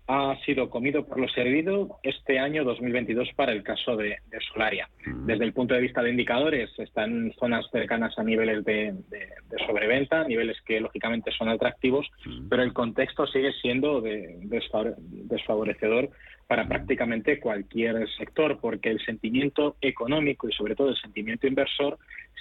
ha 0.07 0.37
sido 0.45 0.69
comido 0.69 1.05
por 1.05 1.19
lo 1.19 1.27
servido 1.27 1.99
este 2.01 2.39
año 2.39 2.63
2022 2.63 3.29
para 3.35 3.51
el 3.51 3.61
caso 3.61 3.97
de, 3.97 4.17
de, 4.29 4.39
Solaria. 4.53 4.89
Desde 5.25 5.43
el 5.43 5.51
punto 5.51 5.73
de 5.73 5.81
vista 5.81 6.01
de 6.01 6.11
indicadores, 6.11 6.69
están 6.79 7.33
zonas 7.37 7.65
cercanas 7.71 8.17
a 8.17 8.23
niveles 8.23 8.63
de, 8.63 8.93
de, 9.09 9.27
de 9.49 9.65
sobreventa, 9.65 10.23
niveles 10.23 10.57
que 10.65 10.79
lógicamente 10.79 11.31
son 11.31 11.49
atractivos, 11.49 12.07
pero 12.49 12.63
el 12.63 12.71
contexto 12.71 13.27
sigue 13.27 13.51
siendo 13.61 14.01
desfavorecedor 14.01 16.09
para 16.47 16.65
prácticamente 16.65 17.41
cualquier 17.41 18.07
sector, 18.17 18.59
porque 18.61 18.89
el 18.89 19.03
sentimiento 19.03 19.75
económico 19.81 20.47
y 20.47 20.53
sobre 20.53 20.75
todo 20.75 20.89
el 20.89 20.97
sentimiento 20.97 21.47
inversor 21.47 21.97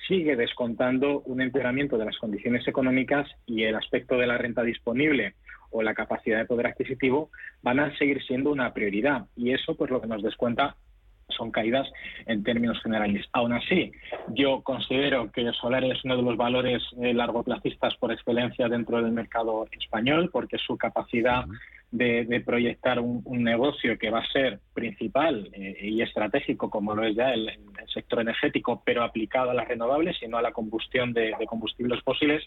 sigue 0.06 0.36
descontando 0.36 1.22
un 1.22 1.40
empeoramiento 1.40 1.98
de 1.98 2.04
las 2.04 2.16
condiciones 2.18 2.68
económicas 2.68 3.28
y 3.46 3.64
el 3.64 3.74
aspecto 3.74 4.16
de 4.16 4.28
la 4.28 4.38
renta 4.38 4.62
disponible 4.62 5.34
o 5.76 5.82
la 5.82 5.94
capacidad 5.94 6.38
de 6.38 6.46
poder 6.46 6.68
adquisitivo 6.68 7.30
van 7.62 7.80
a 7.80 7.96
seguir 7.98 8.22
siendo 8.22 8.50
una 8.50 8.72
prioridad. 8.72 9.26
Y 9.36 9.52
eso 9.52 9.76
pues 9.76 9.90
lo 9.90 10.00
que 10.00 10.06
nos 10.06 10.22
descuenta 10.22 10.76
son 11.28 11.50
caídas 11.50 11.88
en 12.26 12.42
términos 12.42 12.80
generales. 12.82 13.26
Aún 13.32 13.52
así, 13.52 13.92
yo 14.28 14.62
considero 14.62 15.30
que 15.32 15.50
Solar 15.52 15.84
es 15.84 16.04
uno 16.04 16.16
de 16.16 16.22
los 16.22 16.36
valores 16.36 16.82
eh, 17.00 17.14
largoplacistas 17.14 17.94
por 17.96 18.12
excelencia 18.12 18.68
dentro 18.68 19.02
del 19.02 19.12
mercado 19.12 19.66
español 19.72 20.30
porque 20.32 20.58
su 20.58 20.76
capacidad 20.76 21.44
de, 21.90 22.24
de 22.24 22.40
proyectar 22.40 22.98
un, 22.98 23.22
un, 23.24 23.44
negocio 23.44 23.96
que 23.96 24.10
va 24.10 24.18
a 24.18 24.32
ser 24.32 24.58
principal 24.74 25.48
eh, 25.52 25.78
y 25.82 26.02
estratégico 26.02 26.68
como 26.68 26.94
lo 26.94 27.04
es 27.04 27.14
ya 27.14 27.32
el, 27.32 27.48
el, 27.48 27.88
sector 27.94 28.20
energético, 28.20 28.82
pero 28.84 29.02
aplicado 29.02 29.50
a 29.50 29.54
las 29.54 29.68
renovables 29.68 30.16
y 30.20 30.28
no 30.28 30.36
a 30.36 30.42
la 30.42 30.52
combustión 30.52 31.12
de, 31.12 31.32
de 31.38 31.46
combustibles 31.46 32.02
fósiles, 32.02 32.42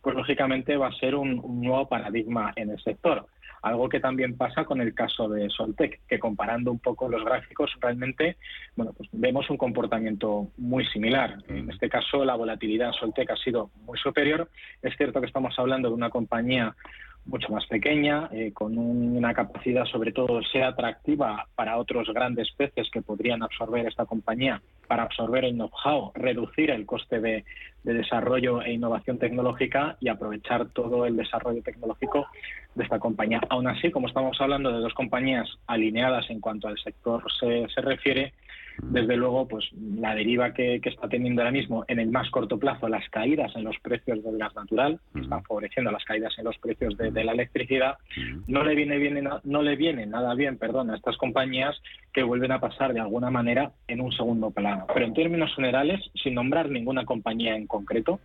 pues 0.00 0.14
lógicamente 0.14 0.76
va 0.76 0.88
a 0.88 0.92
ser 0.92 1.16
un, 1.16 1.40
un 1.42 1.60
nuevo 1.60 1.88
paradigma 1.88 2.52
en 2.56 2.70
el 2.70 2.80
sector. 2.82 3.26
Algo 3.64 3.88
que 3.88 3.98
también 3.98 4.36
pasa 4.36 4.66
con 4.66 4.82
el 4.82 4.92
caso 4.92 5.26
de 5.26 5.48
Soltec, 5.48 6.02
que 6.06 6.18
comparando 6.18 6.70
un 6.70 6.78
poco 6.78 7.08
los 7.08 7.24
gráficos, 7.24 7.72
realmente 7.80 8.36
bueno, 8.76 8.92
pues 8.92 9.08
vemos 9.10 9.48
un 9.48 9.56
comportamiento 9.56 10.50
muy 10.58 10.84
similar. 10.84 11.38
En 11.48 11.70
este 11.70 11.88
caso, 11.88 12.26
la 12.26 12.34
volatilidad 12.34 12.88
en 12.88 12.92
Soltec 12.92 13.30
ha 13.30 13.36
sido 13.36 13.70
muy 13.86 13.96
superior. 13.96 14.50
Es 14.82 14.94
cierto 14.98 15.18
que 15.18 15.28
estamos 15.28 15.58
hablando 15.58 15.88
de 15.88 15.94
una 15.94 16.10
compañía 16.10 16.76
mucho 17.26 17.50
más 17.50 17.66
pequeña, 17.66 18.28
eh, 18.32 18.52
con 18.52 18.76
un, 18.76 19.16
una 19.16 19.32
capacidad 19.32 19.84
sobre 19.86 20.12
todo 20.12 20.42
ser 20.42 20.64
atractiva 20.64 21.46
para 21.54 21.78
otros 21.78 22.08
grandes 22.12 22.50
peces 22.52 22.90
que 22.90 23.02
podrían 23.02 23.42
absorber 23.42 23.86
esta 23.86 24.04
compañía, 24.04 24.60
para 24.86 25.04
absorber 25.04 25.44
el 25.44 25.54
know-how, 25.54 26.12
reducir 26.14 26.70
el 26.70 26.84
coste 26.84 27.20
de, 27.20 27.44
de, 27.82 27.94
desarrollo 27.94 28.62
e 28.62 28.72
innovación 28.72 29.18
tecnológica 29.18 29.96
y 30.00 30.08
aprovechar 30.08 30.68
todo 30.70 31.06
el 31.06 31.16
desarrollo 31.16 31.62
tecnológico 31.62 32.26
de 32.74 32.84
esta 32.84 32.98
compañía. 32.98 33.40
Aún 33.48 33.68
así, 33.68 33.90
como 33.90 34.08
estamos 34.08 34.38
hablando 34.40 34.70
de 34.70 34.80
dos 34.80 34.92
compañías 34.94 35.48
alineadas 35.66 36.28
en 36.28 36.40
cuanto 36.40 36.68
al 36.68 36.78
sector 36.78 37.22
se, 37.40 37.66
se 37.74 37.80
refiere, 37.80 38.34
Desde 38.82 39.16
luego, 39.16 39.46
pues 39.46 39.64
la 39.96 40.14
deriva 40.14 40.52
que, 40.52 40.80
está 40.84 41.08
teniendo 41.08 41.42
ahora 41.42 41.52
mismo 41.52 41.84
en 41.88 41.98
el 41.98 42.10
más 42.10 42.30
corto 42.30 42.58
plazo, 42.58 42.88
las 42.88 43.08
caídas 43.08 43.54
en 43.56 43.64
los 43.64 43.78
precios 43.80 44.22
del 44.22 44.38
gas 44.38 44.54
natural, 44.54 45.00
que 45.14 45.20
están 45.20 45.42
favoreciendo 45.44 45.90
las 45.90 46.04
caídas 46.04 46.36
en 46.38 46.44
los 46.44 46.58
precios 46.58 46.96
de, 46.96 47.24
la 47.24 47.32
electricidad, 47.32 47.98
no 48.46 48.64
le 48.64 48.74
viene 48.74 48.98
bien, 48.98 49.28
no 49.44 49.62
le 49.62 49.76
viene 49.76 50.06
nada 50.06 50.34
bien, 50.34 50.58
perdón, 50.58 50.90
a 50.90 50.96
estas 50.96 51.16
compañías 51.16 51.80
que 52.12 52.22
vuelven 52.22 52.52
a 52.52 52.60
pasar 52.60 52.92
de 52.92 53.00
alguna 53.00 53.30
manera 53.30 53.72
en 53.88 54.00
un 54.00 54.12
segundo 54.12 54.50
plano. 54.50 54.86
Pero 54.92 55.06
en 55.06 55.14
términos 55.14 55.54
generales, 55.54 56.00
sin 56.22 56.34
nombrar 56.34 56.68
ninguna 56.68 57.04
compañía 57.04 57.56
en 57.56 57.66
concreto, 57.66 58.20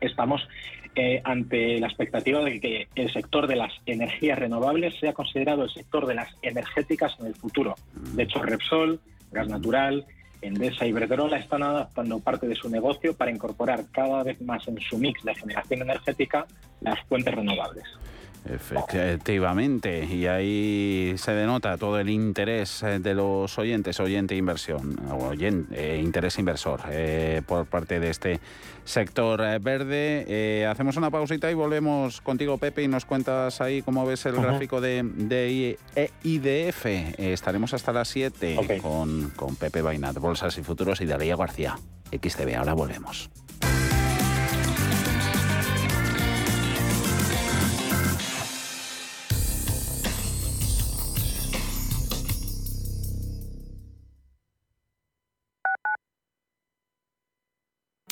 estamos 0.00 0.46
eh, 0.96 1.20
ante 1.24 1.80
la 1.80 1.88
expectativa 1.88 2.42
de 2.44 2.60
que 2.60 2.86
el 2.94 3.12
sector 3.12 3.48
de 3.48 3.56
las 3.56 3.72
energías 3.84 4.38
renovables 4.38 4.94
sea 5.00 5.12
considerado 5.12 5.64
el 5.64 5.70
sector 5.70 6.06
de 6.06 6.14
las 6.14 6.36
energéticas 6.42 7.16
en 7.18 7.26
el 7.26 7.34
futuro. 7.34 7.74
De 8.14 8.22
hecho, 8.22 8.40
Repsol, 8.40 9.00
Gas 9.34 9.48
Natural, 9.48 10.06
Endesa 10.40 10.86
y 10.86 10.90
Iberdrola 10.90 11.38
están 11.38 11.62
adaptando 11.62 12.20
parte 12.20 12.46
de 12.46 12.54
su 12.54 12.70
negocio 12.70 13.14
para 13.14 13.30
incorporar 13.30 13.84
cada 13.90 14.22
vez 14.22 14.40
más 14.40 14.66
en 14.68 14.78
su 14.80 14.96
mix 14.98 15.22
de 15.24 15.34
generación 15.34 15.82
energética 15.82 16.46
las 16.80 17.00
fuentes 17.08 17.34
renovables. 17.34 17.84
Efectivamente, 18.46 20.04
y 20.04 20.26
ahí 20.26 21.14
se 21.16 21.32
denota 21.32 21.78
todo 21.78 21.98
el 21.98 22.10
interés 22.10 22.82
eh, 22.82 22.98
de 22.98 23.14
los 23.14 23.58
oyentes, 23.58 23.98
oyente 24.00 24.36
inversión, 24.36 25.00
oyente, 25.10 25.94
eh, 25.96 26.02
interés 26.02 26.38
inversor 26.38 26.80
eh, 26.90 27.40
por 27.46 27.64
parte 27.64 28.00
de 28.00 28.10
este 28.10 28.40
sector 28.84 29.40
verde. 29.60 30.66
hacemos 30.66 30.98
una 30.98 31.10
pausita 31.10 31.50
y 31.50 31.54
volvemos 31.54 32.20
contigo, 32.20 32.58
Pepe, 32.58 32.82
y 32.82 32.88
nos 32.88 33.06
cuentas 33.06 33.62
ahí 33.62 33.80
cómo 33.80 34.04
ves 34.04 34.26
el 34.26 34.34
gráfico 34.36 34.82
de, 34.82 35.02
de 35.02 35.78
IDF. 36.22 36.84
estaremos 37.18 37.72
hasta 37.72 37.94
las 37.94 38.08
7 38.08 38.80
con, 38.82 39.30
con 39.36 39.56
Pepe 39.56 39.80
Bainat, 39.80 40.18
Bolsas 40.18 40.58
y 40.58 40.62
Futuros 40.62 41.00
y 41.00 41.06
Daría 41.06 41.36
García. 41.36 41.78
XTV, 42.12 42.56
ahora 42.56 42.74
volvemos. 42.74 43.30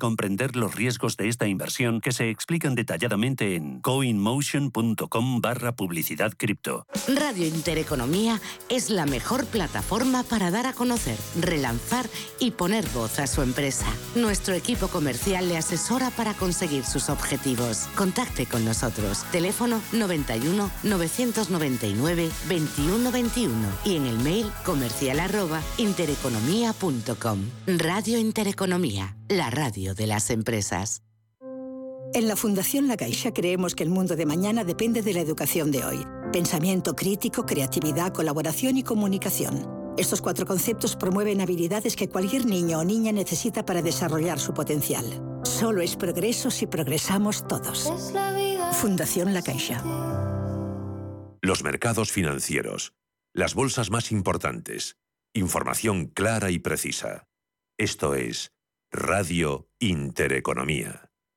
comprender 0.00 0.56
los 0.56 0.74
riesgos 0.74 1.16
de 1.16 1.28
esta 1.28 1.46
inversión 1.46 2.00
que 2.00 2.10
se 2.10 2.28
explican 2.30 2.74
detalladamente 2.74 3.54
en 3.54 3.80
coinmotion.com 3.80 5.40
barra 5.40 5.76
publicidad 5.76 6.32
cripto. 6.36 6.86
Radio 7.06 7.46
Intereconomía 7.46 8.40
es 8.68 8.90
la 8.90 9.06
mejor 9.06 9.46
plataforma 9.46 10.24
para 10.24 10.50
dar 10.50 10.66
a 10.66 10.72
conocer, 10.72 11.16
relanzar 11.38 12.10
y 12.40 12.50
poner 12.50 12.84
voz 12.88 13.20
a 13.20 13.28
su 13.28 13.42
empresa. 13.42 13.86
Nuestro 14.16 14.54
equipo 14.54 14.88
comercial 14.88 15.48
le 15.48 15.56
asesora 15.56 16.10
para 16.10 16.34
conseguir 16.34 16.84
sus 16.84 17.08
objetivos. 17.08 17.88
Contacte 17.94 18.46
con 18.46 18.64
nosotros. 18.64 19.24
Teléfono 19.30 19.80
91 19.92 20.68
999 20.82 22.30
2121 22.48 23.68
y 23.84 23.96
en 23.96 24.06
el 24.06 24.18
mail 24.18 24.50
comercial 24.64 25.20
arroba 25.20 25.60
intereconomía.com. 25.78 27.38
Radio 27.66 28.18
Intereconomía 28.18 29.19
la 29.30 29.48
radio 29.48 29.94
de 29.94 30.08
las 30.08 30.28
empresas. 30.30 31.02
En 32.12 32.26
la 32.26 32.34
Fundación 32.34 32.88
La 32.88 32.96
Caixa 32.96 33.32
creemos 33.32 33.76
que 33.76 33.84
el 33.84 33.88
mundo 33.88 34.16
de 34.16 34.26
mañana 34.26 34.64
depende 34.64 35.02
de 35.02 35.14
la 35.14 35.20
educación 35.20 35.70
de 35.70 35.84
hoy. 35.84 36.04
Pensamiento 36.32 36.96
crítico, 36.96 37.46
creatividad, 37.46 38.12
colaboración 38.12 38.76
y 38.76 38.82
comunicación. 38.82 39.94
Estos 39.96 40.20
cuatro 40.20 40.46
conceptos 40.46 40.96
promueven 40.96 41.40
habilidades 41.40 41.94
que 41.94 42.08
cualquier 42.08 42.44
niño 42.44 42.80
o 42.80 42.84
niña 42.84 43.12
necesita 43.12 43.64
para 43.64 43.82
desarrollar 43.82 44.40
su 44.40 44.52
potencial. 44.52 45.06
Solo 45.44 45.80
es 45.80 45.94
progreso 45.94 46.50
si 46.50 46.66
progresamos 46.66 47.46
todos. 47.46 47.88
Fundación 48.72 49.32
La 49.32 49.42
Caixa. 49.42 49.80
Los 51.40 51.62
mercados 51.62 52.10
financieros. 52.10 52.94
Las 53.32 53.54
bolsas 53.54 53.90
más 53.90 54.10
importantes. 54.10 54.96
Información 55.34 56.06
clara 56.06 56.50
y 56.50 56.58
precisa. 56.58 57.28
Esto 57.78 58.16
es 58.16 58.50
Radio 58.92 59.68
Intereconomía. 59.78 61.09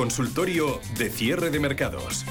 consultorio 0.00 0.80
de 0.96 1.10
cierre 1.10 1.50
de 1.50 1.60
mercados. 1.60 2.24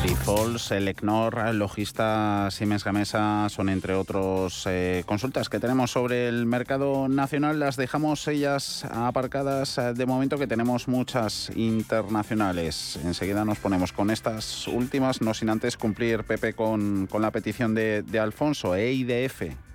Grifols, 0.00 0.70
Elecnor, 0.70 1.52
Logista, 1.52 2.48
Siemens 2.52 2.84
Gamesa 2.84 3.48
son 3.48 3.68
entre 3.68 3.94
otros 3.94 4.62
eh, 4.68 5.02
consultas 5.06 5.48
que 5.48 5.58
tenemos 5.58 5.90
sobre 5.90 6.28
el 6.28 6.46
mercado 6.46 7.08
nacional. 7.08 7.58
Las 7.58 7.74
dejamos 7.74 8.28
ellas 8.28 8.84
aparcadas 8.84 9.76
eh, 9.78 9.92
de 9.92 10.06
momento 10.06 10.38
que 10.38 10.46
tenemos 10.46 10.86
muchas 10.86 11.50
internacionales. 11.56 12.96
Enseguida 13.02 13.44
nos 13.44 13.58
ponemos 13.58 13.92
con 13.92 14.12
estas 14.12 14.68
últimas, 14.68 15.20
no 15.20 15.34
sin 15.34 15.50
antes 15.50 15.76
cumplir, 15.76 16.22
Pepe, 16.22 16.52
con, 16.52 17.08
la 17.12 17.32
petición 17.32 17.74
de, 17.74 18.04
de 18.04 18.20
Alfonso, 18.20 18.76
EIDF. 18.76 19.67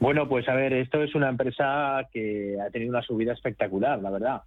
Bueno, 0.00 0.28
pues 0.28 0.48
a 0.48 0.54
ver, 0.54 0.72
esto 0.74 1.02
es 1.02 1.14
una 1.14 1.28
empresa 1.28 2.06
que 2.12 2.56
ha 2.60 2.70
tenido 2.70 2.90
una 2.90 3.02
subida 3.02 3.32
espectacular, 3.32 4.00
la 4.00 4.10
verdad. 4.10 4.42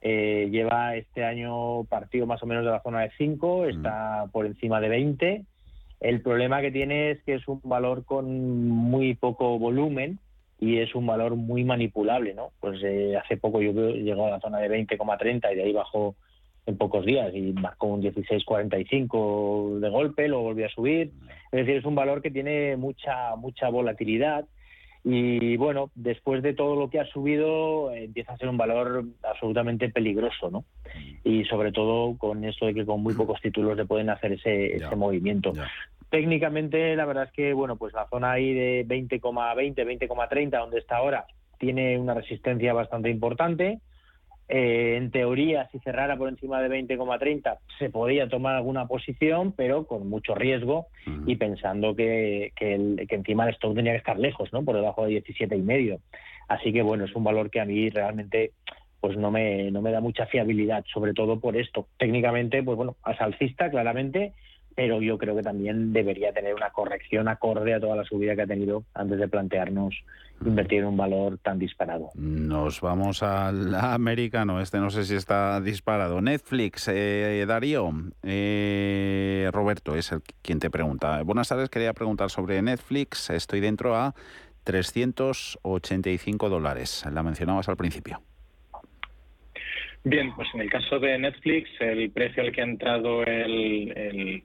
Eh, 0.00 0.48
lleva 0.50 0.96
este 0.96 1.24
año 1.24 1.84
partido 1.84 2.26
más 2.26 2.42
o 2.42 2.46
menos 2.46 2.64
de 2.64 2.70
la 2.70 2.82
zona 2.82 3.00
de 3.02 3.10
5, 3.18 3.58
mm. 3.58 3.68
está 3.68 4.26
por 4.32 4.46
encima 4.46 4.80
de 4.80 4.88
20. 4.88 5.44
El 6.00 6.22
problema 6.22 6.60
que 6.60 6.70
tiene 6.70 7.10
es 7.10 7.22
que 7.24 7.34
es 7.34 7.46
un 7.48 7.60
valor 7.64 8.04
con 8.04 8.68
muy 8.68 9.14
poco 9.14 9.58
volumen 9.58 10.18
y 10.58 10.78
es 10.78 10.94
un 10.94 11.06
valor 11.06 11.36
muy 11.36 11.64
manipulable, 11.64 12.32
¿no? 12.34 12.52
Pues 12.60 12.80
eh, 12.82 13.16
hace 13.16 13.36
poco 13.36 13.60
yo 13.60 13.72
llegó 13.90 14.26
a 14.26 14.30
la 14.30 14.40
zona 14.40 14.58
de 14.58 14.70
20,30 14.70 15.52
y 15.52 15.56
de 15.56 15.62
ahí 15.62 15.72
bajó 15.72 16.14
en 16.64 16.78
pocos 16.78 17.04
días 17.04 17.34
y 17.34 17.52
marcó 17.52 17.88
un 17.88 18.02
16,45 18.02 19.78
de 19.78 19.88
golpe, 19.90 20.28
lo 20.28 20.40
volvió 20.40 20.66
a 20.66 20.70
subir. 20.70 21.12
Es 21.52 21.66
decir, 21.66 21.76
es 21.76 21.84
un 21.84 21.94
valor 21.94 22.22
que 22.22 22.30
tiene 22.30 22.76
mucha 22.76 23.36
mucha 23.36 23.68
volatilidad 23.68 24.46
y 25.08 25.56
bueno, 25.56 25.92
después 25.94 26.42
de 26.42 26.52
todo 26.52 26.74
lo 26.74 26.90
que 26.90 26.98
ha 26.98 27.06
subido, 27.06 27.92
empieza 27.92 28.32
a 28.32 28.36
ser 28.38 28.48
un 28.48 28.56
valor 28.56 29.04
absolutamente 29.22 29.88
peligroso, 29.88 30.50
¿no? 30.50 30.64
Y 31.22 31.44
sobre 31.44 31.70
todo 31.70 32.18
con 32.18 32.44
esto 32.44 32.66
de 32.66 32.74
que 32.74 32.84
con 32.84 33.04
muy 33.04 33.14
pocos 33.14 33.40
títulos 33.40 33.76
le 33.76 33.84
pueden 33.84 34.10
hacer 34.10 34.32
ese, 34.32 34.74
ese 34.74 34.96
movimiento. 34.96 35.52
Técnicamente, 36.10 36.96
la 36.96 37.04
verdad 37.04 37.24
es 37.24 37.32
que, 37.32 37.52
bueno, 37.52 37.76
pues 37.76 37.94
la 37.94 38.08
zona 38.08 38.32
ahí 38.32 38.52
de 38.52 38.84
20,20, 38.84 39.76
20,30, 39.76 40.58
donde 40.58 40.78
está 40.80 40.96
ahora, 40.96 41.24
tiene 41.56 41.96
una 42.00 42.14
resistencia 42.14 42.72
bastante 42.72 43.08
importante. 43.08 43.78
Eh, 44.48 44.96
en 44.96 45.10
teoría, 45.10 45.68
si 45.72 45.80
cerrara 45.80 46.16
por 46.16 46.28
encima 46.28 46.62
de 46.62 46.68
20,30, 46.68 47.58
se 47.78 47.90
podría 47.90 48.28
tomar 48.28 48.54
alguna 48.54 48.86
posición, 48.86 49.52
pero 49.52 49.86
con 49.86 50.08
mucho 50.08 50.34
riesgo 50.34 50.86
y 51.26 51.34
pensando 51.36 51.96
que, 51.96 52.52
que, 52.54 52.74
encima 53.08 53.44
el 53.44 53.54
stock 53.54 53.74
tenía 53.74 53.92
que 53.92 53.98
estar 53.98 54.18
lejos, 54.18 54.52
¿no? 54.52 54.64
por 54.64 54.76
debajo 54.76 55.04
de 55.06 55.22
17,5. 55.24 55.98
Así 56.48 56.72
que 56.72 56.82
bueno, 56.82 57.04
es 57.06 57.14
un 57.16 57.24
valor 57.24 57.50
que 57.50 57.60
a 57.60 57.64
mí 57.64 57.90
realmente 57.90 58.52
pues 59.00 59.16
no 59.16 59.30
me, 59.30 59.70
no 59.70 59.82
me 59.82 59.92
da 59.92 60.00
mucha 60.00 60.26
fiabilidad, 60.26 60.84
sobre 60.92 61.12
todo 61.12 61.38
por 61.40 61.56
esto. 61.56 61.88
Técnicamente, 61.98 62.62
pues 62.62 62.76
bueno, 62.76 62.96
es 63.06 63.20
alcista 63.20 63.70
claramente, 63.70 64.32
pero 64.76 65.00
yo 65.00 65.16
creo 65.16 65.34
que 65.34 65.42
también 65.42 65.94
debería 65.94 66.32
tener 66.32 66.54
una 66.54 66.70
corrección 66.70 67.28
acorde 67.28 67.74
a 67.74 67.80
toda 67.80 67.96
la 67.96 68.04
subida 68.04 68.36
que 68.36 68.42
ha 68.42 68.46
tenido 68.46 68.84
antes 68.94 69.18
de 69.18 69.26
plantearnos 69.26 69.94
invertir 70.44 70.80
en 70.80 70.88
un 70.88 70.98
valor 70.98 71.38
tan 71.38 71.58
disparado. 71.58 72.10
Nos 72.14 72.82
vamos 72.82 73.22
al 73.22 73.74
americano, 73.74 74.60
este 74.60 74.78
no 74.78 74.90
sé 74.90 75.04
si 75.04 75.14
está 75.14 75.62
disparado. 75.62 76.20
Netflix, 76.20 76.88
eh, 76.88 77.42
Darío, 77.48 77.90
eh, 78.22 79.48
Roberto 79.50 79.96
es 79.96 80.12
el 80.12 80.20
quien 80.42 80.58
te 80.58 80.68
pregunta. 80.68 81.22
Buenas 81.22 81.48
tardes, 81.48 81.70
quería 81.70 81.94
preguntar 81.94 82.28
sobre 82.28 82.60
Netflix, 82.60 83.30
estoy 83.30 83.60
dentro 83.60 83.96
a 83.96 84.14
385 84.64 86.50
dólares, 86.50 87.02
la 87.10 87.22
mencionabas 87.22 87.70
al 87.70 87.78
principio. 87.78 88.20
Bien, 90.04 90.32
pues 90.36 90.48
en 90.54 90.60
el 90.60 90.70
caso 90.70 91.00
de 91.00 91.18
Netflix, 91.18 91.68
el 91.80 92.10
precio 92.10 92.42
al 92.42 92.52
que 92.52 92.60
ha 92.60 92.64
entrado 92.64 93.24
el, 93.24 93.90
el 93.96 94.44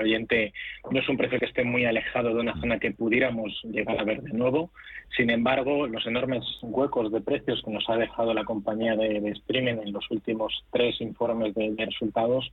oyente 0.00 0.52
no 0.90 1.00
es 1.00 1.08
un 1.08 1.16
precio 1.16 1.38
que 1.38 1.46
esté 1.46 1.64
muy 1.64 1.84
alejado 1.84 2.34
de 2.34 2.40
una 2.40 2.58
zona 2.60 2.78
que 2.78 2.92
pudiéramos 2.92 3.60
llegar 3.64 3.98
a 3.98 4.04
ver 4.04 4.22
de 4.22 4.32
nuevo. 4.32 4.70
Sin 5.16 5.30
embargo, 5.30 5.86
los 5.86 6.06
enormes 6.06 6.44
huecos 6.62 7.10
de 7.10 7.20
precios 7.20 7.62
que 7.64 7.70
nos 7.70 7.88
ha 7.88 7.96
dejado 7.96 8.34
la 8.34 8.44
compañía 8.44 8.94
de, 8.96 9.16
streaming 9.30 9.78
en 9.84 9.92
los 9.92 10.10
últimos 10.10 10.64
tres 10.70 11.00
informes 11.00 11.54
de, 11.54 11.74
resultados 11.78 12.50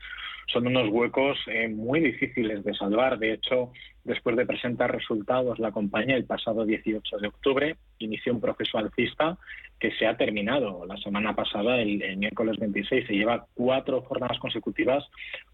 son 0.47 0.67
unos 0.67 0.89
huecos 0.89 1.37
eh, 1.47 1.67
muy 1.67 1.99
difíciles 1.99 2.63
de 2.63 2.73
salvar. 2.73 3.19
De 3.19 3.33
hecho, 3.33 3.71
después 4.05 4.35
de 4.37 4.45
presentar 4.45 4.91
resultados, 4.91 5.59
la 5.59 5.71
compañía 5.71 6.15
el 6.15 6.25
pasado 6.25 6.63
18 6.63 7.17
de 7.17 7.27
octubre 7.27 7.75
inició 7.99 8.33
un 8.33 8.39
proceso 8.39 8.77
alcista 8.77 9.37
que 9.79 9.91
se 9.91 10.07
ha 10.07 10.15
terminado 10.15 10.85
la 10.85 10.95
semana 10.97 11.35
pasada, 11.35 11.81
el, 11.81 12.17
miércoles 12.17 12.57
26. 12.57 13.07
Se 13.07 13.13
lleva 13.13 13.45
cuatro 13.53 14.01
jornadas 14.03 14.39
consecutivas 14.39 15.03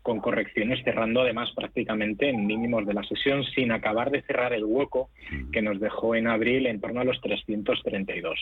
con 0.01 0.19
correcciones, 0.19 0.83
cerrando 0.83 1.21
además 1.21 1.51
prácticamente 1.55 2.29
en 2.29 2.45
mínimos 2.45 2.85
de 2.85 2.93
la 2.93 3.03
sesión, 3.03 3.43
sin 3.43 3.71
acabar 3.71 4.11
de 4.11 4.21
cerrar 4.21 4.53
el 4.53 4.65
hueco 4.65 5.09
que 5.51 5.61
nos 5.61 5.79
dejó 5.79 6.15
en 6.15 6.27
abril 6.27 6.67
en 6.67 6.79
torno 6.79 7.01
a 7.01 7.05
los 7.05 7.19
332. 7.21 8.37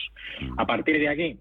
A 0.58 0.66
partir 0.66 0.98
de 0.98 1.08
aquí, 1.08 1.38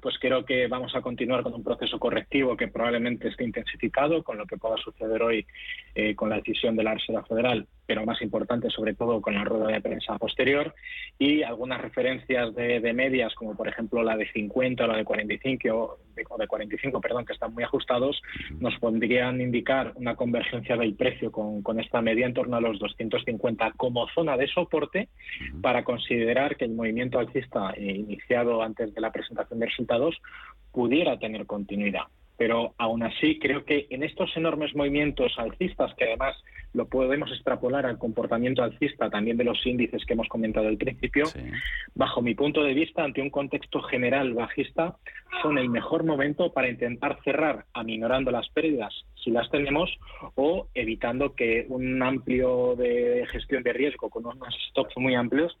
pues 0.00 0.16
creo 0.18 0.44
que 0.44 0.66
vamos 0.66 0.94
a 0.94 1.02
continuar 1.02 1.42
con 1.42 1.54
un 1.54 1.62
proceso 1.62 1.98
correctivo 1.98 2.56
que 2.56 2.68
probablemente 2.68 3.28
esté 3.28 3.44
intensificado 3.44 4.22
con 4.22 4.38
lo 4.38 4.46
que 4.46 4.56
pueda 4.56 4.76
suceder 4.76 5.22
hoy 5.22 5.46
eh, 5.94 6.14
con 6.14 6.30
la 6.30 6.36
decisión 6.36 6.76
de 6.76 6.84
la 6.84 6.94
Reserva 6.94 7.24
Federal, 7.24 7.66
pero 7.86 8.04
más 8.04 8.20
importante 8.22 8.70
sobre 8.70 8.94
todo 8.94 9.20
con 9.20 9.34
la 9.34 9.44
rueda 9.44 9.68
de 9.68 9.80
prensa 9.80 10.18
posterior 10.18 10.74
y 11.18 11.42
algunas 11.42 11.80
referencias 11.80 12.54
de, 12.54 12.92
medias 12.94 13.34
como 13.34 13.56
por 13.56 13.68
ejemplo 13.68 14.02
la 14.02 14.16
de 14.16 14.30
50 14.30 14.84
o 14.84 14.86
la 14.86 14.96
de 14.96 15.04
45 15.04 15.98
o 16.28 16.38
de 16.38 16.46
45 16.46 17.00
perdón 17.00 17.24
que 17.24 17.32
están 17.32 17.52
muy 17.52 17.64
ajustados 17.64 18.22
nos 18.60 18.78
podrían 18.78 19.40
indicar 19.40 19.92
una 19.96 20.14
convergencia 20.14 20.76
del 20.76 20.94
precio 20.94 21.32
con, 21.32 21.62
con 21.62 21.80
esta 21.80 22.00
media 22.00 22.26
en 22.26 22.34
torno 22.34 22.56
a 22.56 22.60
los 22.60 22.78
250 22.78 23.72
como 23.76 24.08
zona 24.08 24.36
de 24.36 24.46
soporte 24.48 25.08
para 25.60 25.84
considerar 25.84 26.56
que 26.56 26.64
el 26.64 26.72
movimiento 26.72 27.18
alcista 27.18 27.72
eh, 27.76 27.92
iniciado 27.92 28.62
antes 28.62 28.94
de 28.94 29.00
la 29.00 29.12
presentación 29.12 29.58
de 29.58 29.66
resultados 29.66 30.20
pudiera 30.72 31.18
tener 31.18 31.46
continuidad. 31.46 32.04
Pero 32.36 32.74
aún 32.78 33.02
así 33.04 33.38
creo 33.38 33.64
que 33.64 33.86
en 33.90 34.02
estos 34.02 34.36
enormes 34.36 34.74
movimientos 34.74 35.32
alcistas, 35.38 35.94
que 35.94 36.04
además 36.04 36.36
lo 36.74 36.86
podemos 36.86 37.30
extrapolar 37.30 37.86
al 37.86 37.98
comportamiento 37.98 38.62
alcista 38.62 39.08
también 39.08 39.36
de 39.36 39.44
los 39.44 39.64
índices 39.64 40.04
que 40.04 40.12
hemos 40.12 40.28
comentado 40.28 40.68
al 40.68 40.76
principio, 40.76 41.24
bajo 41.94 42.20
mi 42.20 42.34
punto 42.34 42.62
de 42.62 42.74
vista, 42.74 43.04
ante 43.04 43.22
un 43.22 43.30
contexto 43.30 43.80
general 43.82 44.34
bajista, 44.34 44.96
son 45.40 45.56
el 45.56 45.70
mejor 45.70 46.04
momento 46.04 46.52
para 46.52 46.68
intentar 46.68 47.18
cerrar 47.24 47.64
aminorando 47.72 48.30
las 48.30 48.48
pérdidas 48.50 48.92
si 49.22 49.30
las 49.30 49.48
tenemos 49.50 49.90
o 50.34 50.68
evitando 50.74 51.34
que 51.34 51.64
un 51.68 52.02
amplio 52.02 52.74
de 52.76 53.24
gestión 53.30 53.62
de 53.62 53.72
riesgo 53.72 54.10
con 54.10 54.26
unos 54.26 54.54
stocks 54.70 54.96
muy 54.96 55.14
amplios 55.14 55.56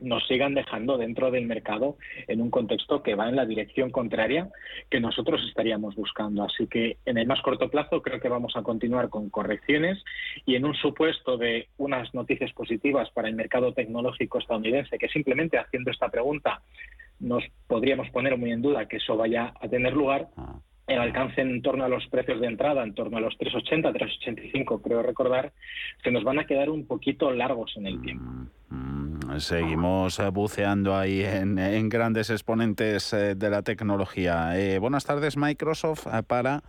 nos 0.00 0.26
sigan 0.26 0.54
dejando 0.54 0.98
dentro 0.98 1.30
del 1.30 1.46
mercado 1.46 1.96
en 2.28 2.40
un 2.40 2.50
contexto 2.50 3.02
que 3.02 3.14
va 3.14 3.28
en 3.28 3.36
la 3.36 3.46
dirección 3.46 3.90
contraria 3.90 4.50
que 4.90 5.00
nosotros 5.00 5.42
estaríamos 5.48 5.94
buscando. 5.94 6.44
Así 6.44 6.66
que 6.66 6.98
en 7.06 7.18
el 7.18 7.26
más 7.26 7.40
corto 7.42 7.70
plazo 7.70 8.02
creo 8.02 8.20
que 8.20 8.28
vamos 8.28 8.56
a 8.56 8.62
continuar 8.62 9.08
con 9.08 9.30
correcciones 9.30 10.02
y 10.44 10.54
en 10.54 10.64
un 10.64 10.74
supuesto 10.74 11.36
de 11.36 11.68
unas 11.78 12.12
noticias 12.14 12.52
positivas 12.52 13.10
para 13.10 13.28
el 13.28 13.34
mercado 13.34 13.72
tecnológico 13.72 14.38
estadounidense, 14.38 14.98
que 14.98 15.08
simplemente 15.08 15.58
haciendo 15.58 15.90
esta 15.90 16.08
pregunta 16.08 16.62
nos 17.18 17.44
podríamos 17.66 18.10
poner 18.10 18.36
muy 18.36 18.52
en 18.52 18.62
duda 18.62 18.86
que 18.88 18.98
eso 18.98 19.16
vaya 19.16 19.54
a 19.60 19.68
tener 19.68 19.94
lugar, 19.94 20.28
ah. 20.36 20.60
El 20.86 21.00
alcance 21.00 21.40
en 21.40 21.62
torno 21.62 21.84
a 21.84 21.88
los 21.88 22.06
precios 22.06 22.40
de 22.40 22.46
entrada, 22.46 22.82
en 22.82 22.94
torno 22.94 23.16
a 23.16 23.20
los 23.20 23.36
3,80, 23.38 23.92
3,85, 23.92 24.80
creo 24.82 25.02
recordar, 25.02 25.52
se 26.02 26.10
nos 26.10 26.22
van 26.22 26.38
a 26.38 26.46
quedar 26.46 26.70
un 26.70 26.86
poquito 26.86 27.30
largos 27.32 27.72
en 27.76 27.86
el 27.86 28.00
tiempo. 28.00 28.24
Mm, 28.24 28.46
mm. 28.70 29.06
Seguimos 29.40 30.18
eh, 30.20 30.28
buceando 30.30 30.96
ahí 30.96 31.22
en, 31.22 31.88
grandes 31.88 32.30
exponentes 32.30 33.12
eh, 33.12 33.34
de 33.34 33.50
la 33.50 33.62
tecnología. 33.62 34.58
Eh, 34.58 34.78
buenas 34.78 35.04
tardes, 35.04 35.36
Microsoft, 35.36 36.06
para 36.26 36.62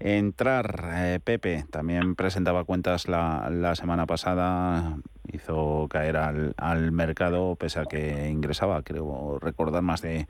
entrar. 0.00 1.20
Pepe 1.22 1.64
también 1.70 2.16
presentaba 2.16 2.64
cuentas 2.64 3.06
la, 3.06 3.74
semana 3.76 4.06
pasada, 4.06 4.96
hizo 5.30 5.86
caer 5.90 6.16
al, 6.16 6.92
mercado, 6.92 7.56
pese 7.56 7.80
a 7.80 7.84
que 7.84 8.30
ingresaba, 8.30 8.82
creo 8.82 9.38
recordar, 9.40 9.82
más 9.82 10.02
de, 10.02 10.26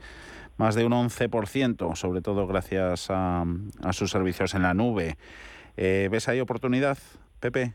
más 0.57 0.75
de 0.75 0.85
un 0.85 0.93
11%, 0.93 1.95
sobre 1.95 2.21
todo 2.21 2.47
gracias 2.47 3.11
a, 3.11 3.45
a 3.83 3.93
sus 3.93 4.11
servicios 4.11 4.55
en 4.55 4.63
la 4.63 4.75
nube. 4.75 5.17
¿Ves 5.77 6.29
ahí 6.29 6.41
oportunidad, 6.41 6.99
Pepe? 7.41 7.75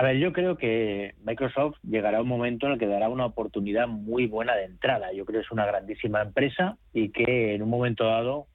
A 0.00 0.02
ver, 0.02 0.16
yo 0.16 0.32
creo 0.32 0.56
que 0.56 1.14
Microsoft 1.24 1.76
llegará 1.82 2.22
un 2.22 2.28
momento 2.28 2.64
en 2.64 2.72
el 2.72 2.78
que 2.78 2.86
dará 2.86 3.10
una 3.10 3.26
oportunidad 3.26 3.86
muy 3.86 4.26
buena 4.26 4.54
de 4.54 4.64
entrada. 4.64 5.12
Yo 5.12 5.26
creo 5.26 5.40
que 5.40 5.44
es 5.44 5.52
una 5.52 5.66
grandísima 5.66 6.22
empresa 6.22 6.78
y 6.94 7.10
que 7.10 7.54
en 7.54 7.62
un 7.62 7.68
momento 7.68 8.04
dado 8.04 8.46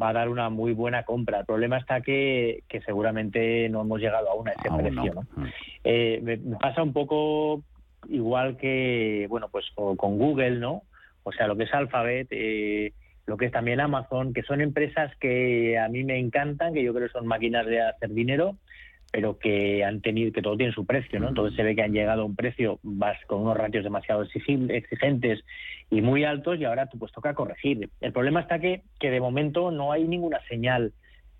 va 0.00 0.10
a 0.10 0.12
dar 0.12 0.28
una 0.28 0.48
muy 0.50 0.72
buena 0.72 1.02
compra. 1.04 1.40
El 1.40 1.46
problema 1.46 1.78
está 1.78 2.00
que, 2.00 2.62
seguramente 2.84 3.68
no 3.68 3.82
hemos 3.82 4.00
llegado 4.00 4.30
aún 4.30 4.48
a 4.48 4.52
ese 4.52 4.70
precio. 4.70 5.14
¿no? 5.14 5.22
Mm. 5.36 5.46
Eh, 5.84 6.20
me, 6.22 6.38
pasa 6.56 6.82
un 6.82 6.92
poco 6.92 7.62
igual 8.08 8.56
que, 8.56 9.26
bueno, 9.28 9.48
pues 9.50 9.66
con 9.74 10.18
Google, 10.18 10.58
¿no? 10.58 10.82
O 11.24 11.32
sea, 11.32 11.46
lo 11.46 11.56
que 11.56 11.64
es 11.64 11.74
Alphabet, 11.74 12.28
eh, 12.30 12.92
lo 13.26 13.36
que 13.36 13.46
es 13.46 13.52
también 13.52 13.80
Amazon, 13.80 14.32
que 14.32 14.42
son 14.42 14.60
empresas 14.60 15.14
que 15.20 15.78
a 15.78 15.88
mí 15.88 16.04
me 16.04 16.18
encantan, 16.18 16.72
que 16.72 16.82
yo 16.82 16.94
creo 16.94 17.06
que 17.06 17.12
son 17.12 17.26
máquinas 17.26 17.66
de 17.66 17.82
hacer 17.82 18.10
dinero, 18.10 18.56
pero 19.10 19.38
que 19.38 19.84
han 19.84 20.00
tenido 20.00 20.32
que 20.32 20.42
todo 20.42 20.56
tiene 20.56 20.72
su 20.72 20.84
precio, 20.84 21.18
¿no? 21.18 21.28
Entonces 21.28 21.56
se 21.56 21.62
ve 21.62 21.74
que 21.74 21.82
han 21.82 21.92
llegado 21.92 22.22
a 22.22 22.24
un 22.24 22.36
precio 22.36 22.78
con 23.26 23.40
unos 23.40 23.56
ratios 23.56 23.84
demasiado 23.84 24.22
exigentes 24.22 25.44
y 25.90 26.02
muy 26.02 26.24
altos 26.24 26.58
y 26.58 26.64
ahora 26.64 26.86
pues 26.86 27.12
toca 27.12 27.34
corregir. 27.34 27.88
El 28.00 28.12
problema 28.12 28.40
está 28.40 28.58
que, 28.58 28.82
que 29.00 29.10
de 29.10 29.20
momento 29.20 29.70
no 29.70 29.92
hay 29.92 30.04
ninguna 30.04 30.40
señal 30.48 30.92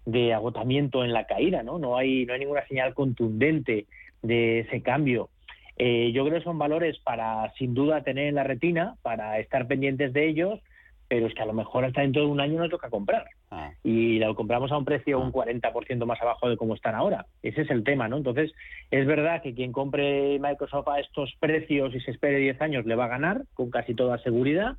de 0.06 0.32
agotamiento 0.32 1.04
en 1.04 1.12
la 1.12 1.26
caída, 1.26 1.62
¿no? 1.62 1.78
No 1.78 1.98
hay 1.98 2.24
no 2.24 2.32
hay 2.32 2.40
ninguna 2.40 2.66
señal 2.66 2.94
contundente 2.94 3.86
de 4.22 4.60
ese 4.60 4.80
cambio. 4.80 5.28
Eh, 5.76 6.10
yo 6.12 6.24
creo 6.24 6.38
que 6.38 6.44
son 6.44 6.58
valores 6.58 6.98
para 6.98 7.52
sin 7.58 7.74
duda 7.74 8.02
tener 8.02 8.26
en 8.26 8.34
la 8.34 8.44
retina, 8.44 8.96
para 9.02 9.38
estar 9.38 9.66
pendientes 9.66 10.12
de 10.12 10.26
ellos 10.26 10.60
pero 11.08 11.26
es 11.26 11.34
que 11.34 11.42
a 11.42 11.46
lo 11.46 11.54
mejor 11.54 11.84
hasta 11.84 12.02
dentro 12.02 12.22
de 12.22 12.28
un 12.28 12.40
año 12.40 12.58
nos 12.58 12.70
toca 12.70 12.90
comprar. 12.90 13.26
Ah. 13.50 13.70
Y 13.82 14.18
lo 14.18 14.34
compramos 14.34 14.70
a 14.70 14.76
un 14.76 14.84
precio 14.84 15.18
un 15.18 15.32
40% 15.32 16.02
ah. 16.02 16.06
más 16.06 16.20
abajo 16.20 16.48
de 16.48 16.56
como 16.56 16.74
están 16.74 16.94
ahora. 16.94 17.26
Ese 17.42 17.62
es 17.62 17.70
el 17.70 17.82
tema, 17.82 18.08
¿no? 18.08 18.18
Entonces, 18.18 18.52
es 18.90 19.06
verdad 19.06 19.42
que 19.42 19.54
quien 19.54 19.72
compre 19.72 20.38
Microsoft 20.38 20.88
a 20.88 21.00
estos 21.00 21.34
precios 21.40 21.94
y 21.94 22.00
se 22.00 22.10
espere 22.10 22.38
10 22.38 22.60
años 22.60 22.86
le 22.86 22.94
va 22.94 23.06
a 23.06 23.08
ganar 23.08 23.42
con 23.54 23.70
casi 23.70 23.94
toda 23.94 24.18
seguridad, 24.18 24.76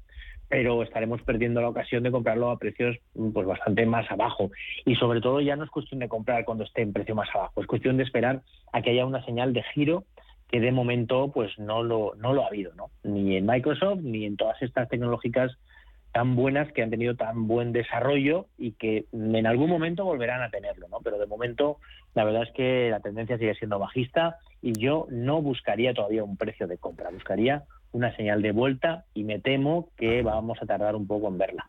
pero 0.48 0.84
estaremos 0.84 1.22
perdiendo 1.24 1.62
la 1.62 1.70
ocasión 1.70 2.04
de 2.04 2.12
comprarlo 2.12 2.52
a 2.52 2.60
precios 2.60 2.98
pues 3.34 3.48
bastante 3.48 3.86
más 3.88 4.10
abajo. 4.12 4.52
Y 4.86 4.96
sobre 4.96 5.22
todo 5.22 5.42
ya 5.42 5.56
no 5.56 5.64
es 5.64 5.72
cuestión 5.72 6.00
de 6.00 6.10
comprar 6.10 6.46
cuando 6.46 6.64
esté 6.64 6.84
en 6.84 6.94
precio 6.94 7.16
más 7.16 7.30
abajo, 7.34 7.62
es 7.62 7.68
cuestión 7.68 7.98
de 7.98 8.04
esperar 8.04 8.42
a 8.72 8.82
que 8.82 8.92
haya 8.92 9.06
una 9.06 9.26
señal 9.26 9.54
de 9.54 9.64
giro 9.74 10.04
que 10.48 10.60
de 10.60 10.72
momento 10.72 11.32
pues 11.32 11.58
no 11.60 11.84
lo, 11.84 12.14
no 12.16 12.34
lo 12.34 12.44
ha 12.44 12.48
habido, 12.48 12.74
¿no? 12.74 12.90
Ni 13.04 13.36
en 13.36 13.46
Microsoft 13.46 14.00
ni 14.02 14.26
en 14.26 14.36
todas 14.36 14.60
estas 14.62 14.90
tecnológicas 14.90 15.56
tan 16.12 16.36
buenas 16.36 16.72
que 16.72 16.82
han 16.82 16.90
tenido 16.90 17.16
tan 17.16 17.48
buen 17.48 17.72
desarrollo 17.72 18.48
y 18.58 18.72
que 18.74 19.06
en 19.12 19.46
algún 19.46 19.70
momento 19.70 20.06
volverán 20.06 20.42
a 20.42 20.50
tenerlo, 20.50 20.88
¿no? 20.90 21.00
Pero 21.04 21.18
de 21.18 21.28
momento 21.28 21.78
la 22.16 22.24
verdad 22.24 22.44
es 22.44 22.52
que 22.54 22.90
la 22.90 23.00
tendencia 23.00 23.38
sigue 23.38 23.56
siendo 23.56 23.80
bajista 23.80 24.38
y 24.62 24.74
yo 24.74 25.08
no 25.10 25.42
buscaría 25.42 25.94
todavía 25.94 26.24
un 26.24 26.38
precio 26.38 26.68
de 26.68 26.78
compra, 26.78 27.10
buscaría 27.12 27.64
una 27.92 28.16
señal 28.16 28.42
de 28.42 28.52
vuelta 28.52 29.06
y 29.14 29.24
me 29.24 29.40
temo 29.40 29.90
que 29.98 30.22
vamos 30.22 30.60
a 30.62 30.66
tardar 30.66 30.96
un 30.96 31.08
poco 31.08 31.28
en 31.28 31.38
verla. 31.38 31.66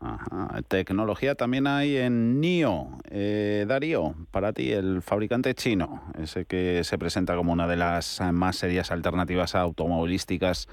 Tecnología 0.67 1.35
también 1.35 1.67
hay 1.67 1.97
en 1.97 2.39
NIO. 2.39 2.87
Eh, 3.09 3.65
Darío, 3.67 4.15
para 4.29 4.53
ti, 4.53 4.71
el 4.71 5.01
fabricante 5.01 5.55
chino, 5.55 6.03
ese 6.21 6.45
que 6.45 6.83
se 6.83 6.97
presenta 6.97 7.35
como 7.35 7.51
una 7.51 7.67
de 7.67 7.77
las 7.77 8.21
más 8.31 8.57
serias 8.57 8.91
alternativas 8.91 9.55
automovilísticas 9.55 10.67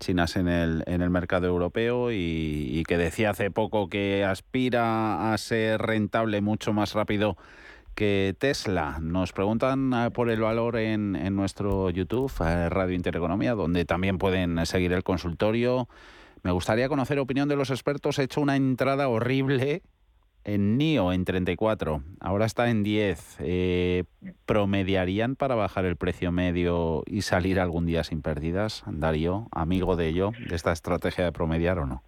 chinas 0.00 0.36
en 0.36 0.48
el, 0.48 0.82
en 0.86 1.02
el 1.02 1.10
mercado 1.10 1.46
europeo 1.46 2.10
y, 2.10 2.70
y 2.72 2.82
que 2.84 2.96
decía 2.96 3.30
hace 3.30 3.50
poco 3.50 3.88
que 3.88 4.24
aspira 4.24 5.32
a 5.32 5.38
ser 5.38 5.82
rentable 5.82 6.40
mucho 6.40 6.72
más 6.72 6.94
rápido 6.94 7.36
que 7.94 8.34
Tesla. 8.38 8.98
Nos 9.00 9.32
preguntan 9.32 9.92
eh, 9.94 10.10
por 10.10 10.30
el 10.30 10.40
valor 10.40 10.76
en, 10.76 11.12
nuestro 11.34 11.90
YouTube, 11.90 12.32
eh, 12.40 12.68
Radio 12.68 12.94
Intereconomía, 12.94 13.54
donde 13.54 13.84
también 13.84 14.18
pueden 14.18 14.64
seguir 14.66 14.92
el 14.92 15.02
consultorio. 15.02 15.88
Me 16.42 16.52
gustaría 16.52 16.88
conocer 16.88 17.18
opinión 17.18 17.48
de 17.48 17.56
los 17.56 17.70
expertos. 17.70 18.18
He 18.18 18.24
hecho 18.24 18.40
una 18.40 18.56
entrada 18.56 19.08
horrible 19.08 19.82
en 20.44 20.76
NIO 20.76 21.12
en 21.12 21.24
34, 21.24 22.02
ahora 22.20 22.44
está 22.44 22.68
en 22.68 22.82
10. 22.82 23.36
Eh, 23.40 24.04
¿Promediarían 24.44 25.36
para 25.36 25.54
bajar 25.54 25.86
el 25.86 25.96
precio 25.96 26.32
medio 26.32 27.02
y 27.06 27.22
salir 27.22 27.58
algún 27.58 27.86
día 27.86 28.04
sin 28.04 28.20
pérdidas? 28.20 28.84
Darío, 28.86 29.48
amigo 29.52 29.96
de 29.96 30.08
ello, 30.08 30.32
de 30.48 30.54
esta 30.54 30.72
estrategia 30.72 31.24
de 31.24 31.32
promediar 31.32 31.78
o 31.78 31.86
no? 31.86 32.02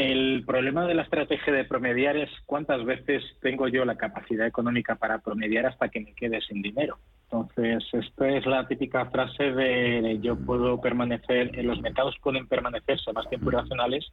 El 0.00 0.44
problema 0.46 0.86
de 0.86 0.94
la 0.94 1.02
estrategia 1.02 1.52
de 1.52 1.66
promediar 1.66 2.16
es 2.16 2.30
cuántas 2.46 2.82
veces 2.86 3.22
tengo 3.42 3.68
yo 3.68 3.84
la 3.84 3.96
capacidad 3.96 4.46
económica 4.46 4.94
para 4.94 5.18
promediar 5.18 5.66
hasta 5.66 5.90
que 5.90 6.00
me 6.00 6.14
quede 6.14 6.40
sin 6.40 6.62
dinero. 6.62 6.96
Entonces, 7.24 7.84
esta 7.92 8.28
es 8.30 8.46
la 8.46 8.66
típica 8.66 9.04
frase 9.10 9.52
de 9.52 10.18
yo 10.22 10.36
puedo 10.36 10.80
permanecer, 10.80 11.50
en 11.52 11.66
los 11.66 11.82
mercados 11.82 12.16
pueden 12.22 12.46
permanecerse 12.46 13.12
más 13.12 13.28
tiempo 13.28 13.50
irracionales 13.50 14.10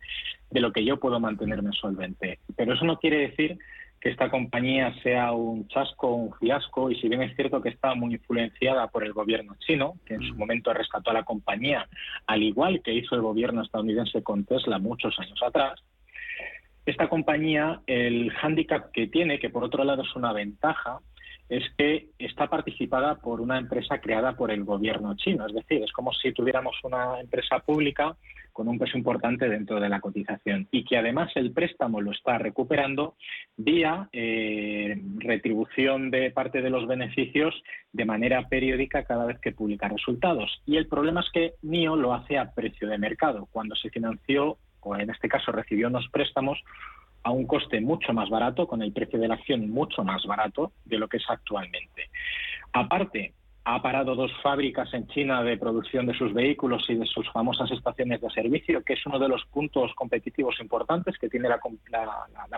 de 0.51 0.59
lo 0.59 0.73
que 0.73 0.83
yo 0.83 0.97
puedo 0.97 1.21
mantenerme 1.21 1.71
solvente. 1.71 2.39
Pero 2.57 2.73
eso 2.73 2.83
no 2.83 2.97
quiere 2.97 3.29
decir 3.29 3.57
que 4.07 4.11
esta 4.11 4.29
compañía 4.29 4.95
sea 5.03 5.33
un 5.33 5.67
chasco, 5.67 6.07
un 6.07 6.33
fiasco, 6.35 6.89
y 6.89 6.95
si 6.95 7.09
bien 7.09 7.23
es 7.23 7.35
cierto 7.35 7.61
que 7.61 7.67
está 7.67 7.93
muy 7.93 8.13
influenciada 8.13 8.87
por 8.87 9.03
el 9.03 9.11
gobierno 9.11 9.57
chino, 9.59 9.95
que 10.05 10.13
en 10.13 10.21
su 10.21 10.33
mm. 10.33 10.37
momento 10.37 10.73
rescató 10.73 11.11
a 11.11 11.15
la 11.15 11.23
compañía, 11.23 11.89
al 12.25 12.41
igual 12.41 12.81
que 12.81 12.93
hizo 12.93 13.15
el 13.15 13.21
gobierno 13.21 13.63
estadounidense 13.63 14.23
con 14.23 14.45
Tesla 14.45 14.79
muchos 14.79 15.19
años 15.19 15.37
atrás, 15.45 15.83
esta 16.85 17.09
compañía, 17.09 17.81
el 17.85 18.31
hándicap 18.31 18.91
que 18.93 19.07
tiene, 19.07 19.39
que 19.39 19.49
por 19.49 19.65
otro 19.65 19.83
lado 19.83 20.03
es 20.03 20.15
una 20.15 20.31
ventaja, 20.31 20.99
es 21.49 21.63
que 21.77 22.09
está 22.19 22.47
participada 22.47 23.15
por 23.15 23.41
una 23.41 23.57
empresa 23.57 23.99
creada 23.99 24.35
por 24.35 24.51
el 24.51 24.63
gobierno 24.63 25.15
chino. 25.15 25.45
Es 25.47 25.53
decir, 25.53 25.83
es 25.83 25.91
como 25.91 26.11
si 26.13 26.33
tuviéramos 26.33 26.75
una 26.83 27.19
empresa 27.19 27.59
pública 27.59 28.15
con 28.51 28.67
un 28.67 28.79
peso 28.79 28.97
importante 28.97 29.47
dentro 29.47 29.79
de 29.79 29.87
la 29.87 30.01
cotización 30.01 30.67
y 30.71 30.83
que 30.83 30.97
además 30.97 31.31
el 31.35 31.51
préstamo 31.51 32.01
lo 32.01 32.11
está 32.11 32.39
recuperando 32.39 33.15
vía 33.55 34.09
eh, 34.11 34.99
retribución 35.19 36.09
de 36.09 36.31
parte 36.31 36.63
de 36.63 36.71
los 36.71 36.87
beneficios 36.87 37.53
de 37.93 38.05
manera 38.05 38.47
periódica 38.49 39.03
cada 39.03 39.25
vez 39.25 39.39
que 39.39 39.51
publica 39.51 39.87
resultados. 39.87 40.63
Y 40.65 40.77
el 40.77 40.87
problema 40.87 41.21
es 41.21 41.29
que 41.31 41.53
NIO 41.61 41.95
lo 41.95 42.15
hace 42.15 42.39
a 42.39 42.51
precio 42.51 42.87
de 42.87 42.97
mercado. 42.97 43.47
Cuando 43.51 43.75
se 43.75 43.91
financió, 43.91 44.57
o 44.79 44.95
en 44.95 45.11
este 45.11 45.29
caso 45.29 45.51
recibió 45.51 45.87
unos 45.87 46.09
préstamos, 46.09 46.59
a 47.27 47.31
un 47.31 47.45
coste 47.45 47.81
mucho 47.81 48.13
más 48.13 48.29
barato, 48.29 48.67
con 48.67 48.81
el 48.81 48.93
precio 48.93 49.19
de 49.19 49.27
la 49.27 49.33
acción 49.33 49.69
mucho 49.69 50.01
más 50.01 50.25
barato 50.25 50.71
de 50.85 50.97
lo 50.97 51.09
que 51.09 51.17
es 51.17 51.25
actualmente. 51.27 52.09
Aparte, 52.71 53.33
ha 53.69 53.81
parado 53.81 54.15
dos 54.15 54.31
fábricas 54.41 54.93
en 54.93 55.07
China 55.07 55.43
de 55.43 55.57
producción 55.57 56.05
de 56.05 56.13
sus 56.13 56.33
vehículos 56.33 56.89
y 56.89 56.95
de 56.95 57.05
sus 57.05 57.29
famosas 57.33 57.69
estaciones 57.69 58.21
de 58.21 58.29
servicio, 58.29 58.81
que 58.81 58.93
es 58.93 59.05
uno 59.05 59.19
de 59.19 59.27
los 59.27 59.43
puntos 59.47 59.93
competitivos 59.93 60.55
importantes 60.61 61.17
que 61.17 61.27
tiene 61.27 61.49
la, 61.49 61.59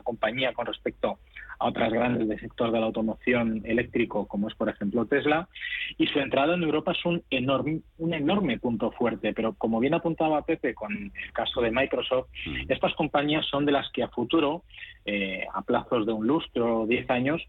compañía 0.04 0.54
con 0.54 0.68
respecto 0.68 1.18
a 1.58 1.68
otras 1.68 1.92
grandes 1.92 2.28
del 2.28 2.40
sector 2.40 2.72
de 2.72 2.80
la 2.80 2.86
automoción 2.86 3.64
eléctrico, 3.66 4.28
como 4.28 4.50
es 4.50 4.54
por 4.54 4.70
ejemplo 4.70 5.08
Tesla. 5.08 5.50
Y 5.98 6.06
su 6.06 6.20
entrada 6.20 6.54
en 6.54 6.62
Europa 6.62 6.92
es 6.92 7.04
un 7.04 7.24
enorme, 7.32 7.80
un 7.98 8.14
enorme 8.14 8.60
punto 8.60 8.92
fuerte, 8.92 9.34
pero 9.34 9.54
como 9.54 9.80
bien 9.80 9.96
apuntaba 9.96 10.44
Pepe 10.44 10.76
con 10.76 10.94
el 10.94 11.34
caso 11.34 11.60
de 11.60 11.72
Microsoft, 11.72 12.28
mm. 12.46 12.72
estas 12.72 12.94
compañías 12.94 13.48
son 13.48 13.66
de 13.66 13.72
las 13.72 13.92
que 13.94 14.04
a 14.04 14.10
futuro, 14.10 14.62
eh, 15.06 15.44
a 15.52 15.64
plazos 15.64 16.06
de 16.06 16.14
un 16.14 16.28
lustro 16.28 16.82
o 16.82 16.86
diez 16.86 17.10
años, 17.10 17.42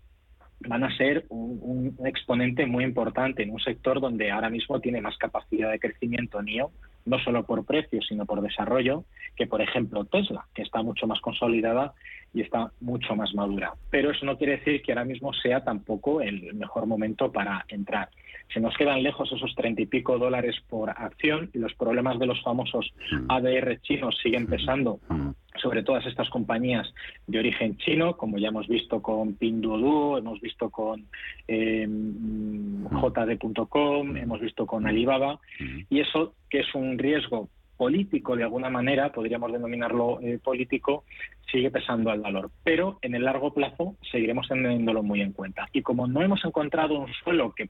van 0.68 0.84
a 0.84 0.96
ser 0.96 1.24
un, 1.28 1.96
exponente 2.04 2.66
muy 2.66 2.84
importante 2.84 3.42
en 3.42 3.50
un 3.50 3.60
sector 3.60 4.00
donde 4.00 4.30
ahora 4.30 4.50
mismo 4.50 4.80
tiene 4.80 5.00
más 5.00 5.16
capacidad 5.16 5.70
de 5.70 5.78
crecimiento 5.78 6.42
NIO, 6.42 6.70
no 7.06 7.18
solo 7.18 7.44
por 7.44 7.64
precio, 7.64 8.00
sino 8.02 8.26
por 8.26 8.42
desarrollo, 8.42 9.04
que 9.36 9.46
por 9.46 9.62
ejemplo 9.62 10.04
Tesla, 10.04 10.46
que 10.54 10.62
está 10.62 10.82
mucho 10.82 11.06
más 11.06 11.20
consolidada 11.20 11.94
y 12.34 12.42
está 12.42 12.70
mucho 12.80 13.16
más 13.16 13.34
madura. 13.34 13.72
Pero 13.90 14.10
eso 14.10 14.26
no 14.26 14.36
quiere 14.36 14.58
decir 14.58 14.82
que 14.82 14.92
ahora 14.92 15.04
mismo 15.04 15.32
sea 15.32 15.64
tampoco 15.64 16.20
el 16.20 16.54
mejor 16.54 16.86
momento 16.86 17.32
para 17.32 17.64
entrar. 17.68 18.10
Se 18.52 18.60
nos 18.60 18.76
quedan 18.76 19.02
lejos 19.02 19.32
esos 19.32 19.54
treinta 19.54 19.82
y 19.82 19.86
pico 19.86 20.18
dólares 20.18 20.56
por 20.68 20.90
acción 20.90 21.50
y 21.54 21.58
los 21.58 21.74
problemas 21.74 22.18
de 22.18 22.26
los 22.26 22.42
famosos 22.42 22.92
mm. 23.12 23.30
ADR 23.30 23.80
chinos 23.80 24.18
siguen 24.22 24.46
pesando 24.46 25.00
mm 25.08 25.30
sobre 25.60 25.82
todas 25.82 26.06
estas 26.06 26.30
compañías 26.30 26.92
de 27.26 27.38
origen 27.38 27.76
chino, 27.78 28.16
como 28.16 28.38
ya 28.38 28.48
hemos 28.48 28.68
visto 28.68 29.02
con 29.02 29.34
Pinduoduo, 29.34 30.18
hemos 30.18 30.40
visto 30.40 30.70
con 30.70 31.06
eh, 31.48 31.88
JD.com, 31.88 34.16
hemos 34.16 34.40
visto 34.40 34.66
con 34.66 34.86
Alibaba, 34.86 35.40
y 35.88 36.00
eso 36.00 36.34
que 36.48 36.60
es 36.60 36.74
un 36.74 36.98
riesgo 36.98 37.48
político 37.80 38.36
de 38.36 38.42
alguna 38.42 38.68
manera, 38.68 39.10
podríamos 39.10 39.50
denominarlo 39.52 40.20
eh, 40.20 40.38
político, 40.38 41.04
sigue 41.50 41.70
pesando 41.70 42.10
al 42.10 42.20
valor. 42.20 42.50
Pero 42.62 42.98
en 43.00 43.14
el 43.14 43.24
largo 43.24 43.54
plazo 43.54 43.96
seguiremos 44.12 44.48
teniéndolo 44.48 45.02
muy 45.02 45.22
en 45.22 45.32
cuenta. 45.32 45.66
Y 45.72 45.80
como 45.80 46.06
no 46.06 46.20
hemos 46.20 46.44
encontrado 46.44 46.98
un 46.98 47.10
suelo 47.24 47.54
que, 47.54 47.66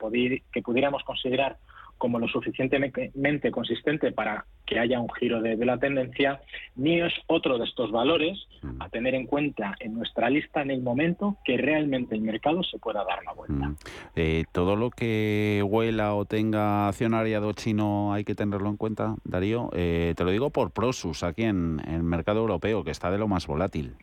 que 0.52 0.62
pudiéramos 0.62 1.04
considerar 1.04 1.58
como 2.00 2.18
lo 2.18 2.28
suficientemente 2.28 3.50
consistente 3.50 4.10
para 4.10 4.46
que 4.64 4.78
haya 4.78 4.98
un 4.98 5.10
giro 5.12 5.42
de, 5.42 5.54
la 5.66 5.76
tendencia, 5.76 6.40
ni 6.74 6.98
es 6.98 7.12
otro 7.26 7.58
de 7.58 7.66
estos 7.66 7.92
valores 7.92 8.38
a 8.78 8.88
tener 8.88 9.14
en 9.14 9.26
cuenta 9.26 9.74
en 9.80 9.92
nuestra 9.94 10.30
lista 10.30 10.62
en 10.62 10.70
el 10.70 10.80
momento 10.80 11.36
que 11.44 11.58
realmente 11.58 12.14
el 12.14 12.22
mercado 12.22 12.62
se 12.62 12.78
pueda 12.78 13.04
dar 13.04 13.22
la 13.22 13.34
vuelta. 13.34 13.74
Eh, 14.16 14.44
todo 14.50 14.76
lo 14.76 14.88
que 14.88 15.62
huela 15.62 16.14
o 16.14 16.24
tenga 16.24 16.88
accionariado 16.88 17.52
chino 17.52 18.14
hay 18.14 18.24
que 18.24 18.34
tenerlo 18.34 18.70
en 18.70 18.78
cuenta, 18.78 19.16
Darío. 19.24 19.68
Eh, 19.74 20.14
te 20.16 20.24
lo 20.24 20.30
digo 20.30 20.48
por 20.48 20.70
Prosus, 20.70 21.22
aquí 21.22 21.42
en, 21.42 21.82
el 21.86 22.02
mercado 22.02 22.40
europeo, 22.40 22.82
que 22.82 22.92
está 22.92 23.10
de 23.10 23.18
lo 23.18 23.28
más 23.28 23.46
volátil. 23.46 23.94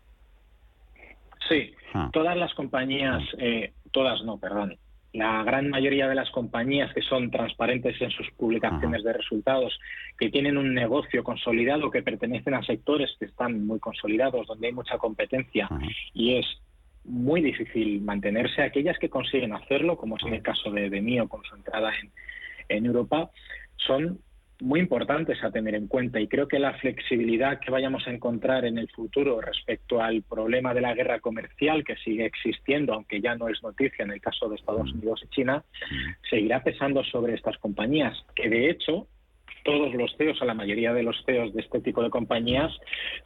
Sí, 1.49 1.73
ah. 1.95 2.11
todas 2.13 2.37
las 2.37 2.53
compañías, 2.53 3.23
ah. 3.33 3.37
eh, 3.39 3.73
todas 3.91 4.21
no, 4.23 4.37
perdón, 4.37 4.77
la 5.18 5.43
gran 5.43 5.70
mayoría 5.70 6.07
de 6.07 6.15
las 6.15 6.30
compañías 6.30 6.93
que 6.93 7.01
son 7.01 7.32
transparentes 7.32 7.99
en 8.01 8.11
sus 8.11 8.30
publicaciones 8.32 9.03
de 9.03 9.13
resultados, 9.13 9.78
que 10.18 10.30
tienen 10.30 10.57
un 10.57 10.74
negocio 10.74 11.24
consolidado, 11.24 11.89
que 11.89 12.03
pertenecen 12.03 12.53
a 12.53 12.63
sectores 12.63 13.15
que 13.20 13.26
están 13.26 13.65
muy 13.65 13.80
consolidados, 13.80 14.45
donde 14.45 14.68
hay 14.68 14.74
mucha 14.74 14.97
competencia 14.97 15.68
y 16.13 16.36
es 16.36 16.45
muy 17.03 17.41
difícil 17.41 18.01
mantenerse. 18.01 18.61
Aquellas 18.61 18.99
que 18.99 19.09
consiguen 19.09 19.53
hacerlo, 19.53 19.97
como 19.97 20.18
es 20.18 20.24
en 20.24 20.36
el 20.36 20.43
caso 20.43 20.70
de, 20.72 20.89
de 20.89 21.01
Mío 21.01 21.28
con 21.28 21.43
su 21.43 21.55
entrada 21.55 21.91
en, 21.99 22.11
en 22.70 22.86
Europa, 22.86 23.32
son 23.78 24.20
muy 24.61 24.79
importantes 24.79 25.43
a 25.43 25.51
tener 25.51 25.75
en 25.75 25.87
cuenta. 25.87 26.19
Y 26.19 26.27
creo 26.27 26.47
que 26.47 26.59
la 26.59 26.73
flexibilidad 26.73 27.59
que 27.59 27.71
vayamos 27.71 28.07
a 28.07 28.11
encontrar 28.11 28.65
en 28.65 28.77
el 28.77 28.89
futuro 28.89 29.41
respecto 29.41 30.01
al 30.01 30.23
problema 30.23 30.73
de 30.73 30.81
la 30.81 30.93
guerra 30.93 31.19
comercial 31.19 31.83
que 31.83 31.95
sigue 31.97 32.25
existiendo, 32.25 32.93
aunque 32.93 33.21
ya 33.21 33.35
no 33.35 33.49
es 33.49 33.61
noticia 33.61 34.03
en 34.03 34.11
el 34.11 34.21
caso 34.21 34.49
de 34.49 34.55
Estados 34.55 34.91
Unidos 34.93 35.21
y 35.23 35.29
China, 35.29 35.63
seguirá 36.29 36.63
pesando 36.63 37.03
sobre 37.03 37.35
estas 37.35 37.57
compañías, 37.57 38.17
que 38.35 38.49
de 38.49 38.69
hecho 38.69 39.07
todos 39.63 39.93
los 39.93 40.15
CEOs, 40.17 40.41
o 40.41 40.45
la 40.45 40.53
mayoría 40.53 40.93
de 40.93 41.03
los 41.03 41.15
CEOs 41.25 41.53
de 41.53 41.61
este 41.61 41.81
tipo 41.81 42.03
de 42.03 42.09
compañías, 42.09 42.71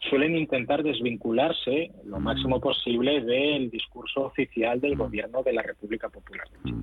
suelen 0.10 0.36
intentar 0.36 0.84
desvincularse 0.84 1.92
lo 2.06 2.20
mm. 2.20 2.24
máximo 2.24 2.60
posible 2.60 3.22
del 3.22 3.70
discurso 3.70 4.22
oficial 4.26 4.80
del 4.80 4.96
mm. 4.96 5.00
gobierno 5.00 5.44
de 5.44 5.54
la 5.54 5.62
República 5.62 6.10
Popular. 6.10 6.48
Mm. 6.64 6.82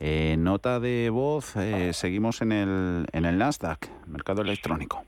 Eh, 0.00 0.36
nota 0.38 0.80
de 0.80 1.10
voz, 1.10 1.56
eh, 1.56 1.92
seguimos 1.92 2.42
en 2.42 2.52
el, 2.52 3.06
en 3.12 3.24
el 3.24 3.38
Nasdaq, 3.38 3.88
mercado 4.06 4.42
electrónico. 4.42 5.04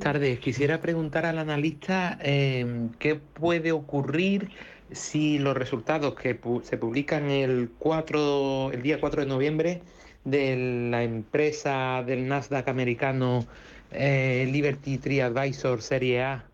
Tardes, 0.00 0.38
quisiera 0.38 0.80
preguntar 0.80 1.24
al 1.26 1.38
analista 1.38 2.18
eh, 2.22 2.88
qué 2.98 3.16
puede 3.16 3.72
ocurrir 3.72 4.50
si 4.92 5.38
los 5.38 5.56
resultados 5.56 6.14
que 6.14 6.38
se 6.62 6.76
publican 6.76 7.30
el, 7.30 7.70
4, 7.78 8.72
el 8.72 8.82
día 8.82 9.00
4 9.00 9.22
de 9.22 9.28
noviembre 9.28 9.82
de 10.24 10.88
la 10.90 11.02
empresa 11.02 12.02
del 12.06 12.28
Nasdaq 12.28 12.68
americano 12.68 13.46
eh, 13.90 14.48
Liberty 14.50 14.98
Tree 14.98 15.20
Advisor 15.20 15.82
Serie 15.82 16.22
A, 16.22 16.44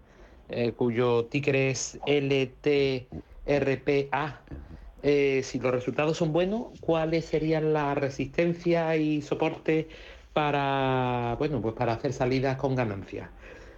eh, 0.48 0.72
cuyo 0.72 1.24
ticker 1.26 1.56
es 1.56 1.98
LTRPA. 2.06 3.10
Eh, 5.02 5.42
si 5.44 5.58
los 5.60 5.72
resultados 5.72 6.16
son 6.16 6.32
buenos, 6.32 6.68
¿cuáles 6.80 7.26
serían 7.26 7.72
la 7.72 7.94
resistencia 7.94 8.96
y 8.96 9.22
soporte 9.22 9.88
para, 10.36 11.34
bueno, 11.38 11.62
pues 11.62 11.74
para 11.74 11.94
hacer 11.94 12.12
salidas 12.12 12.58
con 12.58 12.74
ganancias. 12.74 13.30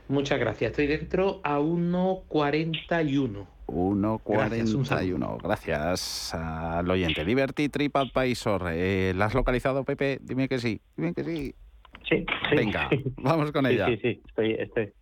Muchas 0.08 0.40
gracias. 0.40 0.72
Estoy 0.72 0.88
dentro 0.88 1.40
a 1.44 1.60
1.41. 1.60 3.57
1.41. 3.68 5.42
Gracias, 5.42 6.34
al 6.34 6.90
oyente. 6.90 7.24
Liberty 7.24 7.68
TripAdvisor. 7.68 8.70
Eh, 8.72 9.12
¿La 9.14 9.26
has 9.26 9.34
localizado, 9.34 9.84
Pepe? 9.84 10.18
Dime 10.22 10.48
que 10.48 10.58
sí. 10.58 10.80
Dime 10.96 11.12
que 11.14 11.22
sí. 11.22 11.54
Sí, 12.08 12.24
sí. 12.48 12.56
Venga, 12.56 12.88
vamos 13.18 13.52
con 13.52 13.66
ella. 13.66 13.86
Sí, 13.86 13.98
sí, 13.98 14.22
estoy, 14.26 14.52
estoy, 14.54 14.92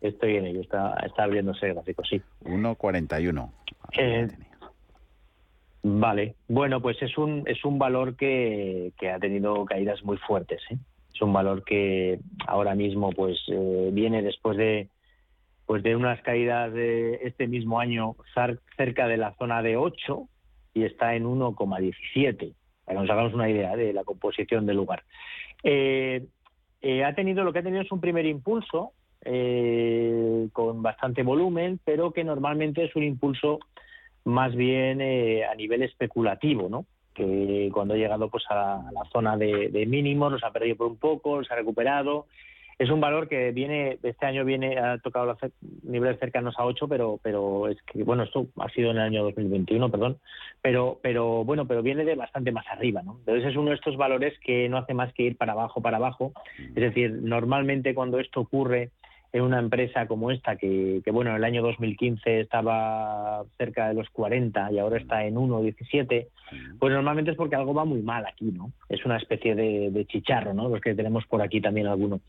estoy 0.00 0.36
en 0.36 0.46
ello. 0.46 0.60
Está, 0.60 0.94
está 1.04 1.24
abriéndose 1.24 1.66
el 1.66 1.74
gráfico, 1.74 2.04
sí. 2.04 2.22
1.41. 2.44 3.50
Eh, 3.98 4.28
vale. 5.82 6.36
Bueno, 6.46 6.80
pues 6.80 7.02
es 7.02 7.18
un, 7.18 7.42
es 7.46 7.64
un 7.64 7.78
valor 7.78 8.14
que, 8.16 8.92
que 8.98 9.10
ha 9.10 9.18
tenido 9.18 9.64
caídas 9.64 10.04
muy 10.04 10.18
fuertes. 10.18 10.62
¿eh? 10.70 10.78
Es 11.12 11.20
un 11.20 11.32
valor 11.32 11.64
que 11.64 12.20
ahora 12.46 12.76
mismo 12.76 13.10
pues 13.10 13.38
eh, 13.48 13.90
viene 13.92 14.22
después 14.22 14.56
de 14.56 14.88
pues 15.66 15.82
de 15.82 15.96
unas 15.96 16.20
caídas 16.22 16.72
de 16.72 17.20
este 17.22 17.46
mismo 17.46 17.80
año 17.80 18.16
cerca 18.76 19.08
de 19.08 19.16
la 19.16 19.34
zona 19.34 19.62
de 19.62 19.76
8 19.76 20.28
y 20.74 20.84
está 20.84 21.14
en 21.14 21.24
1,17 21.24 22.54
para 22.84 22.98
que 22.98 23.02
nos 23.02 23.10
hagamos 23.10 23.34
una 23.34 23.48
idea 23.48 23.76
de 23.76 23.92
la 23.92 24.04
composición 24.04 24.66
del 24.66 24.76
lugar. 24.76 25.04
Eh, 25.62 26.26
eh, 26.82 27.04
ha 27.04 27.14
tenido 27.14 27.44
lo 27.44 27.52
que 27.52 27.60
ha 27.60 27.62
tenido 27.62 27.82
es 27.82 27.92
un 27.92 28.00
primer 28.00 28.26
impulso 28.26 28.92
con 30.52 30.82
bastante 30.82 31.22
volumen, 31.22 31.80
pero 31.82 32.12
que 32.12 32.24
normalmente 32.24 32.84
es 32.84 32.94
un 32.94 33.04
impulso 33.04 33.58
más 34.24 34.54
bien 34.54 35.00
a 35.00 35.54
nivel 35.54 35.82
especulativo, 35.82 36.68
¿no? 36.68 36.84
que 37.14 37.70
cuando 37.72 37.94
ha 37.94 37.96
llegado 37.96 38.28
pues 38.28 38.44
a 38.50 38.82
la 38.92 39.04
zona 39.12 39.36
de, 39.36 39.86
mínimos 39.86 40.32
los 40.32 40.44
ha 40.44 40.50
perdido 40.50 40.76
por 40.76 40.88
un 40.88 40.98
poco, 40.98 41.38
los 41.38 41.50
ha 41.50 41.54
recuperado. 41.54 42.26
Es 42.78 42.90
un 42.90 43.00
valor 43.00 43.28
que 43.28 43.52
viene, 43.52 43.98
este 44.02 44.26
año 44.26 44.44
viene, 44.44 44.78
ha 44.78 44.98
tocado 44.98 45.26
los 45.26 45.38
niveles 45.82 46.18
cercanos 46.18 46.54
a 46.58 46.64
8, 46.64 46.88
pero, 46.88 47.20
pero 47.22 47.68
es 47.68 47.80
que, 47.82 48.02
bueno, 48.02 48.24
esto 48.24 48.46
ha 48.58 48.68
sido 48.70 48.90
en 48.90 48.96
el 48.96 49.02
año 49.02 49.22
2021, 49.24 49.90
perdón, 49.90 50.18
pero, 50.60 50.98
pero 51.02 51.44
bueno, 51.44 51.66
pero 51.66 51.82
viene 51.82 52.04
de 52.04 52.14
bastante 52.14 52.52
más 52.52 52.66
arriba, 52.68 53.02
¿no? 53.02 53.16
Entonces 53.20 53.50
es 53.50 53.56
uno 53.56 53.70
de 53.70 53.76
estos 53.76 53.96
valores 53.96 54.38
que 54.40 54.68
no 54.68 54.78
hace 54.78 54.94
más 54.94 55.12
que 55.12 55.24
ir 55.24 55.36
para 55.36 55.52
abajo, 55.52 55.80
para 55.80 55.98
abajo. 55.98 56.32
Es 56.58 56.74
decir, 56.74 57.12
normalmente 57.12 57.94
cuando 57.94 58.18
esto 58.18 58.40
ocurre, 58.40 58.90
en 59.34 59.42
una 59.42 59.58
empresa 59.58 60.06
como 60.06 60.30
esta, 60.30 60.54
que, 60.54 61.02
bueno, 61.12 61.30
en 61.30 61.36
el 61.38 61.44
año 61.44 61.60
2015 61.60 62.42
estaba 62.42 63.42
cerca 63.58 63.88
de 63.88 63.94
los 63.94 64.08
40 64.10 64.70
y 64.70 64.78
ahora 64.78 64.96
está 64.96 65.24
en 65.24 65.34
1,17, 65.34 66.28
pues 66.78 66.92
normalmente 66.92 67.32
es 67.32 67.36
porque 67.36 67.56
algo 67.56 67.74
va 67.74 67.84
muy 67.84 68.00
mal 68.00 68.24
aquí, 68.26 68.52
¿no? 68.52 68.70
Es 68.88 69.04
una 69.04 69.16
especie 69.16 69.56
de, 69.56 70.06
chicharro, 70.06 70.54
¿no? 70.54 70.68
Los 70.68 70.80
que 70.80 70.94
tenemos 70.94 71.26
por 71.26 71.42
aquí 71.42 71.60
también 71.60 71.88
alguno. 71.88 72.20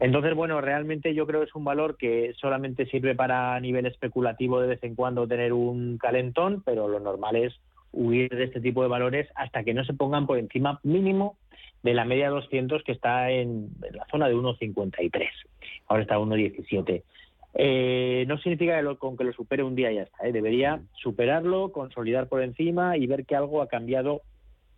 Entonces, 0.00 0.34
bueno, 0.34 0.62
realmente 0.62 1.14
yo 1.14 1.26
creo 1.26 1.40
que 1.40 1.48
es 1.48 1.54
un 1.54 1.64
valor 1.64 1.98
que 1.98 2.32
solamente 2.40 2.86
sirve 2.86 3.14
para 3.14 3.54
a 3.54 3.60
nivel 3.60 3.84
especulativo 3.84 4.58
de 4.58 4.68
vez 4.68 4.82
en 4.82 4.94
cuando 4.94 5.28
tener 5.28 5.52
un 5.52 5.98
calentón, 5.98 6.62
pero 6.64 6.88
lo 6.88 7.00
normal 7.00 7.36
es 7.36 7.60
huir 7.92 8.30
de 8.30 8.44
este 8.44 8.62
tipo 8.62 8.82
de 8.82 8.88
valores 8.88 9.28
hasta 9.34 9.62
que 9.62 9.74
no 9.74 9.84
se 9.84 9.92
pongan 9.92 10.26
por 10.26 10.38
encima 10.38 10.80
mínimo 10.82 11.36
de 11.82 11.94
la 11.94 12.04
media 12.04 12.30
200 12.30 12.82
que 12.82 12.92
está 12.92 13.30
en, 13.30 13.68
la 13.92 14.06
zona 14.10 14.28
de 14.28 14.34
1,53. 14.34 15.28
Ahora 15.88 16.02
está 16.02 16.18
1,17. 16.18 17.02
Eh, 17.58 18.24
no 18.28 18.36
significa 18.38 18.76
que 18.76 18.82
lo, 18.82 18.98
con 18.98 19.16
que 19.16 19.24
lo 19.24 19.32
supere 19.32 19.62
un 19.62 19.74
día 19.74 19.92
ya 19.92 20.02
está. 20.02 20.26
¿eh? 20.26 20.32
Debería 20.32 20.80
superarlo, 20.94 21.72
consolidar 21.72 22.28
por 22.28 22.42
encima 22.42 22.96
y 22.96 23.06
ver 23.06 23.24
que 23.24 23.36
algo 23.36 23.62
ha 23.62 23.68
cambiado 23.68 24.22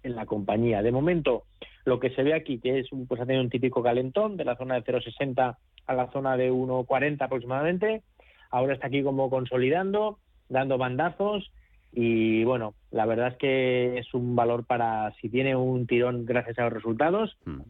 en 0.03 0.15
la 0.15 0.27
compañía. 0.27 0.83
De 0.83 0.93
momento, 0.93 1.45
lo 1.85 1.99
que 1.99 2.11
se 2.11 2.23
ve 2.23 2.35
aquí, 2.35 2.59
que 2.59 2.79
es 2.79 2.93
un, 2.93 3.07
pues 3.07 3.21
ha 3.21 3.27
tenido 3.27 3.43
un 3.43 3.51
típico 3.51 3.83
calentón 3.83 4.37
de 4.37 4.45
la 4.45 4.57
zona 4.57 4.75
de 4.75 4.85
0,60 4.85 5.57
a 5.87 5.95
la 5.95 6.11
zona 6.13 6.37
de 6.37 6.53
1,40 6.53 7.23
aproximadamente. 7.23 8.03
Ahora 8.51 8.75
está 8.75 8.87
aquí 8.87 9.03
como 9.03 9.31
consolidando, 9.31 10.19
dando 10.49 10.79
bandazos 10.79 11.51
y 11.93 12.45
bueno, 12.45 12.75
la 12.91 13.07
verdad 13.07 13.29
es 13.29 13.37
que 13.37 13.99
es 13.99 14.13
un 14.15 14.37
valor 14.37 14.65
para, 14.65 15.13
si 15.21 15.29
tiene 15.29 15.57
un 15.57 15.87
tirón 15.87 16.25
gracias 16.25 16.59
a 16.59 16.65
los 16.65 16.73
resultados 16.73 17.37
hmm. 17.45 17.61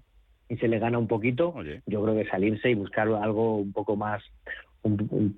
y 0.49 0.57
se 0.57 0.69
le 0.69 0.79
gana 0.79 0.99
un 0.99 1.07
poquito, 1.07 1.55
yo 1.87 2.03
creo 2.03 2.15
que 2.15 2.29
salirse 2.29 2.71
y 2.71 2.75
buscar 2.75 3.09
algo 3.09 3.57
un 3.57 3.73
poco 3.73 3.97
más, 3.97 4.23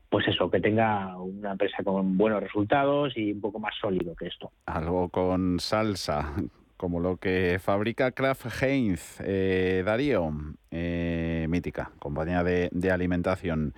pues 0.09 0.29
eso, 0.29 0.51
que 0.51 0.61
tenga 0.61 1.17
una 1.19 1.53
empresa 1.53 1.83
con 1.83 2.17
buenos 2.17 2.43
resultados 2.43 3.17
y 3.17 3.33
un 3.33 3.41
poco 3.41 3.59
más 3.59 3.75
sólido 3.81 4.15
que 4.15 4.27
esto. 4.27 4.51
Algo 4.67 5.09
con 5.09 5.61
salsa, 5.61 6.35
como 6.77 7.01
lo 7.01 7.17
que 7.17 7.59
fabrica 7.61 8.13
Kraft 8.13 8.63
Heinz, 8.63 9.21
eh, 9.25 9.83
Darío, 9.85 10.33
eh, 10.71 11.47
mítica, 11.49 11.91
compañía 11.99 12.43
de, 12.43 12.69
de 12.73 12.91
alimentación. 12.91 13.75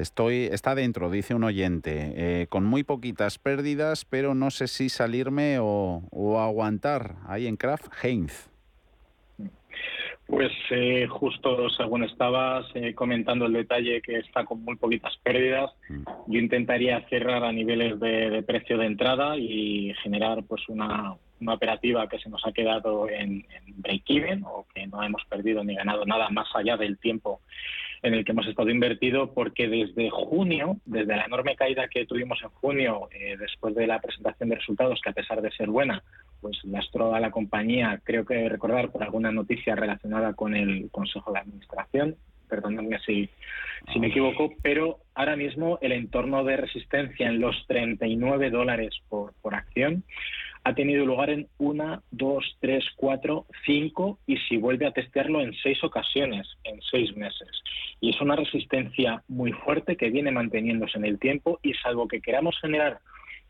Estoy, 0.00 0.48
está 0.50 0.74
dentro, 0.74 1.10
dice 1.10 1.34
un 1.34 1.44
oyente, 1.44 2.14
eh, 2.16 2.46
con 2.46 2.64
muy 2.64 2.84
poquitas 2.84 3.38
pérdidas, 3.38 4.06
pero 4.06 4.34
no 4.34 4.50
sé 4.50 4.66
si 4.66 4.88
salirme 4.88 5.58
o, 5.60 6.40
aguantar 6.40 7.16
ahí 7.28 7.46
en 7.46 7.58
Kraft 7.58 7.92
Heinz. 8.02 8.48
Pues 10.26 10.52
eh, 10.70 11.06
justo 11.06 11.68
según 11.68 12.04
estabas 12.04 12.64
eh, 12.74 12.94
comentando 12.94 13.44
el 13.44 13.52
detalle 13.52 14.00
que 14.00 14.16
está 14.16 14.46
con 14.46 14.64
muy 14.64 14.76
poquitas 14.76 15.14
pérdidas, 15.22 15.70
mm. 15.90 16.02
yo 16.28 16.38
intentaría 16.38 17.06
cerrar 17.10 17.44
a 17.44 17.52
niveles 17.52 18.00
de, 18.00 18.42
precio 18.46 18.78
de 18.78 18.86
entrada 18.86 19.36
y 19.36 19.92
generar 20.02 20.44
pues 20.44 20.66
una, 20.70 21.14
operativa 21.46 22.08
que 22.08 22.18
se 22.18 22.30
nos 22.30 22.46
ha 22.46 22.52
quedado 22.52 23.08
en, 23.08 23.44
en 23.50 23.82
break-even 23.82 24.44
o 24.44 24.66
que 24.74 24.86
no 24.86 25.02
hemos 25.02 25.24
perdido 25.26 25.62
ni 25.62 25.74
ganado 25.74 26.06
nada 26.06 26.30
más 26.30 26.48
allá 26.54 26.78
del 26.78 26.96
tiempo 26.98 27.40
en 28.02 28.14
el 28.14 28.24
que 28.24 28.32
hemos 28.32 28.46
estado 28.46 28.70
invertido 28.70 29.32
porque 29.34 29.68
desde 29.68 30.10
junio, 30.10 30.78
desde 30.84 31.16
la 31.16 31.24
enorme 31.24 31.56
caída 31.56 31.88
que 31.88 32.06
tuvimos 32.06 32.40
en 32.42 32.48
junio, 32.50 33.08
eh, 33.12 33.36
después 33.38 33.74
de 33.74 33.86
la 33.86 34.00
presentación 34.00 34.48
de 34.48 34.56
resultados, 34.56 35.00
que 35.02 35.10
a 35.10 35.14
pesar 35.14 35.42
de 35.42 35.50
ser 35.52 35.68
buena, 35.68 36.02
pues 36.40 36.58
lastró 36.64 37.14
a 37.14 37.20
la 37.20 37.30
compañía, 37.30 38.00
creo 38.02 38.24
que 38.24 38.48
recordar 38.48 38.90
por 38.90 39.02
alguna 39.02 39.30
noticia 39.30 39.74
relacionada 39.74 40.32
con 40.32 40.54
el 40.54 40.90
Consejo 40.90 41.32
de 41.32 41.40
Administración, 41.40 42.16
perdónenme 42.48 42.98
si, 43.00 43.28
me 43.98 44.08
equivoco, 44.08 44.52
pero 44.62 44.98
ahora 45.14 45.36
mismo 45.36 45.78
el 45.82 45.92
entorno 45.92 46.42
de 46.44 46.56
resistencia 46.56 47.28
en 47.28 47.40
los 47.40 47.56
39 47.68 48.50
dólares 48.50 48.94
por 49.08 49.54
acción 49.54 50.04
ha 50.64 50.74
tenido 50.74 51.06
lugar 51.06 51.30
en 51.30 51.48
una, 51.58 52.02
dos, 52.10 52.56
tres, 52.60 52.84
cuatro, 52.96 53.46
cinco 53.64 54.18
y 54.26 54.36
si 54.36 54.56
vuelve 54.56 54.86
a 54.86 54.92
testearlo 54.92 55.40
en 55.40 55.54
seis 55.62 55.82
ocasiones 55.82 56.46
en 56.64 56.80
seis 56.82 57.16
meses. 57.16 57.48
Y 58.00 58.10
es 58.10 58.20
una 58.20 58.36
resistencia 58.36 59.22
muy 59.28 59.52
fuerte 59.52 59.96
que 59.96 60.10
viene 60.10 60.30
manteniéndose 60.30 60.98
en 60.98 61.06
el 61.06 61.18
tiempo 61.18 61.58
y 61.62 61.74
salvo 61.74 62.08
que 62.08 62.20
queramos 62.20 62.58
generar 62.60 62.98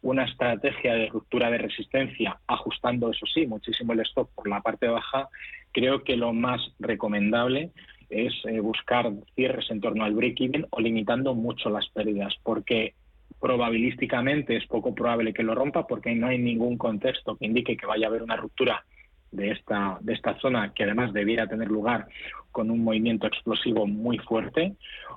una 0.02 0.24
estrategia 0.24 0.94
de 0.94 1.08
ruptura 1.08 1.50
de 1.50 1.58
resistencia, 1.58 2.38
ajustando, 2.46 3.10
eso 3.10 3.26
sí, 3.26 3.46
muchísimo 3.46 3.92
el 3.92 4.00
stop 4.00 4.30
por 4.34 4.48
la 4.48 4.60
parte 4.60 4.88
baja, 4.88 5.28
creo 5.72 6.04
que 6.04 6.16
lo 6.16 6.32
más 6.32 6.60
recomendable 6.78 7.70
es 8.08 8.32
eh, 8.44 8.60
buscar 8.60 9.10
cierres 9.34 9.70
en 9.70 9.80
torno 9.80 10.04
al 10.04 10.14
break-even 10.14 10.66
o 10.70 10.80
limitando 10.80 11.34
mucho 11.34 11.70
las 11.70 11.88
pérdidas, 11.90 12.34
porque 12.42 12.94
probabilísticamente 13.40 14.56
es 14.56 14.66
poco 14.66 14.94
probable 14.94 15.32
que 15.32 15.42
lo 15.42 15.54
rompa 15.54 15.86
porque 15.86 16.14
no 16.14 16.28
hay 16.28 16.38
ningún 16.38 16.76
contexto 16.76 17.36
que 17.36 17.46
indique 17.46 17.76
que 17.76 17.86
vaya 17.86 18.06
a 18.06 18.10
haber 18.10 18.22
una 18.22 18.36
ruptura 18.36 18.84
de 19.30 19.52
esta, 19.52 19.98
de 20.00 20.12
esta 20.12 20.38
zona 20.40 20.72
que 20.74 20.84
además 20.84 21.12
debiera 21.12 21.46
tener 21.46 21.68
lugar 21.68 22.06
con 22.50 22.70
un 22.70 22.82
movimiento 22.82 23.26
explosivo 23.26 23.86
muy 23.86 24.18
fuerte 24.18 24.74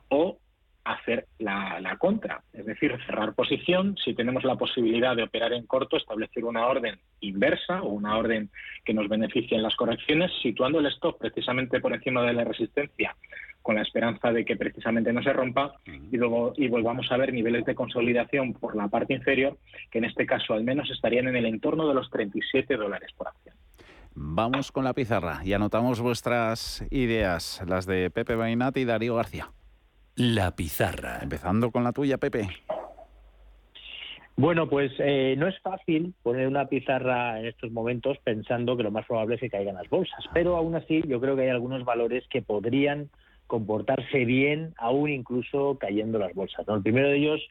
o 0.09 0.37
hacer 0.83 1.27
la, 1.39 1.95
contra, 1.97 2.43
es 2.51 2.65
decir, 2.65 2.97
cerrar 3.05 3.33
posición, 3.33 3.95
si 4.03 4.13
tenemos 4.13 4.43
la 4.43 4.57
posibilidad 4.57 5.15
de 5.15 5.23
operar 5.23 5.53
en 5.53 5.65
corto, 5.65 5.95
establecer 5.95 6.43
una 6.43 6.67
orden 6.67 6.99
inversa 7.21 7.81
o 7.81 7.89
una 7.89 8.17
orden 8.17 8.49
que 8.83 8.93
nos 8.93 9.07
beneficie 9.07 9.55
en 9.55 9.63
las 9.63 9.75
correcciones, 9.77 10.31
situando 10.41 10.79
el 10.79 10.87
stop 10.87 11.19
precisamente 11.19 11.79
por 11.79 11.93
encima 11.93 12.23
de 12.23 12.33
la 12.33 12.43
resistencia 12.43 13.15
con 13.63 13.75
la 13.75 13.81
esperanza 13.81 14.31
de 14.31 14.45
que 14.45 14.55
precisamente 14.55 15.11
no 15.11 15.23
se 15.23 15.33
rompa 15.33 15.73
y 15.85 16.17
luego 16.17 16.53
y 16.55 16.67
volvamos 16.67 17.11
a 17.11 17.17
ver 17.17 17.33
niveles 17.33 17.65
de 17.65 17.73
consolidación 17.73 18.53
por 18.53 18.75
la 18.75 18.89
parte 18.89 19.13
inferior 19.13 19.57
que 19.89 19.97
en 19.97 20.05
este 20.05 20.25
caso 20.27 20.53
al 20.53 20.63
menos 20.63 20.91
estarían 20.91 21.27
en 21.27 21.37
el 21.37 21.45
entorno 21.45 21.87
de 21.87 21.95
los 21.95 22.09
37 22.11 22.75
dólares 22.75 23.11
por 23.17 23.29
acción. 23.29 23.55
Vamos 24.15 24.71
con 24.71 24.83
la 24.83 24.93
pizarra 24.93 25.39
y 25.43 25.53
anotamos 25.53 25.99
vuestras 25.99 26.85
ideas, 26.91 27.63
las 27.67 27.87
de 27.87 28.11
Pepe 28.11 28.35
Bainat 28.35 28.77
y 28.77 28.85
Darío 28.85 29.15
García. 29.15 29.49
La 30.15 30.55
pizarra. 30.55 31.19
Empezando 31.23 31.71
con 31.71 31.83
la 31.83 31.91
tuya, 31.91 32.19
Pepe. 32.19 32.47
Bueno, 34.35 34.67
pues 34.67 34.91
eh, 34.99 35.35
no 35.37 35.47
es 35.47 35.59
fácil 35.61 36.13
poner 36.21 36.47
una 36.47 36.67
pizarra 36.67 37.39
en 37.39 37.47
estos 37.47 37.71
momentos 37.71 38.17
pensando 38.23 38.75
que 38.75 38.83
lo 38.83 38.91
más 38.91 39.05
probable 39.05 39.35
es 39.35 39.41
que 39.41 39.49
caigan 39.49 39.75
las 39.75 39.89
bolsas, 39.89 40.25
pero 40.33 40.57
aún 40.57 40.75
así 40.75 41.03
yo 41.07 41.21
creo 41.21 41.35
que 41.35 41.43
hay 41.43 41.49
algunos 41.49 41.85
valores 41.85 42.23
que 42.29 42.41
podrían 42.41 43.09
comportarse 43.47 44.25
bien, 44.25 44.73
aún 44.77 45.09
incluso 45.09 45.77
cayendo 45.79 46.19
las 46.19 46.33
bolsas. 46.33 46.67
El 46.67 46.81
primero 46.81 47.09
de 47.09 47.17
ellos 47.17 47.41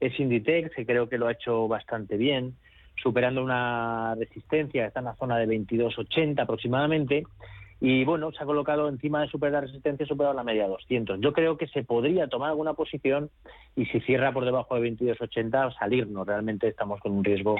es 0.00 0.18
Inditex, 0.18 0.74
que 0.74 0.86
creo 0.86 1.08
que 1.08 1.18
lo 1.18 1.26
ha 1.26 1.32
hecho 1.32 1.68
bastante 1.68 2.16
bien, 2.16 2.54
superando 3.02 3.42
una 3.42 4.14
resistencia, 4.14 4.86
está 4.86 5.00
en 5.00 5.06
la 5.06 5.16
zona 5.16 5.38
de 5.38 5.46
22,80 5.46 6.40
aproximadamente, 6.42 7.24
y 7.82 8.04
bueno, 8.04 8.30
se 8.30 8.42
ha 8.42 8.46
colocado 8.46 8.90
encima 8.90 9.22
de 9.22 9.28
superar 9.28 9.62
resistencia, 9.62 10.04
superado 10.04 10.34
la 10.34 10.44
media 10.44 10.68
200. 10.68 11.18
Yo 11.20 11.32
creo 11.32 11.56
que 11.56 11.66
se 11.66 11.82
podría 11.82 12.28
tomar 12.28 12.50
alguna 12.50 12.74
posición 12.74 13.30
y 13.74 13.86
si 13.86 14.00
cierra 14.00 14.32
por 14.32 14.44
debajo 14.44 14.74
de 14.74 14.90
22.80 14.90 15.78
salirnos. 15.78 16.26
Realmente 16.26 16.68
estamos 16.68 17.00
con 17.00 17.12
un 17.12 17.24
riesgo 17.24 17.56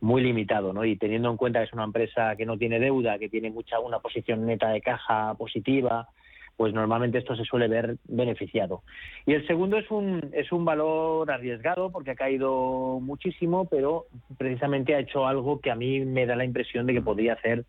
muy 0.00 0.22
limitado, 0.22 0.72
¿no? 0.72 0.84
Y 0.84 0.96
teniendo 0.96 1.30
en 1.30 1.36
cuenta 1.36 1.60
que 1.60 1.66
es 1.66 1.72
una 1.72 1.84
empresa 1.84 2.34
que 2.34 2.46
no 2.46 2.58
tiene 2.58 2.80
deuda, 2.80 3.20
que 3.20 3.28
tiene 3.28 3.50
mucha 3.50 3.78
una 3.78 4.00
posición 4.00 4.44
neta 4.44 4.70
de 4.70 4.80
caja 4.80 5.34
positiva, 5.34 6.08
pues 6.60 6.74
normalmente 6.74 7.16
esto 7.16 7.34
se 7.36 7.44
suele 7.46 7.68
ver 7.68 7.96
beneficiado. 8.04 8.82
Y 9.24 9.32
el 9.32 9.46
segundo 9.46 9.78
es 9.78 9.90
un, 9.90 10.28
es 10.34 10.52
un 10.52 10.66
valor 10.66 11.30
arriesgado 11.30 11.90
porque 11.90 12.10
ha 12.10 12.14
caído 12.14 13.00
muchísimo, 13.00 13.64
pero 13.64 14.04
precisamente 14.36 14.94
ha 14.94 14.98
hecho 14.98 15.26
algo 15.26 15.60
que 15.60 15.70
a 15.70 15.74
mí 15.74 16.00
me 16.00 16.26
da 16.26 16.36
la 16.36 16.44
impresión 16.44 16.84
de 16.84 16.92
que 16.92 17.00
podría 17.00 17.32
hacer 17.32 17.64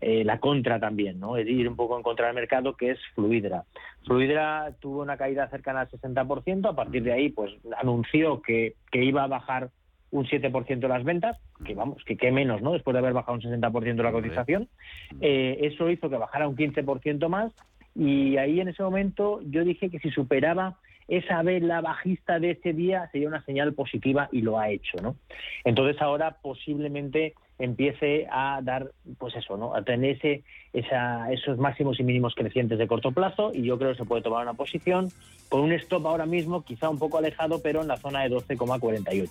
eh, 0.00 0.22
la 0.22 0.38
contra 0.38 0.78
también, 0.78 1.18
¿no? 1.18 1.36
Es 1.36 1.48
ir 1.48 1.68
un 1.68 1.74
poco 1.74 1.96
en 1.96 2.04
contra 2.04 2.26
del 2.26 2.36
mercado, 2.36 2.76
que 2.76 2.92
es 2.92 3.00
Fluidra. 3.16 3.64
Fluidra 4.06 4.76
tuvo 4.78 5.02
una 5.02 5.16
caída 5.16 5.48
cercana 5.48 5.80
al 5.80 5.88
60%, 5.88 6.70
a 6.70 6.76
partir 6.76 7.02
de 7.02 7.12
ahí 7.12 7.30
pues 7.30 7.50
anunció 7.78 8.42
que, 8.42 8.74
que 8.92 9.02
iba 9.02 9.24
a 9.24 9.26
bajar 9.26 9.70
un 10.12 10.26
7% 10.26 10.86
las 10.86 11.02
ventas, 11.02 11.36
que 11.64 11.74
vamos, 11.74 12.04
que 12.04 12.16
qué 12.16 12.30
menos, 12.30 12.62
¿no? 12.62 12.74
Después 12.74 12.92
de 12.92 12.98
haber 13.00 13.12
bajado 13.12 13.38
un 13.38 13.42
60% 13.42 14.02
la 14.02 14.12
cotización. 14.12 14.68
Eh, 15.20 15.58
eso 15.62 15.90
hizo 15.90 16.08
que 16.08 16.16
bajara 16.16 16.46
un 16.46 16.56
15% 16.56 17.28
más 17.28 17.52
y 17.94 18.36
ahí 18.36 18.60
en 18.60 18.68
ese 18.68 18.82
momento 18.82 19.40
yo 19.44 19.64
dije 19.64 19.90
que 19.90 19.98
si 19.98 20.10
superaba 20.10 20.76
esa 21.10 21.42
vela 21.42 21.80
bajista 21.80 22.38
de 22.38 22.52
ese 22.52 22.72
día 22.72 23.08
sería 23.10 23.28
una 23.28 23.44
señal 23.44 23.74
positiva 23.74 24.28
y 24.30 24.42
lo 24.42 24.58
ha 24.58 24.70
hecho, 24.70 24.98
¿no? 25.02 25.16
Entonces 25.64 26.00
ahora 26.00 26.36
posiblemente 26.40 27.34
empiece 27.58 28.26
a 28.30 28.60
dar, 28.62 28.92
pues 29.18 29.34
eso, 29.34 29.56
¿no? 29.56 29.74
A 29.74 29.82
tener 29.82 30.18
esa, 30.72 31.30
esos 31.32 31.58
máximos 31.58 31.98
y 31.98 32.04
mínimos 32.04 32.34
crecientes 32.34 32.78
de 32.78 32.86
corto 32.86 33.10
plazo 33.10 33.50
y 33.52 33.62
yo 33.62 33.76
creo 33.76 33.90
que 33.90 33.98
se 33.98 34.04
puede 34.04 34.22
tomar 34.22 34.42
una 34.42 34.54
posición 34.54 35.08
con 35.48 35.62
un 35.62 35.72
stop 35.72 36.06
ahora 36.06 36.26
mismo 36.26 36.64
quizá 36.64 36.88
un 36.88 36.98
poco 36.98 37.18
alejado, 37.18 37.60
pero 37.60 37.82
en 37.82 37.88
la 37.88 37.96
zona 37.96 38.22
de 38.22 38.30
12,48. 38.30 39.28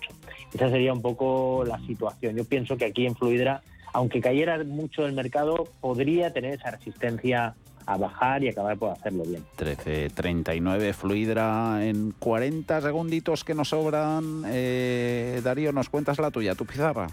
Esa 0.54 0.68
sería 0.68 0.92
un 0.92 1.02
poco 1.02 1.64
la 1.66 1.78
situación. 1.80 2.36
Yo 2.36 2.44
pienso 2.44 2.76
que 2.76 2.84
aquí 2.84 3.06
en 3.06 3.16
Fluidra, 3.16 3.62
aunque 3.94 4.20
cayera 4.20 4.62
mucho 4.64 5.06
el 5.06 5.14
mercado, 5.14 5.64
podría 5.80 6.32
tener 6.32 6.54
esa 6.54 6.70
resistencia 6.70 7.54
a 7.86 7.96
bajar 7.96 8.42
y 8.44 8.48
acabar 8.48 8.76
por 8.76 8.92
hacerlo 8.92 9.24
bien. 9.24 9.44
13.39 9.58 10.92
Fluidra 10.94 11.84
en 11.84 12.12
40 12.12 12.80
segunditos 12.80 13.44
que 13.44 13.54
nos 13.54 13.68
sobran. 13.70 14.42
Eh, 14.46 15.40
Darío, 15.42 15.72
nos 15.72 15.88
cuentas 15.88 16.18
la 16.18 16.30
tuya, 16.30 16.54
tu 16.54 16.66
pizarra. 16.66 17.08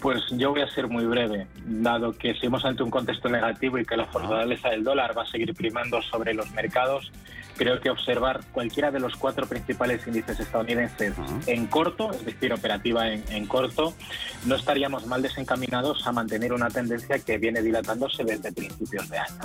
Pues 0.00 0.22
yo 0.30 0.50
voy 0.50 0.62
a 0.62 0.68
ser 0.68 0.88
muy 0.88 1.04
breve, 1.04 1.46
dado 1.66 2.12
que 2.12 2.32
seguimos 2.34 2.64
ante 2.64 2.82
un 2.82 2.90
contexto 2.90 3.28
negativo 3.28 3.78
y 3.78 3.84
que 3.84 3.98
la 3.98 4.06
fortaleza 4.06 4.70
del 4.70 4.82
dólar 4.82 5.16
va 5.16 5.24
a 5.24 5.26
seguir 5.26 5.54
primando 5.54 6.00
sobre 6.00 6.32
los 6.32 6.50
mercados, 6.52 7.12
creo 7.60 7.78
que 7.78 7.90
observar 7.90 8.40
cualquiera 8.52 8.90
de 8.90 8.98
los 8.98 9.14
cuatro 9.16 9.46
principales 9.46 10.06
índices 10.06 10.40
estadounidenses 10.40 11.12
en 11.46 11.66
corto, 11.66 12.10
es 12.10 12.24
decir, 12.24 12.54
operativa 12.54 13.06
en, 13.06 13.44
corto, 13.44 13.92
no 14.46 14.54
estaríamos 14.54 15.06
mal 15.06 15.20
desencaminados 15.20 16.06
a 16.06 16.12
mantener 16.12 16.54
una 16.54 16.70
tendencia 16.70 17.18
que 17.18 17.36
viene 17.36 17.60
dilatándose 17.60 18.24
desde 18.24 18.50
principios 18.50 19.10
de 19.10 19.18
año. 19.18 19.42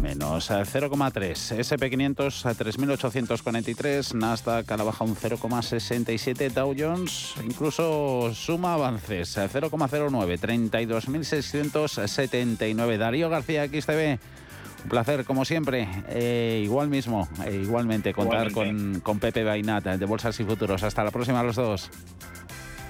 Menos 0.00 0.50
0,3. 0.50 1.58
SP500 1.58 2.46
a 2.46 2.54
3.843. 2.54 4.14
Nasdaq 4.14 4.70
a 4.70 4.76
la 4.78 4.84
baja 4.84 5.04
un 5.04 5.14
0,67. 5.14 6.50
Dow 6.50 6.74
Jones 6.74 7.34
incluso 7.44 8.32
suma 8.32 8.72
avances. 8.74 9.36
0,09. 9.36 10.40
32.679. 10.40 12.96
Darío 12.96 13.28
García, 13.28 13.66
XTV. 13.66 14.37
Un 14.84 14.88
placer, 14.88 15.24
como 15.24 15.44
siempre. 15.44 15.88
Eh, 16.08 16.62
igual 16.64 16.88
mismo, 16.88 17.28
eh, 17.44 17.60
igualmente, 17.62 18.12
contar 18.12 18.52
con, 18.52 19.00
con, 19.00 19.18
Pepe 19.18 19.44
Bainat 19.44 19.84
de 19.84 20.06
Bolsas 20.06 20.38
y 20.40 20.44
Futuros. 20.44 20.82
Hasta 20.82 21.04
la 21.04 21.10
próxima, 21.10 21.42
los 21.42 21.56
dos. 21.56 21.90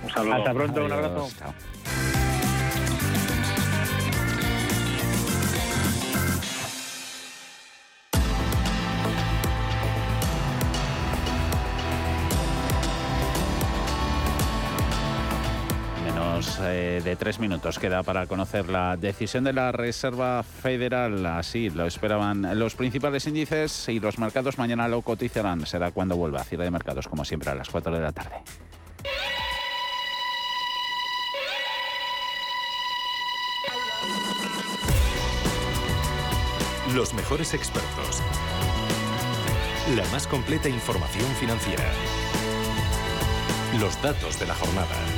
Un 0.05 0.11
saludo. 0.11 0.35
Hasta 0.35 0.55
pronto, 0.55 0.85
un 0.85 0.93
abrazo. 0.93 1.29
Chao. 1.39 1.55
Tres 17.17 17.39
minutos 17.39 17.79
queda 17.79 18.03
para 18.03 18.27
conocer 18.27 18.69
la 18.69 18.97
decisión 18.97 19.45
de 19.45 19.53
la 19.53 19.73
Reserva 19.73 20.43
Federal. 20.43 21.25
Así 21.27 21.71
lo 21.71 21.87
esperaban 21.87 22.59
los 22.59 22.75
principales 22.75 23.27
índices 23.27 23.89
y 23.89 24.01
los 24.01 24.19
mercados 24.19 24.59
mañana 24.59 24.89
lo 24.89 25.03
cotizarán. 25.03 25.67
Será 25.67 25.91
cuando 25.91 26.17
vuelva 26.17 26.41
a 26.41 26.45
cierre 26.45 26.65
de 26.65 26.71
mercados, 26.71 27.09
como 27.09 27.25
siempre, 27.25 27.51
a 27.51 27.55
las 27.55 27.69
4 27.69 27.93
de 27.93 28.01
la 28.01 28.13
tarde. 28.13 28.37
Los 36.95 37.15
mejores 37.15 37.55
expertos. 37.55 38.23
La 39.95 40.05
más 40.11 40.27
completa 40.27 40.69
información 40.69 41.27
financiera. 41.39 41.85
Los 43.79 44.01
datos 44.03 44.39
de 44.41 44.47
la 44.47 44.55
jornada. 44.55 45.18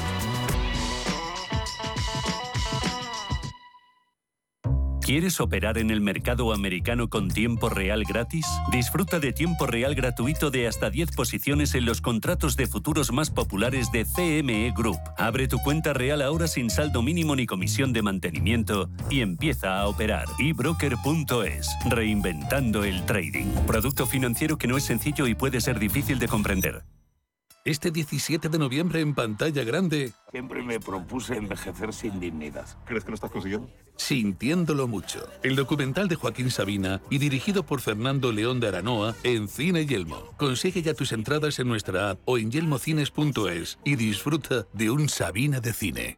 ¿Quieres 5.11 5.41
operar 5.41 5.77
en 5.77 5.91
el 5.91 5.99
mercado 5.99 6.53
americano 6.53 7.09
con 7.09 7.27
tiempo 7.27 7.67
real 7.67 8.05
gratis? 8.05 8.45
Disfruta 8.71 9.19
de 9.19 9.33
tiempo 9.33 9.67
real 9.67 9.93
gratuito 9.93 10.51
de 10.51 10.69
hasta 10.69 10.89
10 10.89 11.11
posiciones 11.11 11.75
en 11.75 11.83
los 11.83 11.99
contratos 11.99 12.55
de 12.55 12.65
futuros 12.65 13.11
más 13.11 13.29
populares 13.29 13.91
de 13.91 14.05
CME 14.05 14.71
Group. 14.73 14.99
Abre 15.17 15.49
tu 15.49 15.59
cuenta 15.59 15.91
real 15.91 16.21
ahora 16.21 16.47
sin 16.47 16.69
saldo 16.69 17.01
mínimo 17.01 17.35
ni 17.35 17.45
comisión 17.45 17.91
de 17.91 18.01
mantenimiento 18.01 18.89
y 19.09 19.19
empieza 19.19 19.81
a 19.81 19.89
operar. 19.89 20.29
ebroker.es, 20.39 21.69
reinventando 21.89 22.85
el 22.85 23.05
trading. 23.05 23.47
Producto 23.67 24.07
financiero 24.07 24.57
que 24.57 24.69
no 24.69 24.77
es 24.77 24.85
sencillo 24.85 25.27
y 25.27 25.35
puede 25.35 25.59
ser 25.59 25.77
difícil 25.77 26.19
de 26.19 26.29
comprender. 26.29 26.83
Este 27.63 27.91
17 27.91 28.49
de 28.49 28.57
noviembre 28.57 29.01
en 29.01 29.13
pantalla 29.13 29.63
grande. 29.63 30.13
Siempre 30.31 30.63
me 30.63 30.79
propuse 30.79 31.35
envejecer 31.35 31.93
sin 31.93 32.19
dignidad. 32.19 32.65
¿Crees 32.85 33.03
que 33.03 33.11
lo 33.11 33.15
estás 33.15 33.29
consiguiendo? 33.29 33.69
Sintiéndolo 34.01 34.87
mucho. 34.87 35.29
El 35.43 35.55
documental 35.55 36.07
de 36.07 36.15
Joaquín 36.15 36.49
Sabina 36.49 37.01
y 37.11 37.19
dirigido 37.19 37.63
por 37.63 37.81
Fernando 37.81 38.31
León 38.31 38.59
de 38.59 38.67
Aranoa 38.67 39.15
en 39.23 39.47
Cine 39.47 39.85
Yelmo. 39.85 40.33
Consigue 40.37 40.81
ya 40.81 40.95
tus 40.95 41.11
entradas 41.11 41.59
en 41.59 41.67
nuestra 41.67 42.09
app 42.09 42.19
o 42.25 42.39
en 42.39 42.49
yelmocines.es 42.49 43.77
y 43.85 43.95
disfruta 43.95 44.65
de 44.73 44.89
un 44.89 45.07
Sabina 45.07 45.59
de 45.59 45.73
cine. 45.73 46.17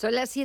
Son 0.00 0.14
las 0.14 0.30
7 0.30 0.38